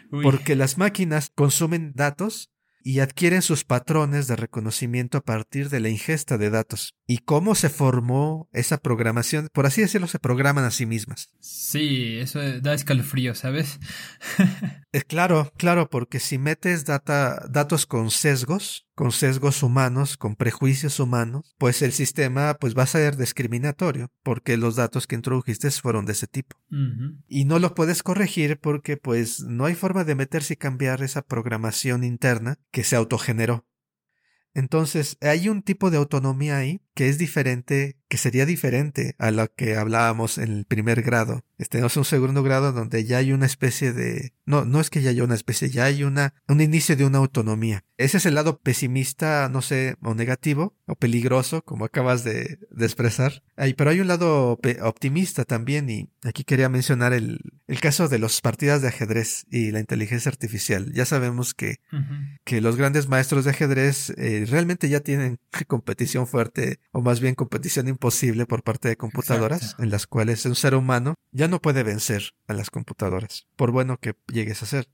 Porque 0.09 0.55
las 0.55 0.77
máquinas 0.77 1.31
consumen 1.35 1.91
datos 1.95 2.52
y 2.83 2.99
adquieren 2.99 3.41
sus 3.41 3.63
patrones 3.63 4.27
de 4.27 4.35
reconocimiento 4.35 5.17
a 5.17 5.21
partir 5.21 5.69
de 5.69 5.79
la 5.79 5.89
ingesta 5.89 6.37
de 6.37 6.49
datos. 6.49 6.95
¿Y 7.07 7.19
cómo 7.19 7.55
se 7.55 7.69
formó 7.69 8.49
esa 8.51 8.77
programación? 8.77 9.47
Por 9.53 9.65
así 9.65 9.81
decirlo, 9.81 10.07
se 10.07 10.19
programan 10.19 10.65
a 10.65 10.71
sí 10.71 10.85
mismas. 10.85 11.29
Sí, 11.39 12.17
eso 12.19 12.39
da 12.59 12.73
escalofrío, 12.73 13.35
¿sabes? 13.35 13.79
es 14.91 15.03
claro, 15.07 15.51
claro, 15.57 15.89
porque 15.89 16.19
si 16.19 16.37
metes 16.37 16.85
data, 16.85 17.45
datos 17.49 17.85
con 17.85 18.11
sesgos, 18.11 18.85
con 18.95 19.11
sesgos 19.11 19.63
humanos, 19.63 20.17
con 20.17 20.35
prejuicios 20.35 20.99
humanos, 20.99 21.55
pues 21.57 21.81
el 21.81 21.91
sistema 21.91 22.55
pues 22.55 22.77
va 22.77 22.83
a 22.83 22.87
ser 22.87 23.17
discriminatorio, 23.17 24.11
porque 24.21 24.57
los 24.57 24.75
datos 24.75 25.07
que 25.07 25.15
introdujiste 25.15 25.71
fueron 25.71 26.05
de 26.05 26.11
ese 26.11 26.27
tipo. 26.27 26.57
Y 27.27 27.45
no 27.45 27.59
lo 27.59 27.73
puedes 27.75 28.03
corregir 28.03 28.59
porque 28.59 28.97
pues 28.97 29.41
no 29.41 29.65
hay 29.65 29.75
forma 29.75 30.03
de 30.03 30.15
meterse 30.15 30.53
y 30.53 30.57
cambiar 30.57 31.01
esa 31.01 31.21
programación 31.21 32.03
interna 32.03 32.59
que 32.71 32.83
se 32.83 32.95
autogeneró. 32.95 33.65
Entonces, 34.55 35.17
hay 35.21 35.49
un 35.49 35.63
tipo 35.63 35.89
de 35.89 35.97
autonomía 35.97 36.57
ahí 36.57 36.81
que 36.93 37.09
es 37.09 37.17
diferente, 37.17 37.97
que 38.07 38.17
sería 38.17 38.45
diferente 38.45 39.15
a 39.17 39.31
lo 39.31 39.51
que 39.53 39.75
hablábamos 39.75 40.37
en 40.37 40.51
el 40.51 40.65
primer 40.65 41.01
grado. 41.01 41.43
Tenemos 41.69 41.97
un 41.97 42.05
segundo 42.05 42.43
grado 42.43 42.71
donde 42.71 43.05
ya 43.05 43.17
hay 43.17 43.31
una 43.31 43.45
especie 43.45 43.93
de, 43.93 44.33
no, 44.45 44.65
no 44.65 44.79
es 44.79 44.89
que 44.89 45.01
ya 45.01 45.09
haya 45.09 45.23
una 45.23 45.35
especie, 45.35 45.69
ya 45.69 45.85
hay 45.85 46.03
una, 46.03 46.33
un 46.47 46.61
inicio 46.61 46.95
de 46.95 47.05
una 47.05 47.19
autonomía. 47.19 47.83
Ese 47.97 48.17
es 48.17 48.25
el 48.25 48.35
lado 48.35 48.59
pesimista, 48.59 49.49
no 49.49 49.61
sé, 49.61 49.95
o 50.01 50.13
negativo, 50.13 50.75
o 50.85 50.95
peligroso, 50.95 51.63
como 51.63 51.85
acabas 51.85 52.23
de, 52.23 52.59
de 52.69 52.85
expresar. 52.85 53.43
Pero 53.55 53.89
hay 53.89 54.01
un 54.01 54.07
lado 54.07 54.59
optimista 54.81 55.45
también, 55.45 55.89
y 55.89 56.09
aquí 56.23 56.43
quería 56.43 56.69
mencionar 56.69 57.13
el, 57.13 57.39
el 57.67 57.79
caso 57.79 58.09
de 58.09 58.19
las 58.19 58.41
partidas 58.41 58.81
de 58.81 58.89
ajedrez 58.89 59.45
y 59.49 59.71
la 59.71 59.79
inteligencia 59.79 60.29
artificial. 60.29 60.91
Ya 60.93 61.05
sabemos 61.05 61.53
que, 61.53 61.79
que 62.43 62.61
los 62.61 62.75
grandes 62.75 63.07
maestros 63.07 63.45
de 63.45 63.51
ajedrez 63.51 64.11
eh, 64.17 64.45
realmente 64.49 64.89
ya 64.89 64.99
tienen 64.99 65.39
competición 65.67 66.27
fuerte 66.27 66.79
o 66.93 67.01
más 67.01 67.19
bien 67.19 67.35
competición 67.35 67.87
imposible 67.87 68.45
por 68.45 68.63
parte 68.63 68.87
de 68.87 68.95
computadoras, 68.95 69.75
en 69.79 69.89
las 69.89 70.05
cuales 70.05 70.45
un 70.45 70.55
ser 70.55 70.75
humano 70.75 71.15
ya 71.31 71.47
no 71.47 71.59
puede 71.59 71.81
vencer 71.81 72.33
a 72.47 72.53
las 72.53 72.69
computadoras, 72.69 73.47
por 73.55 73.71
bueno 73.71 73.97
que 73.97 74.13
llegues 74.31 74.61
a 74.61 74.67
ser. 74.67 74.87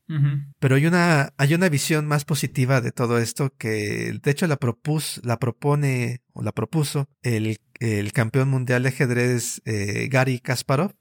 Pero 0.59 0.75
hay 0.75 0.87
una, 0.87 1.33
hay 1.37 1.53
una 1.53 1.67
visión 1.67 2.07
más 2.07 2.23
positiva 2.23 2.79
de 2.79 2.93
todo 2.93 3.19
esto 3.19 3.53
que, 3.57 4.17
de 4.23 4.31
hecho, 4.31 4.47
la 4.47 4.55
propus, 4.55 5.19
la 5.23 5.37
propone 5.37 6.21
o 6.31 6.41
la 6.41 6.53
propuso 6.53 7.09
el, 7.21 7.59
el 7.79 8.11
campeón 8.11 8.49
mundial 8.49 8.83
de 8.83 8.89
ajedrez 8.89 9.61
eh, 9.65 10.09
Gary 10.11 10.39
Kasparov 10.39 10.93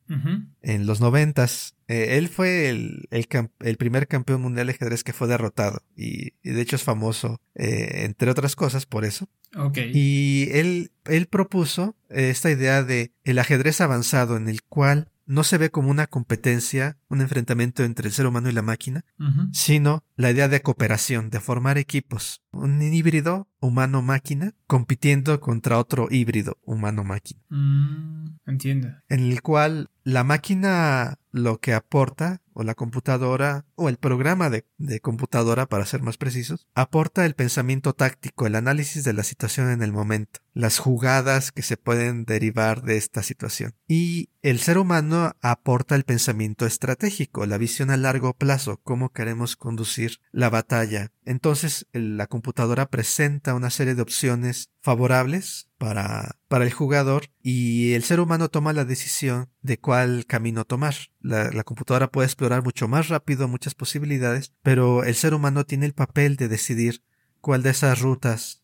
en 0.63 0.87
los 0.87 1.01
noventas. 1.01 1.75
Eh, 1.89 2.19
él 2.19 2.29
fue 2.29 2.69
el, 2.69 3.09
el, 3.11 3.27
el, 3.61 3.77
primer 3.77 4.07
campeón 4.07 4.43
mundial 4.43 4.69
de 4.69 4.75
ajedrez 4.75 5.03
que 5.03 5.13
fue 5.13 5.27
derrotado 5.27 5.83
y, 5.97 6.33
de 6.43 6.61
hecho 6.61 6.77
es 6.77 6.83
famoso, 6.83 7.41
eh, 7.55 8.05
entre 8.05 8.31
otras 8.31 8.55
cosas, 8.55 8.87
por 8.87 9.05
eso. 9.05 9.29
Okay. 9.57 9.91
Y 9.95 10.49
él, 10.53 10.93
él 11.07 11.27
propuso 11.27 11.97
esta 12.11 12.51
idea 12.51 12.83
de 12.85 13.13
el 13.25 13.39
ajedrez 13.39 13.81
avanzado 13.81 14.37
en 14.37 14.49
el 14.49 14.63
cual 14.63 15.09
no 15.29 15.45
se 15.45 15.59
ve 15.59 15.71
como 15.71 15.91
una 15.91 16.07
competencia, 16.07 16.97
un 17.09 17.21
enfrentamiento 17.21 17.85
entre 17.85 18.09
el 18.09 18.15
ser 18.15 18.27
humano 18.27 18.49
y 18.49 18.53
la 18.53 18.63
máquina, 18.63 19.05
sino 19.53 20.03
la 20.17 20.31
idea 20.31 20.49
de 20.49 20.63
cooperación, 20.63 21.29
de 21.29 21.39
formar 21.39 21.77
equipos, 21.77 22.43
un 22.51 22.81
híbrido 22.81 23.47
humano-máquina 23.61 24.55
compitiendo 24.67 25.39
contra 25.39 25.79
otro 25.79 26.09
híbrido 26.11 26.57
humano-máquina. 26.63 27.43
Mm, 27.51 28.39
entiendo. 28.47 28.89
En 29.11 29.21
el 29.21 29.43
cual 29.43 29.91
la 30.03 30.25
máquina 30.25 31.19
lo 31.31 31.61
que 31.61 31.75
aporta, 31.75 32.41
o 32.59 32.65
la 32.65 32.75
computadora, 32.75 33.67
o 33.77 33.89
el 33.89 33.99
programa 33.99 34.51
de, 34.51 34.65
de, 34.79 34.99
computadora, 34.99 35.67
para 35.67 35.87
ser 35.87 36.03
más 36.03 36.17
precisos, 36.17 36.67
aporta 36.75 37.25
el 37.25 37.37
pensamiento 37.37 37.93
táctico, 37.93 38.49
el 38.49 38.57
análisis 38.57 39.05
de 39.05 39.13
la 39.13 39.23
situación 39.23 39.71
en 39.71 39.81
el 39.81 39.93
momento, 39.93 40.41
las 40.55 40.79
jugadas 40.79 41.53
que 41.53 41.63
se 41.63 41.77
pueden 41.77 42.25
derivar 42.25 42.83
de 42.83 42.97
esta 42.97 43.23
situación. 43.23 43.77
Y 43.87 44.31
el 44.43 44.59
ser 44.59 44.77
humano 44.77 45.37
aporta 45.41 45.95
el 45.95 46.03
pensamiento 46.03 46.67
estratégico, 46.67 47.47
la 47.47 47.59
visión 47.59 47.91
a 47.91 47.97
largo 47.97 48.35
plazo, 48.35 48.81
cómo 48.83 49.11
queremos 49.13 49.55
conducir 49.55 50.19
la 50.33 50.51
batalla. 50.51 51.13
Entonces, 51.25 51.87
la 51.93 52.27
computadora 52.27 52.89
presenta 52.89 53.55
una 53.55 53.71
serie 53.71 53.95
de 53.95 54.03
opciones 54.03 54.71
favorables 54.81 55.69
para, 55.77 56.39
para 56.49 56.65
el 56.65 56.73
jugador 56.73 57.27
y 57.43 57.93
el 57.93 58.03
ser 58.03 58.21
humano 58.21 58.49
toma 58.49 58.73
la 58.73 58.87
decisión 58.87 59.51
de 59.61 59.79
cuál 59.79 60.25
camino 60.25 60.65
tomar. 60.65 60.95
La, 61.21 61.51
la, 61.51 61.65
computadora 61.65 62.11
puede 62.11 62.27
explorar 62.27 62.48
mucho 62.63 62.89
más 62.89 63.09
rápido 63.09 63.49
muchas 63.49 63.75
posibilidades, 63.75 64.53
pero 64.63 65.05
el 65.05 65.15
ser 65.15 65.35
humano 65.35 65.65
tiene 65.65 65.87
el 65.87 65.93
papel 65.95 66.37
de 66.37 66.49
decidir 66.49 67.03
cuál 67.41 67.63
de 67.63 67.71
esas 67.71 68.01
rutas 68.01 68.63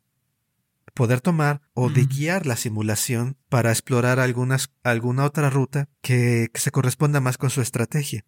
poder 0.94 1.20
tomar 1.20 1.60
o 1.72 1.90
de 1.90 2.04
guiar 2.04 2.46
la 2.46 2.56
simulación 2.56 3.36
para 3.48 3.70
explorar 3.70 4.20
algunas, 4.20 4.70
alguna 4.84 5.24
otra 5.24 5.50
ruta 5.50 5.88
que, 6.02 6.50
se 6.54 6.70
corresponda 6.70 7.20
más 7.20 7.36
con 7.36 7.50
su 7.50 7.60
estrategia. 7.62 8.24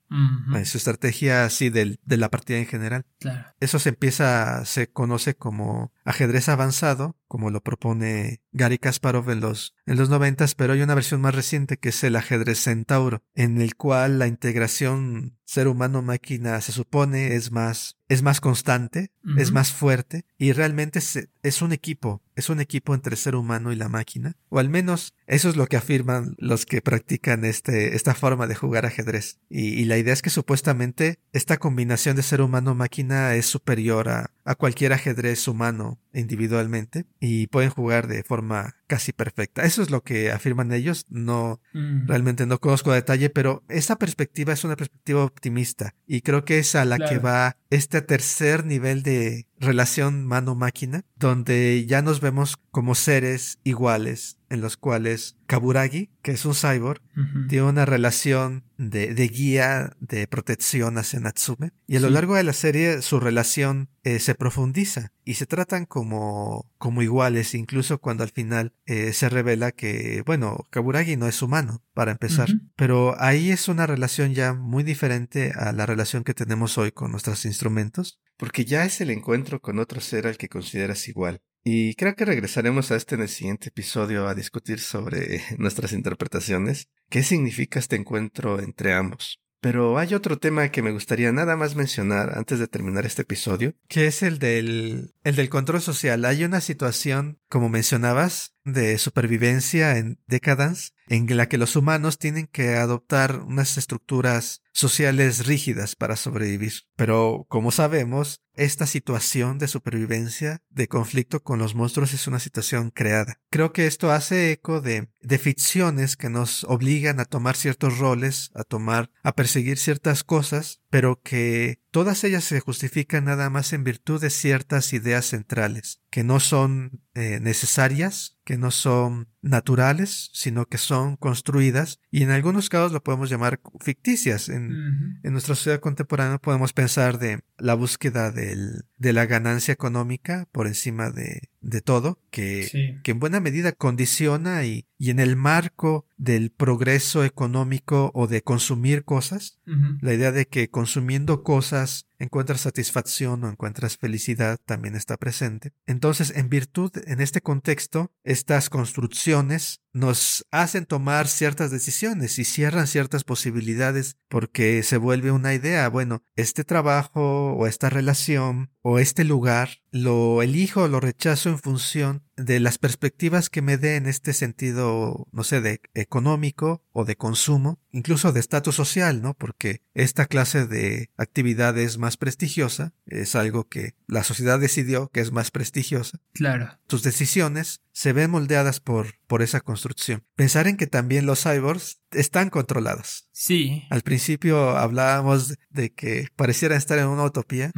Eh, 0.57 0.65
Su 0.65 0.79
estrategia 0.79 1.45
así 1.45 1.71
del- 1.71 2.01
de 2.05 2.17
la 2.17 2.29
partida 2.29 2.59
en 2.59 2.67
general. 2.67 3.05
Claro. 3.21 3.53
Eso 3.61 3.79
se 3.79 3.91
empieza, 3.91 4.65
se 4.65 4.89
conoce 4.89 5.37
como 5.37 5.93
ajedrez 6.07 6.49
avanzado, 6.49 7.17
como 7.29 7.51
lo 7.51 7.61
propone 7.63 8.41
Gary 8.53 8.79
Kasparov 8.79 9.29
en 9.31 9.41
los, 9.41 9.75
en 9.85 9.97
los 9.99 10.09
noventas, 10.09 10.55
pero 10.55 10.73
hay 10.73 10.81
una 10.81 10.95
versión 10.95 11.21
más 11.21 11.35
reciente 11.35 11.77
que 11.77 11.91
es 11.91 12.03
el 12.05 12.17
ajedrez 12.17 12.63
centauro, 12.63 13.23
en 13.35 13.61
el 13.61 13.77
cual 13.77 14.19
la 14.19 14.27
integración 14.27 15.37
ser 15.45 15.69
humano-máquina 15.69 16.61
se 16.61 16.73
supone 16.73 17.35
es 17.37 17.53
más, 17.53 17.97
es 18.09 18.23
más 18.23 18.41
constante, 18.41 19.11
es 19.39 19.53
más 19.53 19.73
fuerte, 19.73 20.25
y 20.39 20.53
realmente 20.53 21.01
se- 21.01 21.29
es 21.43 21.63
un 21.63 21.73
equipo, 21.73 22.23
es 22.35 22.49
un 22.49 22.61
equipo 22.61 22.95
entre 22.95 23.13
el 23.15 23.17
ser 23.19 23.35
humano 23.37 23.73
y 23.73 23.77
la 23.77 23.89
máquina, 23.89 24.37
o 24.49 24.59
al 24.59 24.69
menos 24.69 25.15
eso 25.27 25.49
es 25.49 25.57
lo 25.57 25.67
que 25.67 25.77
afirman 25.77 26.35
los 26.39 26.67
que 26.67 26.81
practican 26.83 27.45
este, 27.45 27.95
esta 27.97 28.15
forma 28.15 28.47
de 28.47 28.55
jugar 28.57 28.87
ajedrez. 28.87 29.39
Y, 29.49 29.69
y 29.81 29.85
la 29.85 29.99
idea 29.99 30.13
es 30.13 30.23
que 30.23 30.31
supuestamente 30.31 31.19
esta 31.33 31.59
combinación 31.59 32.17
de 32.17 32.23
ser 32.23 32.41
humano-máquina 32.41 33.35
es 33.35 33.47
superior 33.47 34.09
a, 34.09 34.31
a 34.45 34.55
cualquier 34.55 34.93
ajedrez 34.93 35.47
humano 35.49 35.96
individualmente 36.13 37.05
y 37.21 37.47
pueden 37.49 37.71
jugar 37.71 38.07
de 38.07 38.23
forma 38.23 38.77
casi 38.87 39.13
perfecta. 39.13 39.63
Eso 39.65 39.83
es 39.83 39.91
lo 39.91 40.03
que 40.03 40.31
afirman 40.31 40.73
ellos. 40.73 41.05
No, 41.09 41.61
Mm, 41.73 42.09
realmente 42.09 42.47
no 42.47 42.59
conozco 42.59 42.91
a 42.91 42.95
detalle, 42.95 43.31
pero 43.31 43.63
esa 43.69 43.97
perspectiva 43.97 44.53
es 44.53 44.65
una 44.65 44.77
perspectiva 44.77 45.25
optimista 45.25 45.95
y 46.07 46.23
creo 46.23 46.45
que 46.45 46.59
es 46.59 46.75
a 46.75 46.85
la 46.85 46.99
que 46.99 47.19
va 47.19 47.57
este 47.71 48.01
tercer 48.01 48.65
nivel 48.65 49.03
de 49.03 49.47
relación 49.59 50.25
mano-máquina, 50.25 51.05
donde 51.17 51.85
ya 51.87 52.03
nos 52.03 52.21
vemos 52.21 52.57
como 52.71 52.95
seres 52.95 53.59
iguales, 53.65 54.36
en 54.49 54.61
los 54.61 54.77
cuales 54.77 55.37
Kaburagi, 55.47 56.11
que 56.23 56.33
es 56.33 56.45
un 56.45 56.55
cyborg, 56.55 57.01
tiene 57.49 57.65
una 57.65 57.85
relación 57.87 58.65
de, 58.77 59.15
de 59.15 59.29
guía, 59.29 59.97
de 60.01 60.27
protección 60.27 60.99
hacia 60.99 61.19
Natsume. 61.21 61.73
Y 61.87 61.97
a 61.97 62.01
lo 62.01 62.09
Sí. 62.09 62.15
largo 62.15 62.35
de 62.35 62.43
la 62.45 62.53
serie 62.53 63.01
su 63.03 63.19
relación 63.21 63.89
eh, 64.05 64.19
se 64.19 64.35
profundiza 64.35 65.13
y 65.25 65.35
se 65.35 65.47
tratan 65.47 65.87
como, 65.87 66.71
como 66.79 67.03
iguales, 67.03 67.55
incluso 67.55 67.99
cuando 67.99 68.23
al 68.23 68.31
final 68.31 68.73
eh, 68.87 69.13
se 69.13 69.29
revela 69.29 69.73
que, 69.73 70.23
bueno, 70.27 70.67
Kaburagi 70.71 71.17
no 71.17 71.27
es 71.27 71.43
humano, 71.43 71.83
para 71.95 72.13
empezar. 72.13 72.49
Pero 72.77 73.21
ahí 73.21 73.51
es 73.51 73.69
una 73.69 73.87
relación 73.87 74.35
ya 74.35 74.53
muy 74.53 74.85
diferente 74.85 75.53
a 75.57 75.73
la 75.73 75.87
relación 75.87 76.23
que 76.23 76.35
tenemos 76.35 76.77
hoy 76.79 76.93
con 76.93 77.11
nuestros 77.11 77.45
instrumentos, 77.47 78.21
porque 78.37 78.65
ya 78.65 78.85
es 78.85 79.01
el 79.01 79.11
encuentro 79.11 79.61
con 79.61 79.79
otro 79.79 80.01
ser 80.01 80.27
al 80.27 80.37
que 80.37 80.49
consideras 80.49 81.09
igual. 81.09 81.41
Y 81.69 81.97
creo 81.97 82.15
que 82.15 82.25
regresaremos 82.25 82.93
a 82.93 82.97
este 82.97 83.17
en 83.17 83.23
el 83.23 83.29
siguiente 83.29 83.71
episodio 83.71 84.29
a 84.29 84.37
discutir 84.37 84.79
sobre 84.79 85.43
nuestras 85.59 85.93
interpretaciones. 85.93 86.87
¿Qué 87.11 87.25
significa 87.25 87.81
este 87.81 87.97
encuentro 87.97 88.61
entre 88.61 88.95
ambos? 88.95 89.41
Pero 89.61 89.99
hay 89.99 90.15
otro 90.15 90.39
tema 90.39 90.69
que 90.69 90.83
me 90.83 90.93
gustaría 90.93 91.33
nada 91.33 91.57
más 91.57 91.75
mencionar 91.75 92.39
antes 92.39 92.61
de 92.61 92.69
terminar 92.69 93.05
este 93.05 93.23
episodio, 93.23 93.75
que 93.89 94.07
es 94.07 94.23
el 94.23 94.39
del, 94.39 95.13
el 95.25 95.35
del 95.35 95.49
control 95.49 95.81
social. 95.81 96.25
Hay 96.25 96.45
una 96.45 96.61
situación, 96.61 97.41
como 97.49 97.69
mencionabas, 97.69 98.55
de 98.67 98.99
supervivencia 98.99 99.97
en 99.97 100.19
Decadence, 100.27 100.91
en 101.09 101.35
la 101.37 101.49
que 101.49 101.57
los 101.57 101.77
humanos 101.77 102.19
tienen 102.19 102.49
que 102.49 102.75
adoptar 102.75 103.41
unas 103.41 103.79
estructuras 103.79 104.63
sociales 104.73 105.47
rígidas 105.47 105.95
para 105.95 106.17
sobrevivir. 106.17 106.73
Pero, 106.97 107.47
como 107.49 107.71
sabemos, 107.71 108.43
esta 108.55 108.87
situación 108.87 109.59
de 109.59 109.69
supervivencia, 109.69 110.63
de 110.69 110.89
conflicto 110.89 111.43
con 111.43 111.61
los 111.61 111.75
monstruos, 111.75 112.13
es 112.13 112.27
una 112.27 112.41
situación 112.41 112.91
creada. 112.91 113.39
Creo 113.51 113.73
que 113.73 113.87
esto 113.87 114.11
hace 114.11 114.51
eco 114.51 114.81
de, 114.81 115.09
de 115.21 115.39
ficciones 115.39 116.17
que 116.17 116.29
nos 116.29 116.65
obligan 116.65 117.21
a 117.21 117.25
tomar 117.25 117.57
ciertos 117.57 117.99
roles, 117.99 118.51
a 118.55 118.65
tomar, 118.65 119.11
a 119.23 119.35
perseguir 119.35 119.79
ciertas 119.79 120.25
cosas, 120.25 120.81
pero 120.91 121.21
que 121.23 121.81
todas 121.91 122.25
ellas 122.25 122.45
se 122.45 122.61
justifican 122.61 123.25
nada 123.25 123.51
más 123.51 123.73
en 123.73 123.85
virtud 123.85 124.21
de 124.21 124.31
ciertas 124.31 124.93
ideas 124.93 125.27
centrales, 125.27 126.03
que 126.11 126.25
no 126.25 126.41
son 126.41 127.03
eh, 127.15 127.41
necesarias, 127.41 128.39
que 128.45 128.57
no 128.57 128.71
son 128.71 129.29
naturales, 129.47 130.31
sino 130.33 130.67
que 130.67 130.79
son 130.79 131.17
construidas 131.17 132.01
y 132.11 132.23
en 132.23 132.31
algunos 132.31 132.69
casos 132.69 132.93
lo 132.93 133.03
podemos 133.03 133.31
llamar 133.31 133.61
ficticias. 133.81 134.49
En, 134.49 135.19
en 135.23 135.33
nuestra 135.33 135.55
sociedad 135.55 135.81
contemporánea 135.81 136.39
podemos 136.39 136.73
pensar 136.73 137.19
de 137.19 137.41
la 137.59 137.75
búsqueda 137.75 138.31
del, 138.31 138.85
de 138.99 139.13
la 139.13 139.27
ganancia 139.27 139.73
económica 139.73 140.49
por 140.53 140.67
encima 140.67 141.11
de, 141.11 141.49
de 141.61 141.81
todo, 141.81 142.21
que, 142.31 142.65
Sí. 142.65 142.99
que 143.03 143.13
en 143.13 143.21
buena 143.21 143.41
medida 143.41 143.73
condiciona 143.73 144.65
y, 144.65 144.87
y 144.99 145.11
en 145.11 145.21
el 145.21 145.37
marco 145.37 146.07
del 146.17 146.51
progreso 146.51 147.25
económico 147.25 148.11
o 148.15 148.27
de 148.27 148.43
consumir 148.43 149.05
cosas, 149.05 149.59
la 150.01 150.15
idea 150.15 150.33
de 150.33 150.47
que 150.47 150.69
consumiendo 150.71 151.43
cosas 151.43 152.06
encuentras 152.19 152.63
satisfacción 152.63 153.45
o 153.45 153.49
encuentras 153.49 153.97
felicidad 153.97 154.59
también 154.65 154.95
está 154.95 155.17
presente. 155.17 155.73
Entonces, 155.87 156.33
en 156.37 156.49
virtud, 156.49 156.91
en 157.07 157.21
este 157.21 157.41
contexto, 157.41 158.13
estas 158.25 158.71
construcciones 158.71 159.81
nos 159.93 160.47
hacen 160.51 160.85
tomar 160.85 161.27
ciertas 161.27 161.71
decisiones 161.71 162.39
y 162.39 162.45
cierran 162.45 162.87
ciertas 162.87 163.25
posibilidades 163.25 164.17
porque 164.29 164.83
se 164.83 164.99
vuelve 164.99 165.31
una 165.31 165.55
idea, 165.55 165.89
bueno, 165.89 166.23
este 166.37 166.65
trabajo 166.65 167.55
o 167.55 167.67
esta 167.67 167.89
relación 167.89 168.71
o 168.89 169.01
este 169.01 169.25
lugar 169.25 169.81
lo 169.91 170.43
elijo 170.43 170.83
o 170.83 170.89
lo 170.89 171.01
rechazo 171.01 171.49
en 171.49 171.59
función 171.59 172.23
de 172.37 172.61
las 172.61 172.79
perspectivas 172.79 173.51
que 173.51 173.61
me 173.61 173.79
dé 173.79 173.97
en 173.97 174.07
este 174.07 174.33
sentido, 174.33 175.27
no 175.33 175.43
sé, 175.43 175.61
de 175.61 175.81
económico 175.95 176.85
o 176.93 177.05
de 177.05 177.17
consumo, 177.17 177.81
incluso 177.91 178.31
de 178.31 178.39
estatus 178.39 178.77
social, 178.77 179.23
¿no? 179.23 179.35
Porque 179.35 179.81
esta 179.95 180.27
clase 180.27 180.69
de 180.69 181.11
actividad 181.17 181.77
es 181.79 181.99
más 181.99 182.17
prestigiosa, 182.17 182.93
es 183.07 183.35
algo 183.35 183.65
que 183.65 183.97
la 184.07 184.23
sociedad 184.23 184.61
decidió 184.61 185.09
que 185.09 185.19
es 185.19 185.33
más 185.33 185.51
prestigiosa. 185.51 186.21
Claro. 186.33 186.79
Tus 186.87 187.03
decisiones 187.03 187.81
se 187.97 188.13
ven 188.13 188.31
moldeadas 188.31 188.79
por, 188.81 189.15
por 189.27 189.41
esa 189.41 189.63
construcción. 189.63 190.23
Pensar 190.35 190.67
en 190.67 190.77
que 190.77 190.87
también 190.87 191.25
los 191.25 191.43
cyborgs 191.45 192.03
están 192.11 192.51
controlados. 192.51 193.27
Sí. 193.33 193.85
Al 193.89 194.03
principio 194.03 194.77
hablábamos 194.77 195.55
de 195.71 195.95
que 195.95 196.29
parecieran 196.37 196.77
estar 196.77 196.99
en 196.99 197.07
una 197.07 197.25
utopía, 197.25 197.73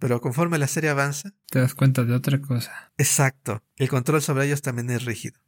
pero 0.00 0.20
conforme 0.20 0.58
la 0.58 0.66
serie 0.66 0.90
avanza, 0.90 1.34
Te 1.48 1.60
das 1.60 1.76
cuenta 1.76 2.02
de 2.04 2.14
otra 2.14 2.40
cosa. 2.40 2.92
exacto, 2.98 3.62
el 3.76 3.88
control 3.88 4.20
sobre 4.22 4.46
ellos 4.46 4.60
también 4.60 4.90
es 4.90 5.04
rígido. 5.04 5.38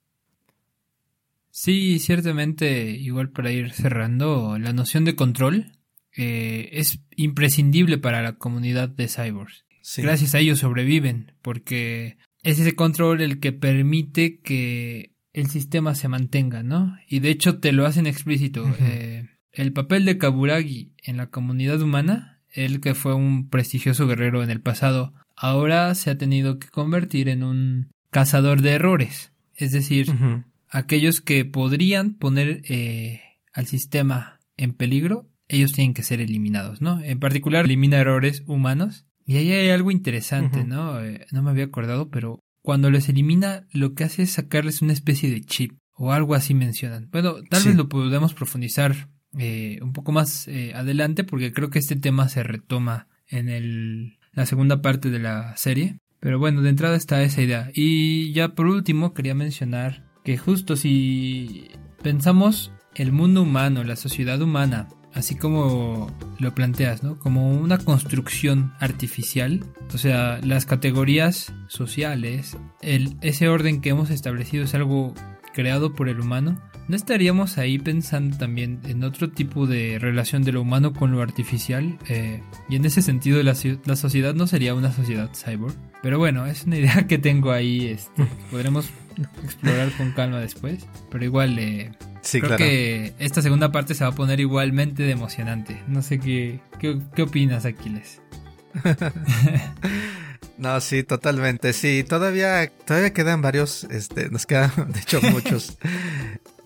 Sí, 1.51 1.99
ciertamente, 1.99 2.91
igual 2.91 3.29
para 3.31 3.51
ir 3.51 3.73
cerrando, 3.73 4.57
la 4.57 4.73
noción 4.73 5.05
de 5.05 5.17
control 5.17 5.73
eh, 6.17 6.69
es 6.71 7.01
imprescindible 7.17 7.99
para 7.99 8.23
la 8.23 8.35
comunidad 8.37 8.89
de 8.89 9.09
cyborgs. 9.09 9.65
Sí. 9.83 10.01
Gracias 10.01 10.37
a 10.37 10.39
ellos 10.39 10.61
sobreviven, 10.61 11.35
porque 11.43 12.19
es 12.43 12.59
ese 12.59 12.75
control 12.75 13.21
el 13.21 13.41
que 13.41 13.53
permite 13.53 14.41
que 14.41 15.13
el 15.33 15.49
sistema 15.49 15.95
se 15.95 16.09
mantenga, 16.09 16.63
¿no? 16.63 16.97
Y 17.09 17.21
de 17.21 17.31
hecho 17.31 17.59
te 17.59 17.73
lo 17.73 17.87
hacen 17.87 18.07
explícito. 18.07 18.65
Eh, 18.81 19.29
el 19.53 19.73
papel 19.73 20.05
de 20.05 20.19
Kaburagi 20.19 20.93
en 21.03 21.17
la 21.17 21.29
comunidad 21.29 21.81
humana, 21.81 22.41
él 22.51 22.81
que 22.81 22.95
fue 22.95 23.15
un 23.15 23.49
prestigioso 23.49 24.07
guerrero 24.07 24.43
en 24.43 24.51
el 24.51 24.61
pasado, 24.61 25.15
ahora 25.37 25.95
se 25.95 26.11
ha 26.11 26.19
tenido 26.19 26.59
que 26.59 26.69
convertir 26.69 27.29
en 27.29 27.43
un 27.43 27.93
cazador 28.11 28.61
de 28.61 28.73
errores. 28.73 29.33
Es 29.55 29.73
decir, 29.73 30.07
aquellos 30.69 31.21
que 31.21 31.45
podrían 31.45 32.15
poner 32.15 32.63
eh, 32.69 33.21
al 33.53 33.67
sistema 33.67 34.41
en 34.57 34.73
peligro, 34.73 35.29
ellos 35.49 35.73
tienen 35.73 35.95
que 35.95 36.03
ser 36.03 36.21
eliminados, 36.21 36.81
¿no? 36.81 37.03
En 37.03 37.19
particular, 37.19 37.67
elimina 37.67 37.99
errores 37.99 38.43
humanos. 38.47 39.07
Y 39.27 39.37
ahí 39.37 39.53
hay 39.53 39.71
algo 39.71 39.91
interesante. 39.91 40.65
¿no? 40.65 41.01
Eh, 41.03 41.27
no 41.33 41.43
me 41.43 41.51
había 41.51 41.65
acordado, 41.65 42.11
pero 42.11 42.41
cuando 42.63 42.91
los 42.91 43.09
elimina, 43.09 43.67
lo 43.73 43.95
que 43.95 44.05
hace 44.05 44.23
es 44.23 44.31
sacarles 44.33 44.83
una 44.83 44.93
especie 44.93 45.31
de 45.31 45.41
chip 45.43 45.73
o 45.95 46.13
algo 46.13 46.35
así 46.35 46.55
mencionan. 46.55 47.09
Bueno, 47.13 47.37
tal 47.51 47.61
Sí. 47.61 47.69
vez 47.69 47.77
lo 47.77 47.89
podemos 47.89 48.35
profundizar 48.35 49.09
eh, 49.39 49.79
un 49.83 49.93
poco 49.93 50.13
más 50.13 50.47
eh, 50.49 50.73
adelante 50.75 51.25
porque 51.25 51.53
creo 51.53 51.71
que 51.71 51.79
este 51.79 51.97
tema 51.97 52.29
se 52.29 52.43
retoma 52.43 53.09
en 53.29 53.49
el, 53.49 54.19
la 54.33 54.45
segunda 54.47 54.83
parte 54.83 55.11
de 55.11 55.19
la 55.19 55.57
serie. 55.57 55.99
Pero 56.21 56.39
bueno, 56.39 56.63
de 56.63 56.69
entrada 56.71 56.97
está 56.97 57.23
esa 57.23 57.43
idea. 57.43 57.71
Y 57.75 58.33
ya 58.33 58.55
por 58.55 58.67
último 58.67 59.13
quería 59.15 59.35
mencionar 59.35 60.05
que 60.25 60.39
justo 60.39 60.77
si 60.77 61.69
pensamos 62.03 62.73
el 62.95 63.11
mundo 63.11 63.43
humano, 63.43 63.83
la 63.85 63.97
sociedad 63.97 64.41
humana, 64.41 64.89
así 65.15 65.37
como 65.37 66.11
lo 66.39 66.55
planteas, 66.55 67.03
¿no? 67.03 67.19
Como 67.19 67.51
una 67.51 67.79
construcción 67.79 68.73
artificial, 68.81 69.65
o 69.95 69.99
sea, 69.99 70.41
las 70.43 70.67
categorías 70.67 71.53
sociales, 71.69 72.57
el, 72.81 73.17
ese 73.21 73.49
orden 73.49 73.81
que 73.81 73.91
hemos 73.91 74.11
establecido 74.11 74.65
es 74.65 74.75
algo 74.75 75.15
creado 75.53 75.95
por 75.95 76.09
el 76.09 76.21
humano, 76.21 76.61
¿No 76.93 76.97
estaríamos 76.97 77.57
ahí 77.57 77.79
pensando 77.79 78.37
también 78.37 78.79
en 78.85 79.03
otro 79.03 79.31
tipo 79.31 79.67
de 79.67 79.99
relación 79.99 80.45
de 80.45 80.53
lo 80.53 80.61
humano 80.61 80.93
con 80.93 81.11
lo 81.11 81.23
artificial? 81.23 81.99
Eh, 82.07 82.43
y 82.69 82.77
en 82.77 82.85
ese 82.85 83.01
sentido 83.01 83.43
la, 83.43 83.57
la, 83.87 83.97
sociedad 83.97 84.35
no 84.35 84.47
sería 84.47 84.75
una 84.75 84.93
sociedad 84.93 85.31
cyborg. 85.35 85.75
Pero 86.03 86.19
bueno, 86.19 86.45
es 86.45 86.65
una 86.65 86.77
idea 86.77 87.07
que 87.09 87.17
tengo 87.17 87.51
ahí. 87.51 87.87
Este, 87.87 88.27
podremos 88.51 88.91
explorar 89.43 89.91
con 89.93 90.13
calma 90.13 90.39
después. 90.41 90.87
Pero 91.11 91.25
igual, 91.25 91.59
eh, 91.59 91.93
creo 92.31 92.59
que 92.59 93.15
esta 93.19 93.41
segunda 93.41 93.73
parte 93.73 93.95
se 93.95 94.05
va 94.05 94.11
a 94.11 94.15
poner 94.15 94.41
igualmente 94.41 95.03
de 95.03 95.13
emocionante. 95.13 95.83
No 95.89 96.03
sé 96.03 96.21
qué, 96.21 96.61
qué, 96.79 96.99
qué 97.17 97.23
opinas, 97.23 97.65
Aquiles. 97.65 98.21
No, 100.59 100.81
sí, 100.81 101.03
totalmente. 101.03 101.73
Sí, 101.73 102.05
todavía, 102.09 102.71
todavía 102.87 103.13
quedan 103.13 103.43
varios, 103.43 103.83
este, 103.85 104.31
nos 104.31 104.47
quedan, 104.47 104.71
de 104.93 105.01
hecho, 105.01 105.21
muchos. 105.23 105.77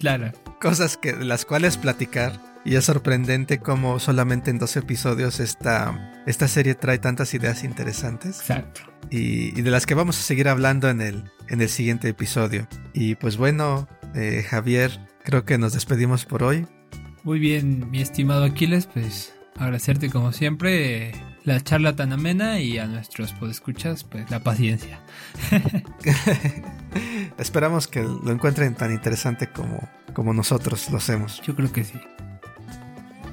Claro. 0.06 0.32
Cosas 0.60 0.96
que, 0.96 1.12
de 1.12 1.24
las 1.24 1.44
cuales 1.44 1.76
platicar. 1.76 2.40
Y 2.64 2.74
es 2.74 2.84
sorprendente 2.84 3.58
cómo 3.58 4.00
solamente 4.00 4.50
en 4.50 4.58
dos 4.58 4.76
episodios 4.76 5.38
esta, 5.38 6.22
esta 6.26 6.48
serie 6.48 6.74
trae 6.74 6.98
tantas 6.98 7.32
ideas 7.34 7.62
interesantes. 7.62 8.40
Exacto. 8.40 8.80
Y, 9.10 9.52
de 9.52 9.70
las 9.70 9.86
que 9.86 9.94
vamos 9.94 10.18
a 10.18 10.22
seguir 10.22 10.48
hablando 10.48 10.88
en 10.88 11.00
el, 11.00 11.30
en 11.48 11.60
el 11.60 11.68
siguiente 11.68 12.08
episodio. 12.08 12.66
Y 12.92 13.14
pues 13.14 13.36
bueno, 13.36 13.88
eh, 14.14 14.44
Javier, 14.48 14.98
creo 15.24 15.44
que 15.44 15.58
nos 15.58 15.74
despedimos 15.74 16.24
por 16.24 16.42
hoy. 16.42 16.66
Muy 17.22 17.38
bien, 17.38 17.88
mi 17.90 18.00
estimado 18.00 18.44
Aquiles, 18.44 18.86
pues 18.86 19.32
agradecerte 19.56 20.10
como 20.10 20.32
siempre 20.32 21.12
la 21.44 21.60
charla 21.60 21.94
tan 21.94 22.12
amena 22.12 22.60
y 22.60 22.78
a 22.78 22.86
nuestros 22.86 23.32
podescuchas, 23.32 24.02
pues 24.02 24.28
la 24.30 24.40
paciencia. 24.40 25.00
Esperamos 27.38 27.88
que 27.88 28.02
lo 28.02 28.30
encuentren 28.30 28.74
tan 28.74 28.92
interesante 28.92 29.48
como, 29.48 29.88
como 30.12 30.32
nosotros 30.32 30.90
lo 30.90 30.98
hacemos. 30.98 31.40
Yo 31.42 31.54
creo 31.54 31.70
que 31.72 31.84
sí. 31.84 32.00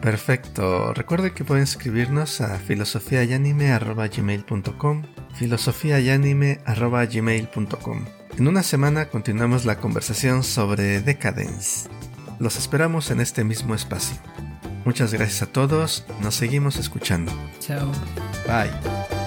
Perfecto. 0.01 0.93
Recuerde 0.93 1.31
que 1.31 1.45
pueden 1.45 1.63
escribirnos 1.63 2.41
a 2.41 2.59
filosofiayanime.gmail.com 2.59 5.03
filosofiayanime.gmail.com 5.35 8.05
En 8.37 8.47
una 8.47 8.61
semana 8.63 9.07
continuamos 9.07 9.65
la 9.65 9.77
conversación 9.77 10.43
sobre 10.43 11.01
Decadence. 11.01 11.89
Los 12.39 12.57
esperamos 12.57 13.11
en 13.11 13.21
este 13.21 13.45
mismo 13.45 13.75
espacio. 13.75 14.17
Muchas 14.83 15.13
gracias 15.13 15.43
a 15.43 15.45
todos. 15.45 16.03
Nos 16.21 16.35
seguimos 16.35 16.75
escuchando. 16.77 17.31
Chao. 17.59 17.89
Bye. 18.45 19.22